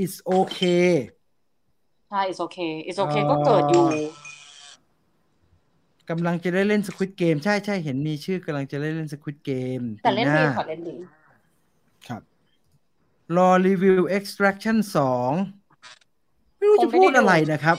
[0.03, 0.91] it's okay
[2.09, 3.85] ใช่ it's okay it's okay ก็เกิดอยู่
[6.09, 10.95] กำลังจะได้เล่นสควิตเกมใช่ใช่เห็นมีชื่อกำลังจะได้เล่นสควิตเกมแต่เล่นดีค่ะเล่นดี
[12.07, 12.21] ครับ
[13.37, 15.31] รอรีวิว extraction สอง
[16.57, 17.77] ไม่รู้จะพูดอะไรนะครับ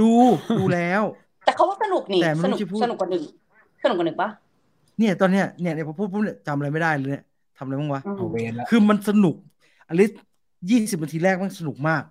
[0.00, 0.10] ดู
[0.58, 1.02] ดูแล้ว
[1.44, 3.22] แต่เขาว่าสนุกนี่สนุกสนุกกว่าหนึ่ง
[3.82, 4.28] สนุกกว่าหนึ่งปะ
[4.98, 7.24] เนี่ยตอนเนี้ยเนี่ยเนี่ยพอพูดปุ๊บเนี่ยจำอะไรไม่ได้เลยเนี่ย
[7.58, 9.34] ทำอะไรบ้างวะเอาเวนคือมันสนุก
[9.88, 10.10] อลิส
[10.70, 12.02] ยี่สิบนาทีแรกมันสนุกมาก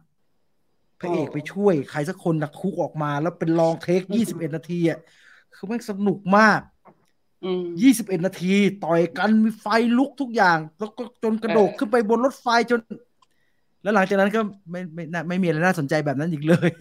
[1.00, 5.00] พระเอกไปช่วยใครสักคนนักคุกออกมา แล้วเป็นลองเทคยี่สิบเอ็ดนาทีอะ
[5.56, 6.62] คือแม่งสนุกมาก
[7.82, 9.66] ยี่สิบเอ็ดนาที ต่อยกันมีไฟ
[9.98, 12.80] ลุกทุกอย่าง แล้วก็จนกระโดดขึ้นไปบนรถไฟจน
[13.88, 14.42] แล้วหลังจากนั้นก็
[14.72, 16.72] ไม่ไม่ไม่มีอะไรน่าสนใจแบบนั้นอีกเลย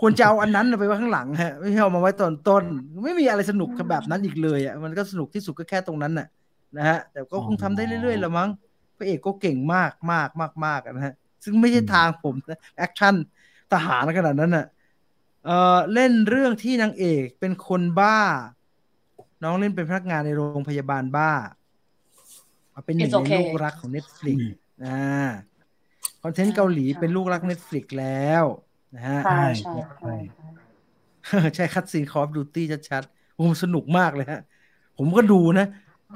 [0.00, 2.64] ควรจะเอาอันนั้นไปไว้ข้างหลังฮะไม่ใช่เอามาไว้ตอนต้น
[3.04, 6.26] ไม่มีอะไรสนุกแบบนั้นอีกเลยอะมันก็สนุกที่สุดก็แค่ตรงนั้นน่ะ
[6.76, 8.50] นะฮะแต่ก็คงทำได้เรื่อยๆละมั้ง
[8.96, 11.14] พระเอกก็เก่งมากมากมากมากนะฮะ
[11.44, 13.14] ซึ่งไม่ใช่ทางผมนะแอคชั่น
[13.72, 14.66] ทหารขนาดนั้นน่ะ
[15.44, 18.18] เออเล่นเรื่องที่นางเอกเป็นคนบ้า
[19.42, 21.32] น้องเล่นเป็นพนักงานในโรงพยาบาลบ้า
[22.84, 24.38] เป็นหนึ่งในลูกรักของ Netflix
[24.84, 25.28] อ่า
[26.22, 28.44] content เกาหลีเป็นลูกรัก Netflix แล้ว
[28.94, 30.14] นะฮะใช่ใช่ใช่
[31.54, 34.40] ใช่ cutscene Call of Duty ชัดๆโอ้สนุกมากเลยฮะ
[34.98, 35.66] ผมก็ดูนะ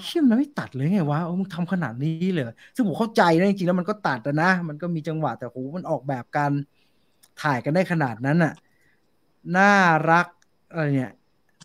[0.07, 2.45] เชื่อมันไม่ตัดเลยไงวะมึงทำขนาดนี้เลย
[2.75, 6.53] ซึ่งผมเข้าใจนะจริงๆแล้วมันก็ตัดนะ มันก็มีจังหวะแต่โหมันออกแบบการ
[7.43, 8.55] ถ่ายกันได้ขนาดนั้นอะ
[9.57, 9.73] น่า
[10.11, 10.27] รัก
[10.73, 11.13] อะไรเนี่ย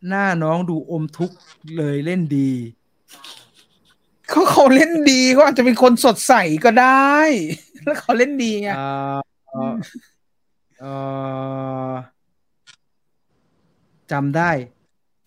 [0.10, 1.38] หน้าน้องดูอมทุกข์
[1.78, 2.52] เลยเล่นดี
[4.34, 6.34] เขาเขาเล่นดีก็อาจจะเป็นคนสดใส
[6.66, 7.18] ก็ได้
[7.86, 8.70] แล้วเขาเล่นดีไง
[14.12, 14.52] จำได้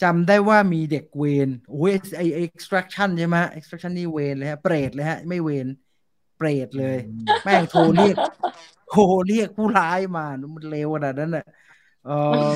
[0.02, 5.66] จำได้ว่ามีเด็กเวนโอ้ยไอ extraction ใช่ไหม extraction นี่เวนเลยฮะเปรตเลยฮะ ไม่เวน
[6.38, 6.96] เปรตเลย
[7.44, 8.16] แม่งโทรเรียก
[8.90, 11.44] โทรเรียกผู้ร้ายมา มันเร็วขนาดนั้นน่ะ
[12.06, 12.10] เอ
[12.48, 12.50] อ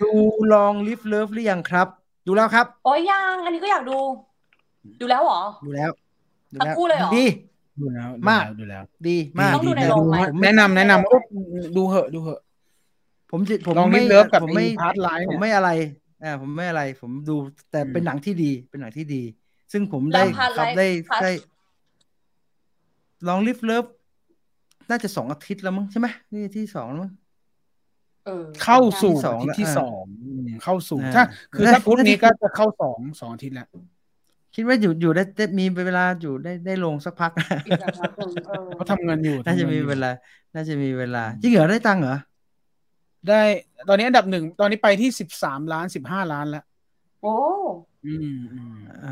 [0.00, 0.10] ดู
[0.52, 1.88] Long Live Love หรือยังครับ
[2.26, 3.98] ดูแล้วครับ โอ้ยยัง อันนี้ก็อยากดู
[5.00, 5.90] ดูแล้วเหรอ ดูแล้ว
[6.60, 7.24] ทั้งคู่เลยเหรอดี
[7.80, 12.40] ดูแล้วมากดูแล้ว ดีมากต้องดูในโรงไหมแนะนำแนะนำดูเหอะดูเหอะ
[13.30, 15.70] ผมจะผมไม่ Love กับผมไม่ Past Lives ผมไม่อะไร
[16.24, 17.36] อ่าผมไม่อะไร ผมดู
[17.70, 19.22] แต่เป็นหนังที่ดีเป็นหนังที่ดี
[19.72, 20.86] ซึ่งผมได้ครับได้
[21.22, 21.30] ได้
[23.28, 23.84] ลองลิฟเลิฟ
[24.90, 27.10] น่าจะสองอาทิตย์แล้วมั้งใช่ไหมนี่ที่สองมั้ง
[28.62, 30.02] เข้าสู่สองที่สอง
[30.62, 31.22] เข้าสู่ถ้า
[31.54, 33.68] คือถ้าพุธนี้ก็จะเข้าสองสองอาทิตย์แล้ว
[34.54, 37.32] คิดว่าอยู่อยู่ได้มีเวลาอยู่ได้ได้ลงสักพัก
[38.74, 40.10] เขาทำเงินอยู่น่าจะมีเวลา
[40.54, 42.16] น่าจะมีเวลาจริงเหรอได้ตังเหรอ
[43.28, 43.40] ได้
[43.88, 46.64] ตอนนี้อันดับหนึ่งตอนนี้ไปที่สิบสามล้านสิบห้าล้านแล้ว
[47.22, 47.36] โอ้
[48.06, 48.40] อืม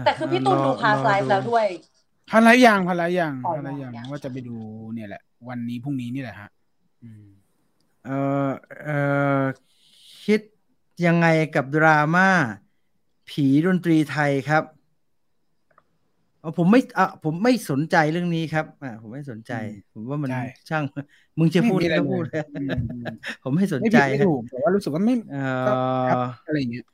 [0.04, 1.66] แต่คือพี่ตูนดูพาสไลฟ์แล้วด้วย
[2.30, 4.56] พันละอย่างพันละอย่างพันละอย่างว่าจะไปดู
[4.94, 6.48] เนี่ยแหละ วันนี้พรุ่งนี้นี่แหละฮะ
[8.06, 8.10] เอ
[8.48, 8.50] อ
[8.84, 8.90] เอ
[9.40, 9.42] อ
[10.24, 10.40] คิด
[11.06, 12.28] ยังไงกับดราม่า
[13.28, 14.62] ผีดนตรีไทยครับ
[16.58, 19.52] ผมไม่อะผมไม่สนใจเรื่องนี้ครับ อ่า ผมไม่สนใจ
[19.92, 20.30] ผมว่ามัน
[20.70, 20.84] ช่าง
[21.38, 22.24] มึงจะพูดก็พูด
[23.42, 25.14] ผมไม่สนใจถูกแต่ว่ารู้สึกว่าไม่
[26.46, 26.84] อะไรอย่างเงี้ย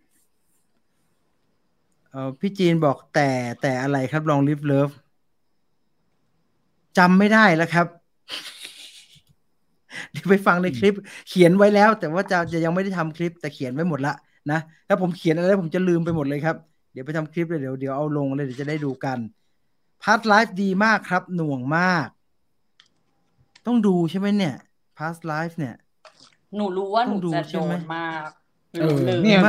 [2.11, 3.29] เออพี่จีนบอกแต่
[3.62, 4.90] แต่อะไรครับ Long Live Love
[6.99, 7.87] จำไม่ได้แล้วครับ
[10.12, 10.95] เดี๋ยวไปฟังในคลิป
[11.29, 14.15] เขียนไว้แล้ว แต่ว่าจะจะยังไม่ได้ทำคลิปแต่เขียนไว้หมดละ
[14.51, 16.57] นะถ้าผมเขียนอะไรผมจะลืมไปหมดเลยครับ
[16.95, 19.19] เดี๋ยวไปทำคลิปเลยเดี๋ยวเดี๋ยวเอาลงเลยเดี๋ยวจะได้ดูกัน
[20.02, 22.09] Past Lives ดีมากครับ หน่วงมาก
[23.66, 24.57] ต้องดูใช่ไหมเนี่ย
[24.98, 25.75] Past Lives เนี่ย
[26.57, 28.29] หนูรู้ว่าหนูจะโดนมาก
[28.81, 29.41] เออเนี่ย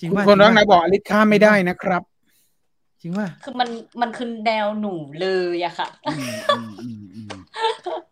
[0.00, 2.02] จริงว่าคนรักไหนบอกอลิข้ามไม่ได้นะครับ
[3.02, 3.68] จริงว่าคือมัน
[4.00, 5.88] มันคือแนวหนูเลยอะค่ะ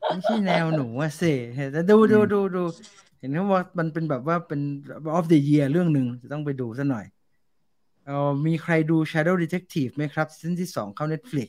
[0.09, 1.35] ไม่ใช่แนวหนูอะเซ่
[1.73, 2.63] แต่ดูดูดูดู
[3.21, 4.61] เห็นว่ามันเป็นแบบว่าเป็น
[5.19, 7.07] of the year เรื่องหนึ่งจะต้องไปดูซะหน่อย
[8.09, 11.49] เออมีใครดู Shadow Detective ไหมครับ season ที่สองเข้า Netflix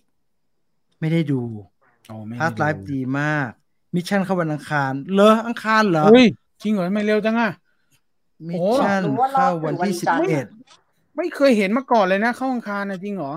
[1.00, 1.42] ไม่ได้ดู
[2.40, 3.50] Past Lives ดีมาก
[3.96, 6.26] Mission เข้าวันอังคาร เลออังคารเหรออุ้ย
[6.62, 7.52] จริงเหรอไม่เร็วจังอะ
[8.50, 9.02] Mission
[9.34, 10.46] เข้าวันที่สิบเอ็ด
[11.18, 13.34] ไม่เคยเห็นมาก่อนเลยนะเข้าอังคารนะจริงเหรอ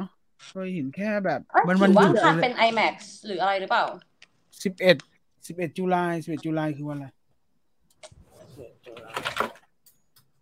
[0.51, 2.94] เคยเห็นแค่แบบ มันมันว่าคารเป็น IMAX
[3.27, 3.85] หรืออะไรหรือเปล่า
[4.65, 4.97] สิบเอ็ด
[5.47, 7.07] สิบเอ็ด July สิบเอ็ด July คือวันอะไร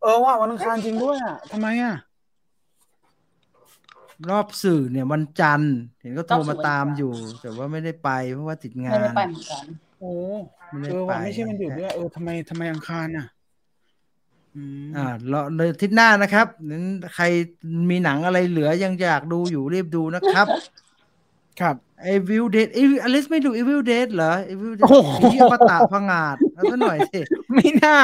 [0.02, 1.94] เออว่าวันอังคารจริงด้วยอะทำไมอะ
[4.28, 9.64] รอบสื่อเนี่ยวันจันทร์เห็นก็โทรมาตามอยู่ แต่ว่าไม่ได้ไปเพราะว่าติดงาน ไม่ได้ไปเหมือนกัน
[10.00, 10.12] โอ้
[10.90, 13.26] เออว่าไม่ใช่มันหยุดด้วยเออทำไมทำไมอังคารอะ
[14.96, 16.84] อ่าเราเลยอาทิตย์หน้านะครับนั้น
[17.14, 17.24] ใคร
[17.90, 20.46] มีหนังอะไรเหลือยังอยากดูอยู่รีบดูนะครับ
[21.60, 24.84] ครับไอวิวเดทไออลิสไม่ดู Evil Dead เหรอ Evil Dead
[25.22, 27.20] ผีอมตะผงาดแล้วหน่อยสิ
[27.54, 27.96] ไม่น่า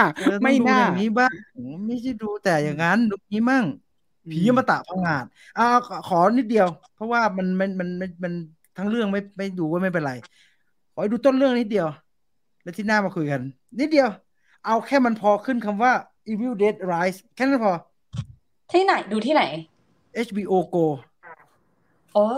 [0.42, 1.32] ไม่น่าอย่างนี้บ้าง
[1.86, 3.64] ไม่ใช่ดูแต่อย่างนั้นดูนี้มั่ง
[4.32, 5.24] ผีอมตะพังงาด
[5.58, 5.66] อ่า
[6.08, 7.88] ขอนิดเดียว เพราะว่ามันมันมัน
[8.22, 8.32] มัน
[8.76, 10.12] ทั้งเรื่องไม่ไม่ดูก็ไม่เป็นไร
[10.94, 11.88] ขอดูต้นเรื่องนิดเดียว
[12.62, 13.42] แล้วที่หน้ามาคุยกัน
[13.80, 14.08] นิดเดียว
[14.66, 15.92] เอาแค่มันพอขึ้นคำว่า
[16.30, 17.72] Evil Dead Rise แค่นั้นพอ
[18.72, 19.42] ที่ไหนดูที่ไหน
[20.26, 20.86] HBO Go
[22.14, 22.28] โอ้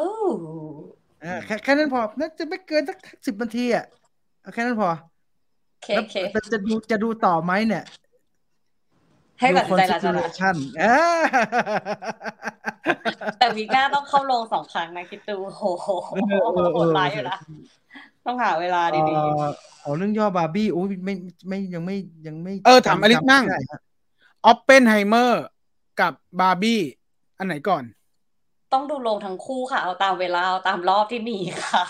[1.25, 2.97] อ่าแค่แค่นั้นพอ น่าจะไม่เกินสัก
[3.27, 3.85] สิบนาทีอะ
[4.43, 4.89] เอาแค่นั้นพอ
[5.97, 6.17] โอเค
[6.53, 7.85] จะดูจะดูต่อไหมเนี่ย
[9.41, 10.51] ให้ตัดใจละจ้ะ
[13.39, 15.89] แต่ week หน้าต้องเข้าโรงสองครั้งนะคิดดูโอ้โห
[16.75, 17.37] โหดร้ายอยู่ละ
[18.27, 21.15] ต้องหาเวลาดีๆอ๋อเรื่องย่อบาร์บี้โอ้ยไม่
[21.49, 21.97] ไม่ยังไม่
[22.27, 23.45] ยังไม่ เออถามอลิสนั่ง
[24.47, 25.45] ออฟเปนไฮเมอร์
[26.01, 26.81] กับบาร์บี้
[27.39, 27.85] อันไหนก่อน
[28.73, 31.85] ต้องดูโรงทั้งคู่ค่ะ เอาตามเวลาเอาตามรอบที่มีค่ะ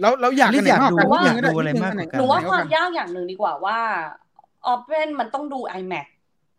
[0.00, 3.78] แล้วแล้วอยากอยากดูว่าอยากดูอะไรมากหนูว่าความยากอย่างหนึ่งดีกว่าว่า
[4.66, 6.06] ออฟเปนมันต้องดู iMac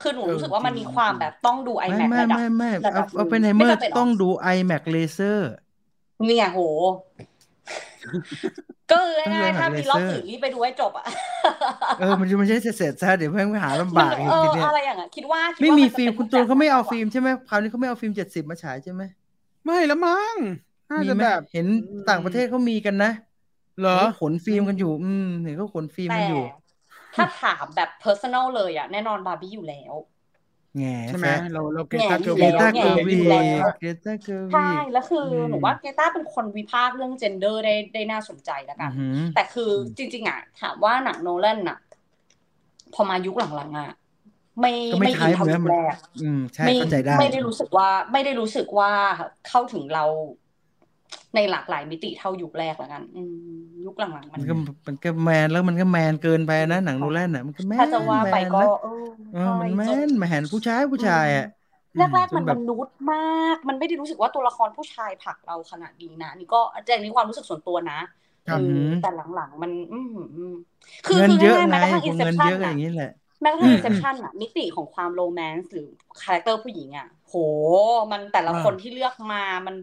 [0.06, 5.40] คือหนูรู้สึกว่ามันมีความแบบต้องดู iMac ระดับไม่ไม่ไม่เอาเป็นไฮเมอร์ต้องดู IMAX Laser
[6.26, 6.62] เนี่ยโห
[8.92, 8.98] ก็
[9.34, 11.06] ง่ายๆถ้ามีรอบสื่อรีบไปดูให้จบอะ
[12.00, 19.02] เออ มันมันใช่เสร็จซะเดี๋ยวเพื่อนหาลำบากอีกทีเนี้ยอะไรอย่างเงี้ยคิดว่าไม่มีฟิล์มคุณตูนเขาไม่เอาฟิล์มใช่ไหมคราวนี้เขาไม่เอาฟิล์มเจ็ดสิบมาฉายใช่ไหม
[19.66, 20.36] ไม่แล้วมั้ง
[20.92, 21.66] น่าจะแบบเห็น
[22.10, 23.12] ต่างประเทศเขามีกันนะ
[23.80, 26.44] เหรอขนฟิล์มกันอยู่ อืมเห็นเขาขนฟิล์มกันอยู่
[27.16, 29.94] ถ้าถามแบบ personal เลยอะ แน่นอนบาร์บี้อยู่แล้ว
[30.78, 38.92] แง่ใช่ไหมเราเรา Greta Gerwig Greta Gerwig Greta Gerwig ใช่แล้วคือหนูว่า Greta เป็นคนวิพากษ์เรื่อง gender ได้ได้น่าสนใจแล้วกัน
[39.34, 41.78] แต่คือจริง ๆอะถามว่าหนังโนแลนอะ
[42.94, 43.92] พอมายุคหลังๆอะ
[44.62, 45.96] ไม่ไม่อินเท่าแรก
[46.66, 46.76] ไม่
[47.18, 48.92] ไม่ได้รู้สึกว่า ไม่ได้รู้สึกว่า
[49.48, 50.06] เข้าถึงเรา
[51.36, 53.04] ในหลากหลายมิติเท่ายุคแรกแล้วกัน
[53.86, 54.54] ยุคหลังๆมันก็
[54.88, 58.62] มันก็แมนแล้วมันก็แมนเกินไปนะหนังโนแลนอะมันก็แมนถ้าจะว่าไปก็
[59.34, 61.48] เออมันแมนแมนผู้ชายผู้ชายอะ
[61.98, 68.00] แรกๆมันมนุษย์มาก มันไม่ได้รู้สึกว่าตัวละครผู้ชายผลักเราขนาดนี้นะนี่ก็แจ้งนี้ความรู้สึกส่วนตัวนะ
[69.02, 69.72] แต่หลังๆมัน
[71.08, 71.78] คือเงินเยอะไง
[72.18, 73.12] เงินเยอะอย่างนี้แหละ
[73.42, 75.88] แม้กระทั่ง Inception อะมิติของความ romance หรือ
[76.22, 77.36] character ผู้หญิงอะโห
[78.12, 79.76] มันแต่ละคนที่เลือกมามัน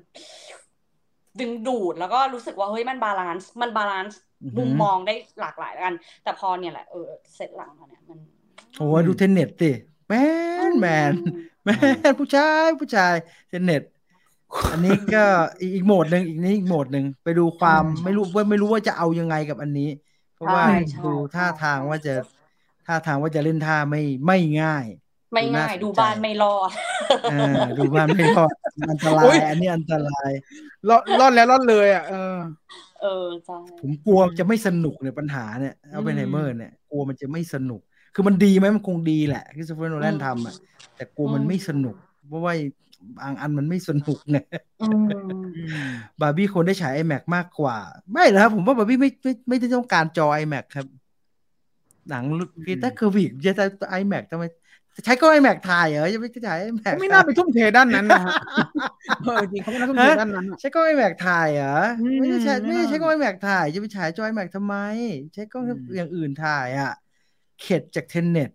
[1.41, 4.19] ดึงดูดแล้วก็รู้สึกว่าเฮ้ยมัน balance มัน balance
[4.59, 8.19] มุมมองได้หลากหลายกัน แต่พอเนี่ยแหละเออเสร็จหลังเนี่ยมัน
[8.77, 9.71] โอ้ดู Tenet สิ
[10.09, 10.15] แม
[10.71, 11.13] นแมน
[11.65, 11.71] แม
[12.11, 13.15] นผู้ชายผู้ชาย
[13.49, 13.83] Tenet
[14.73, 15.25] อันนี้ก็
[15.75, 19.91] อีกโหมดหนึ่งอีกนี้อีกโหมดหนึ่งไปดูความไม่รู้ว่าไม่รู้ว่าจะเอายังไงกับอันนี้
[20.35, 20.65] เพราะว่า
[21.05, 22.15] ดูท่าทางว่าจะ
[22.87, 24.87] ท่าทางว่าจะเล่นท่าไม่ไม่ง่าย
[25.33, 26.71] ไม่ง่ายดูบ้านไม่รอด
[27.79, 28.55] ดูบ้านไม่รอด
[28.91, 30.31] อันตรายอันนี้อันตราย
[30.89, 32.37] รอดรอดแล้วรอดเลยอะเออ
[33.03, 37.81] เออใช่ผมกลัวจะไม่สนุกในปัญหาเนี่ยเอาเป็นไฮเมอร์เนี่ยกลัวมันจะไม่สนุก
[38.15, 40.55] คือมันดีไหมมันคงดีแหละคริสโตเฟอร์โนแลนทำอะ
[40.97, 41.97] แต่กลัวมันไม่สนุก
[42.29, 42.55] เพราะว่า
[43.19, 44.45] บางอันมันไม่สนุกเนี่ย
[46.21, 47.77] บาร์บี้ควรได้ฉาย IMAX มากกว่า
[48.13, 50.87] ไม่นะครับผมว่าบาร์บี้ไม่ไม่ไม่ได้ต้องการจอ IMAX ครับ
[52.11, 52.25] หนัง
[52.67, 54.45] Greta Gerwig จะ IMAX ทำไม
[55.05, 58.35] ใช้กล้อง IMAX ถ่ายเหรอจะไม่ใช้ IMAX ไม่น่าไปทุ่มเทด้านนั้นนะฮะ
[59.25, 61.77] เออจริงเขาไม่น่าทุ่มเทด้านนั้นใช้กล้อง IMAX ถ่ายเหรอ
[62.19, 64.75] ไม่ใช่ไม่ใช้กล้อง IMAX ถ่ายจะไปฉายจอ IMAX ทำไม
[65.35, 65.59] ใช้กล้อง
[65.97, 66.93] อย่างอื่นถ่ายอะ
[67.61, 68.51] เข็ดจาก Tenet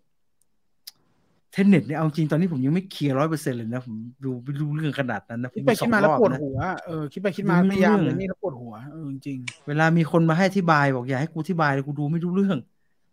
[1.52, 9.38] Tenet เนี่ยเอาจริงตอนนี้ผมยังไม่ clear ร้อยเปอร์เซ็นต์เลยนะผมดูไม่รู้เรื่องขนาดนั้นนะคิดไปคิดมาแล้วปวดหัวเออคิดไปคิดมาพยายามเลยนี่แล้วปวดหัวเออจริง
[9.68, 12.58] เวลามีคนมาให้อธิบายบอกอย่าให้กูอธิบายเลยกูดูไม่รู้เรื่อง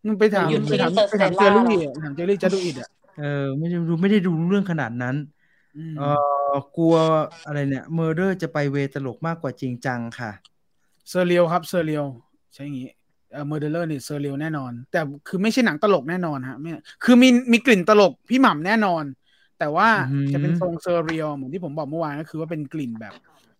[0.06, 2.88] มึงไปถามไปถามไปถามเจอรี่ถามเจอรี่จะดูอิดอะ
[3.18, 5.16] เออ ไม่ได้ดูไม่ได้ดูเรื่องขนาดนั้น
[5.98, 6.02] เอ
[6.52, 6.94] อกลัว
[7.46, 10.30] อะไรเนี่ยเมอร์เดอร์จะไปเวตลกมากกว่าจริงจังค่ะ
[11.08, 12.06] เซอร์เรียลครับเซอร์เรียล
[12.54, 12.90] ใช่อย่างงี้
[13.32, 16.70] เออเมอร์เดอร์นี่เซอร์เรียลแน่นอน แต่คือไม่ใช่หนังตลกแน่นอนฮะไม่
[17.04, 19.04] คือมีมีกลิ่นตลกพี่หม่ำแน่นอน
[19.58, 19.88] แต่ว่า
[20.32, 23.14] จะเป็นทรง surreal เหมือนที่ผมบอกเมื่อวานก็คือว่าเป็นกลิ่นแบบ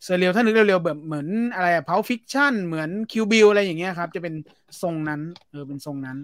[0.05, 4.35] surreal ถ้านึกเร็วๆแบบเหมือนอะไรอะ Pulp Fiction เหมือน Kill Bill อะไรอย่างเงี้ยครับ จะเป็น
[4.83, 5.21] ทรงนั้น
[5.51, 6.19] เออเป็นทรงนั้น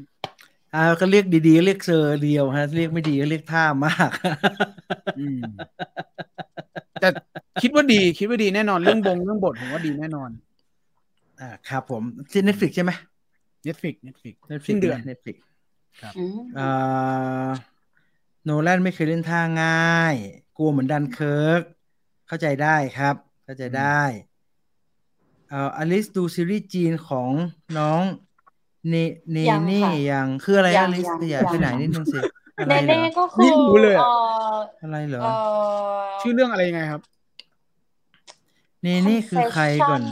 [0.74, 4.10] อ่าก็เรียกดีๆ เรียก surreal ฮะ เรียกไม่ดีก็เรียกท่ามาก
[7.00, 7.08] แต่
[7.62, 10.30] คิดว่าดีคิดว่าดีแน่นอนเรื่องบงเรื่องบทผมว่าดีแน่นอน
[11.40, 12.92] อ่าครับผมที่ Netflix ใช่ไหม
[13.64, 15.36] Netflix Netflix Netflix เดือน Netflix
[16.02, 16.12] ครับ
[16.58, 17.48] อ่า
[18.44, 20.14] โนแลนไม่เคยเล่นท่าง่าย
[20.56, 21.62] กลัวเหมือนดันเคิร์ก
[22.28, 23.14] เข้าใจได้ครับ
[23.44, 24.02] เข้าใจได้
[25.48, 27.30] เอ่ออลิสดูซีรีส์จีนของ
[27.78, 28.02] น้อง
[28.88, 28.94] เน
[29.32, 29.80] เนเน่
[30.10, 32.20] ยังคืออะไรอลิสอยากไปไหนนิดนึงสิ
[32.68, 33.52] เนเน่ก็คือ
[34.82, 35.22] อะไรเหรอ
[36.20, 37.02] ชื่อเรื่องอะไรยังไงครับ
[38.82, 40.02] เนเน่คือใครก่อน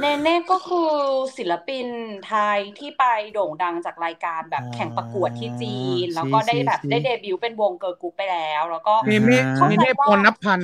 [0.00, 0.90] เนเน่ก็คือ
[1.36, 1.86] ศิลปิน
[2.26, 10.60] ไทยที่ไปโด่งดังจากรายการแบบแข่งประกวดที่จีน แล้วก็ได้แบบได้เดบิวต์เป็นวง girl group ไปแล้ว แล้วก็เนเน่เนเน่พรนับพัน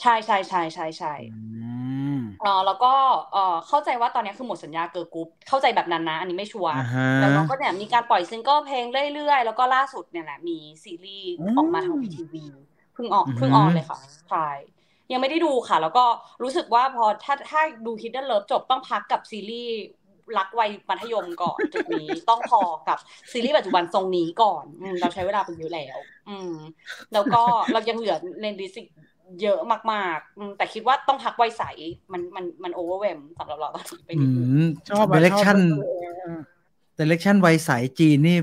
[0.00, 1.14] ใช่ใช่ใช่ใช่ใช่
[2.42, 2.92] อ๋อแล้วก็
[3.32, 6.74] เออเข้าใจว่าตอนนี้คือหมดสัญญา girl group เข้าใจแบบนั้นนะ อันนี้ไม่ sure
[7.20, 8.84] แล้วก็เนี่ยมีการปล่อยซิงเกิลเพลง
[9.14, 12.44] เรื่อยๆ แล้วก็ล่าสุดเนี่ยแหละมีซีรีส์ออกมาทางพีทีวี
[12.94, 13.98] เพิ่งออกเพิ่ง on เลยค่ะ
[14.30, 14.48] ใช่
[15.12, 16.04] ยังไม่ได้ดูค่ะ แล้วก็
[16.42, 19.76] รู้สึกว่าพอถ้าถ้าดู Hidden Love จบต้องพักกับซีรีส์
[20.38, 22.98] รักวัยมัธยมก่อนจุดนี้ต้องพักกับ
[23.32, 26.54] ซีรีส์ปัจจุบันทรงนี้ก่อนอเราใช้เวลาไปเยอะแล้ว อืม
[27.12, 27.42] แล้วก็
[27.72, 28.86] เรายังเหลือใน list อีก
[29.40, 29.60] เยอะ
[29.92, 31.62] มากๆ แต่คิดว่าต้องพักวัยใส
[32.12, 34.48] มันมันมัน overwhelm สำหรับเราตอนนี้ไปนิดนึง
[34.90, 38.36] ชอบ direction direction วัยใสจีนนี่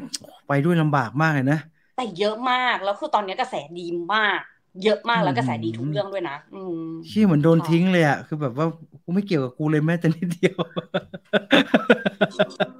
[0.48, 1.60] ไปด้วยลำบากมากเลยนะ
[1.96, 4.42] แต่เยอะมาก แล้วคือตอนนี้กระแสดีมาก
[4.84, 8.68] เยอะมากแล้วกระแสดีทุกเรื่องด้วยนะอืมชี่เหมือนโดนทิ้งเลยอะคือแบบว่า
[9.04, 10.58] กูไม่เกี่ยวกับกูเลยแม้แต่นิดเดียว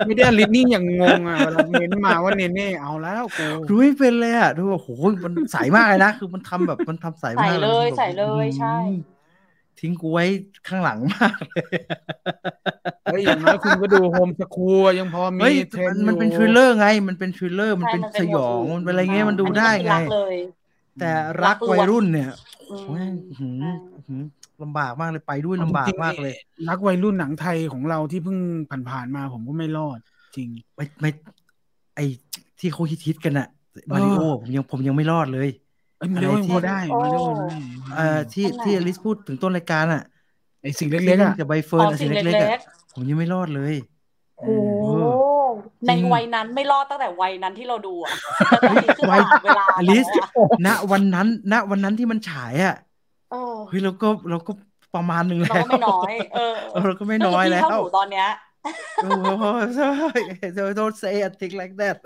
[0.06, 4.88] ไม่ได้ลินนี่อย่างงงอะเวลาเน้นมาว่าเนเน่เอาแล้วกูรู้ไม่เป็นเลยอะดูว่าโห
[5.24, 8.78] มันใสมากเลยนะคือมันทำแบบมันทำใสมากใส่เลยใส่เลยใช่
[9.80, 10.26] ทิ้งกูไว้
[10.68, 11.66] ข้างหลังมากเลย
[13.04, 19.94] เฮ้ยอย่างน้อยคุณก็ดู Home School ยังพอมีเทนมันเป็น thriller ไง มันเป็น thriller มันเป็นสยองมันเป็นอะไรเงี้ยมันดูได้ไง
[21.00, 21.12] แต่
[21.44, 22.30] รักวัยรุ่นเนี่ย
[24.64, 26.34] ลำบากมากเลยไปด้วยลำบากมากเลย
[26.70, 28.38] รักวัยรุ่นหนังไทยของเราที่เพิ่ง
[28.90, 30.00] ผ่านๆมาผมก็ไม่รอด
[30.36, 31.10] จริง ไม่ไม่
[31.96, 32.00] ไอ
[32.60, 33.48] ที่เขาฮิตๆกันอะ
[33.94, 35.50] มาริโอผมยังผมยังไม่รอดเลย
[36.16, 37.24] มาริโอพอได้มาริโอ
[37.96, 40.04] เอ่อที่ที่อลิสพูดถึงต้นรายการอะ
[40.62, 42.50] ไอสิ่งเล็กๆอะจะใบเฟิร์นสิ่งเล็กๆอะ
[42.94, 43.76] ผมยังไม่รอดเลย
[44.38, 44.54] โอ้
[45.88, 48.12] ในวัยนั้นไม่รอดตั้งแต่วัยนั้นที่เราดูอะ
[49.12, 50.08] วัยเวลาอลิส
[50.66, 52.76] ณวันนั้น ณ วันนั้นที่มันฉายอะ
[53.70, 54.52] เฮ้ยเราก็เราก็
[54.96, 56.56] ประมาณหนึ่งแล้วเราก็ไม่น้อย เออ
[56.86, 58.30] เราก็ไม่น้อยแล้วตอนเนี้ย
[59.04, 59.10] โอ้
[59.40, 59.46] โห
[59.76, 59.90] ใช่
[60.80, 61.98] don't say a thing like that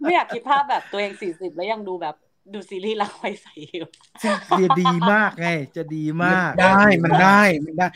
[0.00, 2.14] ไม่อยากคิดภาพแบบตัวเองสี่สิบแล้วยังดูแบบ
[2.52, 3.86] ดูซีรีส์รักไว้ใส่อยู่
[4.22, 7.86] ซึ่งจะดีมากไง จะดีมาก ได้มันได้มันได้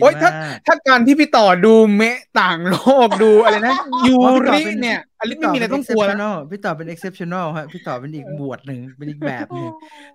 [0.00, 0.30] โอ้ยถ้า
[0.66, 2.76] ถ้าการที่พี่ต่อดูเมะต่างโล
[3.06, 3.74] กดูอะไรนะ
[4.06, 4.16] ยู
[4.46, 6.18] ริเนี่ยอันนี้ไม่มีอะไรต้องกลัวแล้ว
[6.50, 9.68] พี่ต่อเป็น exceptional ฮะพี่ต่อเป็นอีกบวชหนึ่งเป็นอีกแบบหนึ่ง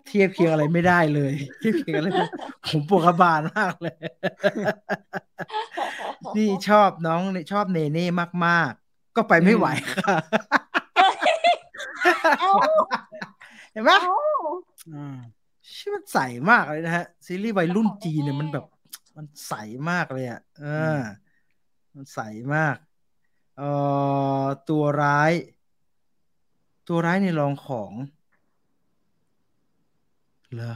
[0.07, 2.09] เทียบเคียงอะไรไม่ได้เลย เทียบเคียงอะไร
[2.67, 3.95] ผมปวดกระบาลมากเลย
[6.37, 8.09] นี่ชอบน้องชอบเนเน่
[8.45, 10.15] มาก ๆ ก็ไปไม่ไหวค่ะ
[13.73, 13.91] เห็นไหม
[15.77, 16.17] ชื่อมันใส
[16.49, 18.65] มากเลยนะฮะ ซีรีส์วัยรุ่นจีนเนี่ยมันแบบ
[19.17, 19.53] มันใส
[19.89, 20.65] มากเลยอะเอ
[20.97, 21.01] อ
[21.95, 22.19] มันใส
[22.55, 22.75] มาก
[23.57, 23.69] เอ่
[24.43, 25.31] อตัวร้าย
[26.87, 27.91] ตัวร้ายในรองของ
[30.53, 30.75] เหรอ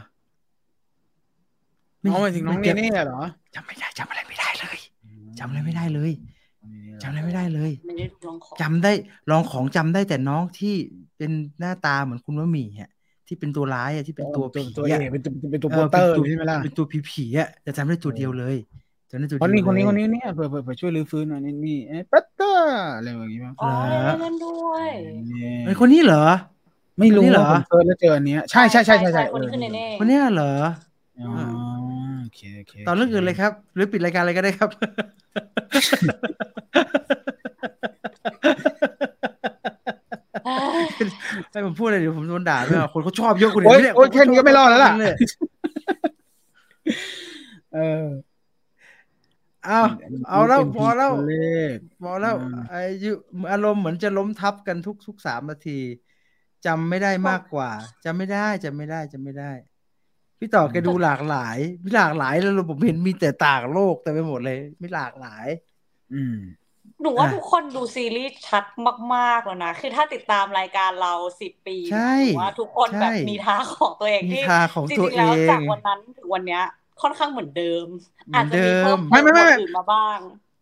[2.04, 3.22] น้องไปถึงน้องเนเน่เหรอ
[3.56, 4.80] จำไม่ได้จำอะไรไม่ได้เลย
[5.40, 6.12] จำอะไรไม่ได้เลย
[7.02, 7.72] จำอะไรไม่ได้เลย
[8.62, 8.92] จำได้
[9.30, 10.74] ลองของจำได้แต่น้องที่
[11.18, 12.90] เป็นหน้าตาเหมือนคุณว่ามีฮะ
[13.28, 18.56] ที่เป็นตัวร้ายอะที่เป็นตัวผีอะเป็นตัวเป็นตัวโปสเตอร์ใช่ไหมล่ะเป็นตัวผีผีอะจะจำได้ตัวเดียวเลย
[19.10, 23.68] จำได้ตัวเดียวคนนี้คนนี้คนนี้เนี่ยเผื่อเผื่อช่วยรื้อฟื้นหน่อยนี่นี่เอ๊ะปัตเตอร์อะไรอย่างงี้มั้งอ๋อ
[24.20, 24.92] เล่นด้วย
[25.66, 26.24] ไอ้คนนี้เหรอ
[27.00, 30.54] ไม่รู้เหรอเจอแล้วเจออันนี้ใช่ใช่ใช่ใช่ใช่คนนี้คือเน่คนนี้เหรอ
[31.20, 31.67] อ๋อโอ
[32.38, 34.70] เคโอเคตอนเรื่องอื่นเลยครับ หรือปิดรายการอะไรก็ได้ครับ
[41.52, 44.92] ให้ผมพูดเลยเดี๋ยวผมโดนด่าด้วยคนเขาชอบเยอะคนนี้เนี่ยโอ้ยแค่นี้ก็ไม่รอดแล้วล่ะ
[47.74, 48.06] เออ
[49.66, 49.82] เอา
[50.30, 51.12] เอาแล้วพอแล้ว
[52.02, 52.36] พอแล้ว
[52.70, 52.82] ไอ้
[53.52, 55.80] อารมณ์เหมือนจะล้มทับกันทุกทุกสามนาที
[56.66, 57.70] จำไม่ได้มากกว่า
[58.06, 59.52] จำไม่ได้จำไม่ได้จำไม่ได้
[60.40, 65.48] พี่ต่อแกดูหลากหลายพี่หลากหลายแล้วผมเห็นมีแต่ต่างโลกแต่ไปหมดเลย ไม่หลากหลาย
[66.14, 66.38] อืม
[67.02, 68.66] หนูว่าทุกคนดูซีรีส์ชัด
[69.16, 74.44] มากๆแล้วนะ คือถ้าติดตามรายการเราสิบปีใช่ว่าทุกคนแบบมีทางของตัวเองที่
[74.90, 76.64] จริงๆแล้วจากวันนั้นถึงวันเนี้ย
[77.02, 77.86] ค่อนข้างเหมือนเดิม
[78.34, 79.48] อาจจะมีเพิ่มไม่ไม่ไม่
[79.78, 80.20] มาบ้าง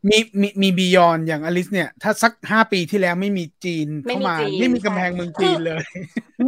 [0.10, 5.84] มีมีมีบียอนอย่างอลิสเนี่ย ถ้าสักห้าปีที่แล้วไม่มีจีนเข้ามาไม่มีกำแพงเมืองจีนเลย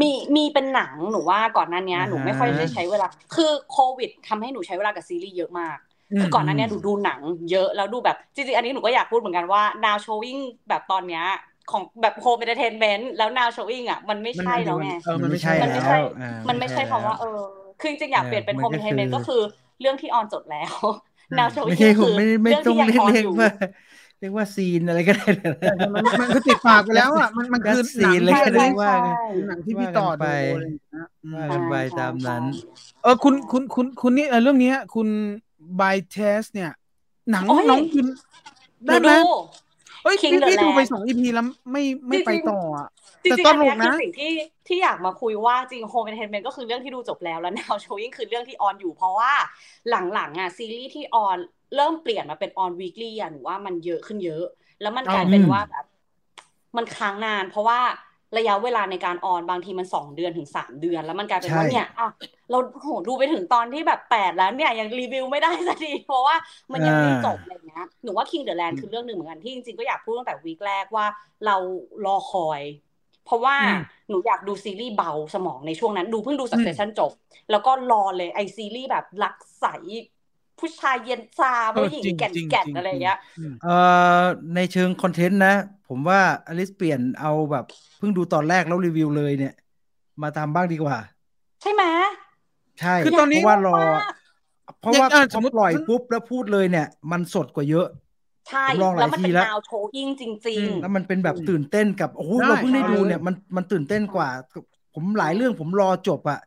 [0.02, 5.78] มีมีเป็นหนังหนูว่าก่อนหน้านี้หนูไม่ค่อยได้ใช้เวลา คือโควิดทำให้หนูใช้เวลากับซีรีส์เยอะมาก
[6.20, 7.20] คือก่อนหน้านี้หนูดูหนัง
[7.52, 11.26] เยอะแล้วดูแบบจริงๆอันนี้หนูก็อยากพูดเหมือนกันว่า now showing แบบตอนเนี้ย
[11.72, 17.42] ของแบบโฮมเอนเตอร์เทนเมนต์แล้ว now showing อะมันไม่ใช่แล้วไงเออมันไม่ใช่มันไม่แล้ใช่วอ่ามันไม่ใช่คำว่าเออ
[17.80, 19.42] คือจริงๆอยากเปลี่ยนเป็นเออโฮมเอนเตอร์เทนเมนต์มันก็ก็คือคือ
[19.82, 20.74] เรื่องที่ออนจบแล้ว
[21.40, 23.52] now showing ไม่ใช่ผคืมอไม่ไม่เรื่องต้องที่ยังเรียกออนเรียอกยู่ว่า
[24.20, 25.52] เรียกว่าซีนอะไรก็ได้นะ
[25.94, 28.98] มันมันคือติดปากไปแล้วอะมันมันคือหนังซีนเลยที่ก็ได้ว่าใช่
[29.48, 32.44] หนังที่พี่ต่อว่ากันไปดูอะไรอย่างเงี้ยอืมว่ากันไปตามนั้น
[33.04, 35.08] เออคุณคุณคุณคุณนี่เออเรื่องเนี้ยคุณ
[35.80, 36.72] บายเทสเนี่ย
[37.32, 38.06] หนังโอ้ยน้องคุณ
[38.84, 39.32] หนูได้ไหมดู
[40.04, 42.88] เอ้ย King พี่ the พี่ดูไป Land สองอีพีแล้วไม่ไม่จริงๆไปต่ออะ
[43.24, 44.32] จริแต่งตๆอันลเนี้กยคือนะสิ่งที่
[44.68, 49.34] ที่อยากมาคุยว่าจริงโฮมเอนเตอร์เทนเมนต์ก็คือเรื่องที่ดูจบแล้วแล้ว now showing คือเรื่องที่ออนอยู่ เพราะว่า
[49.90, 51.38] หลังๆอะซีรีส์ที่ออน
[51.76, 54.44] เริ่มเปลี่ยนมาเป็นออน weekly อะหนูว่ามันเยอะขึ้นเยอะ
[54.82, 55.86] แล้วมันกลายเป็นอืมว่าแบบ
[56.78, 57.80] มันค้างนานเพราะว่า
[58.38, 62.08] ระยะเวลาในการออนบางทีมันสองเดือนถึงสามเดือน แล้วมันกลายเป็นว่าใช่เนี่ยอะ
[62.50, 66.36] เราโหดูไปถึงตอนที่แบบแปดแล้วเนี่ยยังรีวิวไม่ได้สักทีเพราะว่า
[66.74, 71.06] มันยังไม่จบอะไรเงี้ยหนูว่า King the Land คือเรื่องหนึ่งเหมือนกันที่จริงๆก็อยากพูดตั้งแต่วีคแรกว่า
[71.46, 71.56] เรา
[72.06, 72.62] รอคอย
[73.28, 73.80] เพราะว่าอืม
[74.10, 77.12] หนูอยากดูซีรีส์เบาสมองในช่วงนั้น ดูเพิ่งดู Succession จบ
[77.52, 79.66] แล้วก็รอเลยไอซีรีส์แบบรักใส
[80.60, 83.76] ผู้ชายเย็นชาผู้หญิงเออจริงแก่นจริงแก่นจริงอะไรเงี้ยอืมเอ่
[84.22, 84.24] อ
[84.56, 85.54] ในเชิงคอนเทนต์นะ
[85.88, 87.66] ผมว่าอลิสเปลี่ยนเอาแบบ
[87.98, 89.54] เพิ่งดูตอนแรกแล้วรีวิวเลยเนี่ย
[90.22, 90.98] มาทำบ้างดีกว่า
[91.62, 91.84] ใช่ไหม
[92.80, 94.04] ใช่คือตอนนี้เพราะว่ารอมาก
[94.82, 97.88] เพราะว่าอย่างอะพสมอมุติปล่อยปุ๊บแล้วพูดเลยเนี่ย มันสดกว่าเยอะ
[98.48, 104.30] ใช่ผมลองหลายแล้วมันเป็นทีแล้วนาวโชว์อิงจริงแล้วมันเป็นแบบอืมตื่นเต้นกับโอ้โหได้เราเพิ่งได้ใช่ดูเนี่ยมันมันตื่นเต้นกว่า
[104.94, 106.40] ผมหลายเรื่องผมรอจบอะ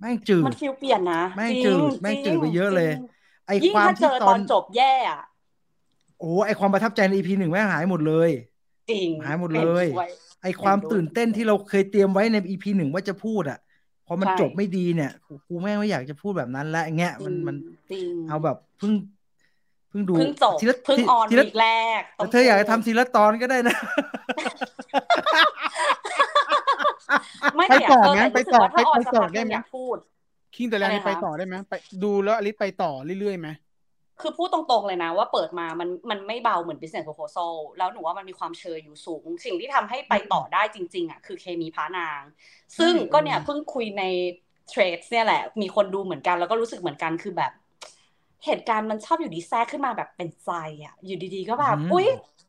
[0.00, 2.92] แม่งจืๆดมันฟิลเปลี่ยนนะแม่งจริจืงดแม่งจริจืดไปเยอะเลยจริง
[3.46, 5.22] ไอยิ่งความถ้าเจที่อตตออนนจบแย่อะ
[6.16, 8.30] โอ้โหไอความประทับใจในอีพีหนึ่งแม่งหายหมดเลย
[8.90, 9.86] จริงหายหมดนเลยด้วย
[10.42, 13.58] ไอความเห็นด้วยตื่นเต้นที่เราเคยเตรียมไว้ในอีพีหนึ่งว่าจะพูดอะ
[14.06, 15.10] พอมันใช่จบไม่ดีเนี่ย
[15.48, 17.56] กูแม่งไม่อยากจะพูดแบบนั้น แล้วอย่างเงี้ยมันมัน
[17.90, 21.68] จริงเอาแบบเพิ่งเพิ่งดูเพิ่งจบทีละเพิ่งทีออนทีละวีคแร
[21.98, 23.76] กแต่เธออยากจะทำทีละตอนก็ได้นะ
[27.56, 29.98] ไม่ไปแต่ต่อเออไหมแต่ไปรู้สึกต่อว่าถ้าออนไปสักต่อพักได้นึงไหมอยากพูด
[30.56, 33.48] คิงแต่แล้วอะไรนี่ไปคะต่อได้ไหมไปดูแล้วอลิสไปต่อเรื่อยๆไหม
[34.20, 42.22] คือพูดตรงๆเลยนะ ว่าเปิดมามันมันไม่เบาเหมือน business proposal แล้วหนูว่ามันมีความเชยอยู่สูง สิ่งที่ทำให้ไปต่อได้จริง ๆ อะ คือเคมีพานาง
[42.78, 44.04] ซึ่งก็เนี่ยเพิ่งคุยใน
[44.68, 47.52] เทรดเนี่ยแหละ มีคนดูเหมือนกันแล้วก็รู้สึกเหมือนกันคือแบบ
[48.44, 50.50] เหตุการณ์มันชอบอยู่ดีแทรกขึ้นมาแบบเป็นใจ
[50.84, 52.06] อะ อยู่ดีๆก็แบบอืมอุ้ย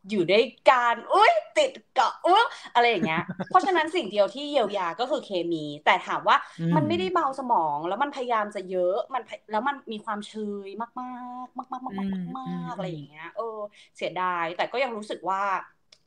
[0.10, 2.44] อยู่ด้วยกันอุ้ยติดเกาะอุ้ย
[2.74, 10.34] อะไรอย่างเงี้ย เพราะฉะนั้นสิ่งเดียวที่เยียวยาก็คือเคมี แต่ถามว่าอืมมันไม่ได้เบาสมองแล้วมันพยายามจะเยอะมันพยแล้วมันมีความเช
[10.66, 10.90] ยมา
[11.46, 13.58] กๆ มากๆมากๆมากอืมๆมากอืมๆอะไรอย่างเงี้ยเออ
[13.98, 15.42] เสียดาย แต่ก็ยังรู้สึกว่า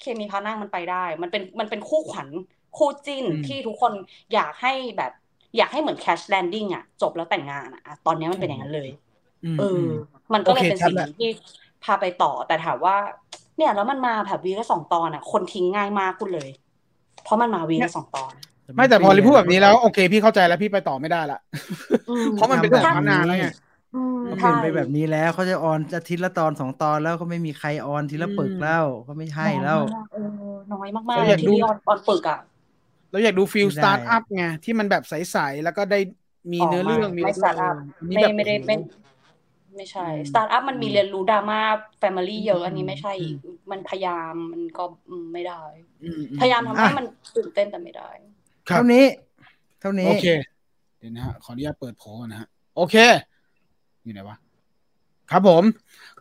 [0.01, 2.29] เคมีพานั่งมันไปได้ มันเป็นมันเป็นคู่ขวัญ
[2.77, 3.93] คู่จิ้นอืมที่ทุกคน
[4.35, 5.13] อยากให้แบบ
[5.57, 9.10] อยากให้เหมือน cash landing อะจบแล้วแต่งงานอะอะ ตอนนี้มันเป็นอย่างนั้นเลยม
[9.59, 9.87] เออม
[10.35, 11.29] มันก็เลยโอเคเป็นชัดสิ่งแล้วที่
[11.85, 12.97] พาไปต่อแต่ถามว่า
[13.57, 16.49] เนี่ยแล้วมันมาแบบวีละสองตอนอะ คนทิ้งง่ายมากคุณเลย
[17.23, 18.35] เพราะมันมาวีละสองตอน
[18.77, 21.37] ไม่แต่พอริพูดแบบนี้แล้วโอเค พี่เข้าใจแล้วพี่ไปต่อไม่ได้ละ
[22.07, 23.47] อืมเพราะมันเป็นแบบมานานแล้วไง
[23.93, 30.21] อืมเขาเปใช่ลี่ยนไปแบบนี้แล้วเขาจะออนอาทิตย์ละตอนสองตอนแล้วก็ไม่มีใครออนทีละปึกแล้วก็ไม่ใช่แล้วน้อยมากเออ
[30.73, 32.39] น้อยมากเราๆอยากที่ดูออนออนปึกอะ
[33.11, 35.97] เราอยากดูฟิลไม่สได้ตาร์ทอัพไงที่มันแบบใสๆแล้วก็ได้
[36.53, 38.75] มีอ๋อเนื้อเรื่องไม่มีไม่ startup อันนี้ไม่แบบไม่ได้ไม่
[39.77, 41.61] ไม่ใช่สตาร์ทอัพมันมีเรียนรู้ดราม่า
[41.99, 43.37] family เยอะอันนี้ไม่ใช่อีก
[43.71, 45.63] มันพยายามมันก็อืมไม่ได้
[46.03, 47.07] อืมอืพยายามทำให้อะมัน
[47.37, 48.11] ตื่นเต้นแต่ไม่ได้
[48.69, 49.05] ครับเท่านี้
[49.81, 50.27] เท่านี้ โอเค
[50.99, 52.97] เดี๋ยวนะฮะขออนุญาตเปิดโพลก่อนนะฮะ โอเค
[54.05, 54.37] อยู่ไหนวะ
[55.31, 55.65] ครับผม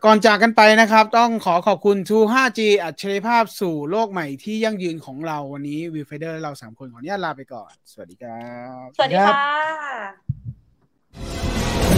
[0.04, 8.44] ก่อนจากกันไปนะครับ ต้องขอขอบคุณ True 5G อัจฉริยภาพสู่โลกใหม่ที่ยั่งยืนของเราวันนี้ Viewfinder เราสามคนขออนุญาตลาไปก่อน สวัสดีครับ
[8.84, 11.89] บ สวัสดีครับค่ะ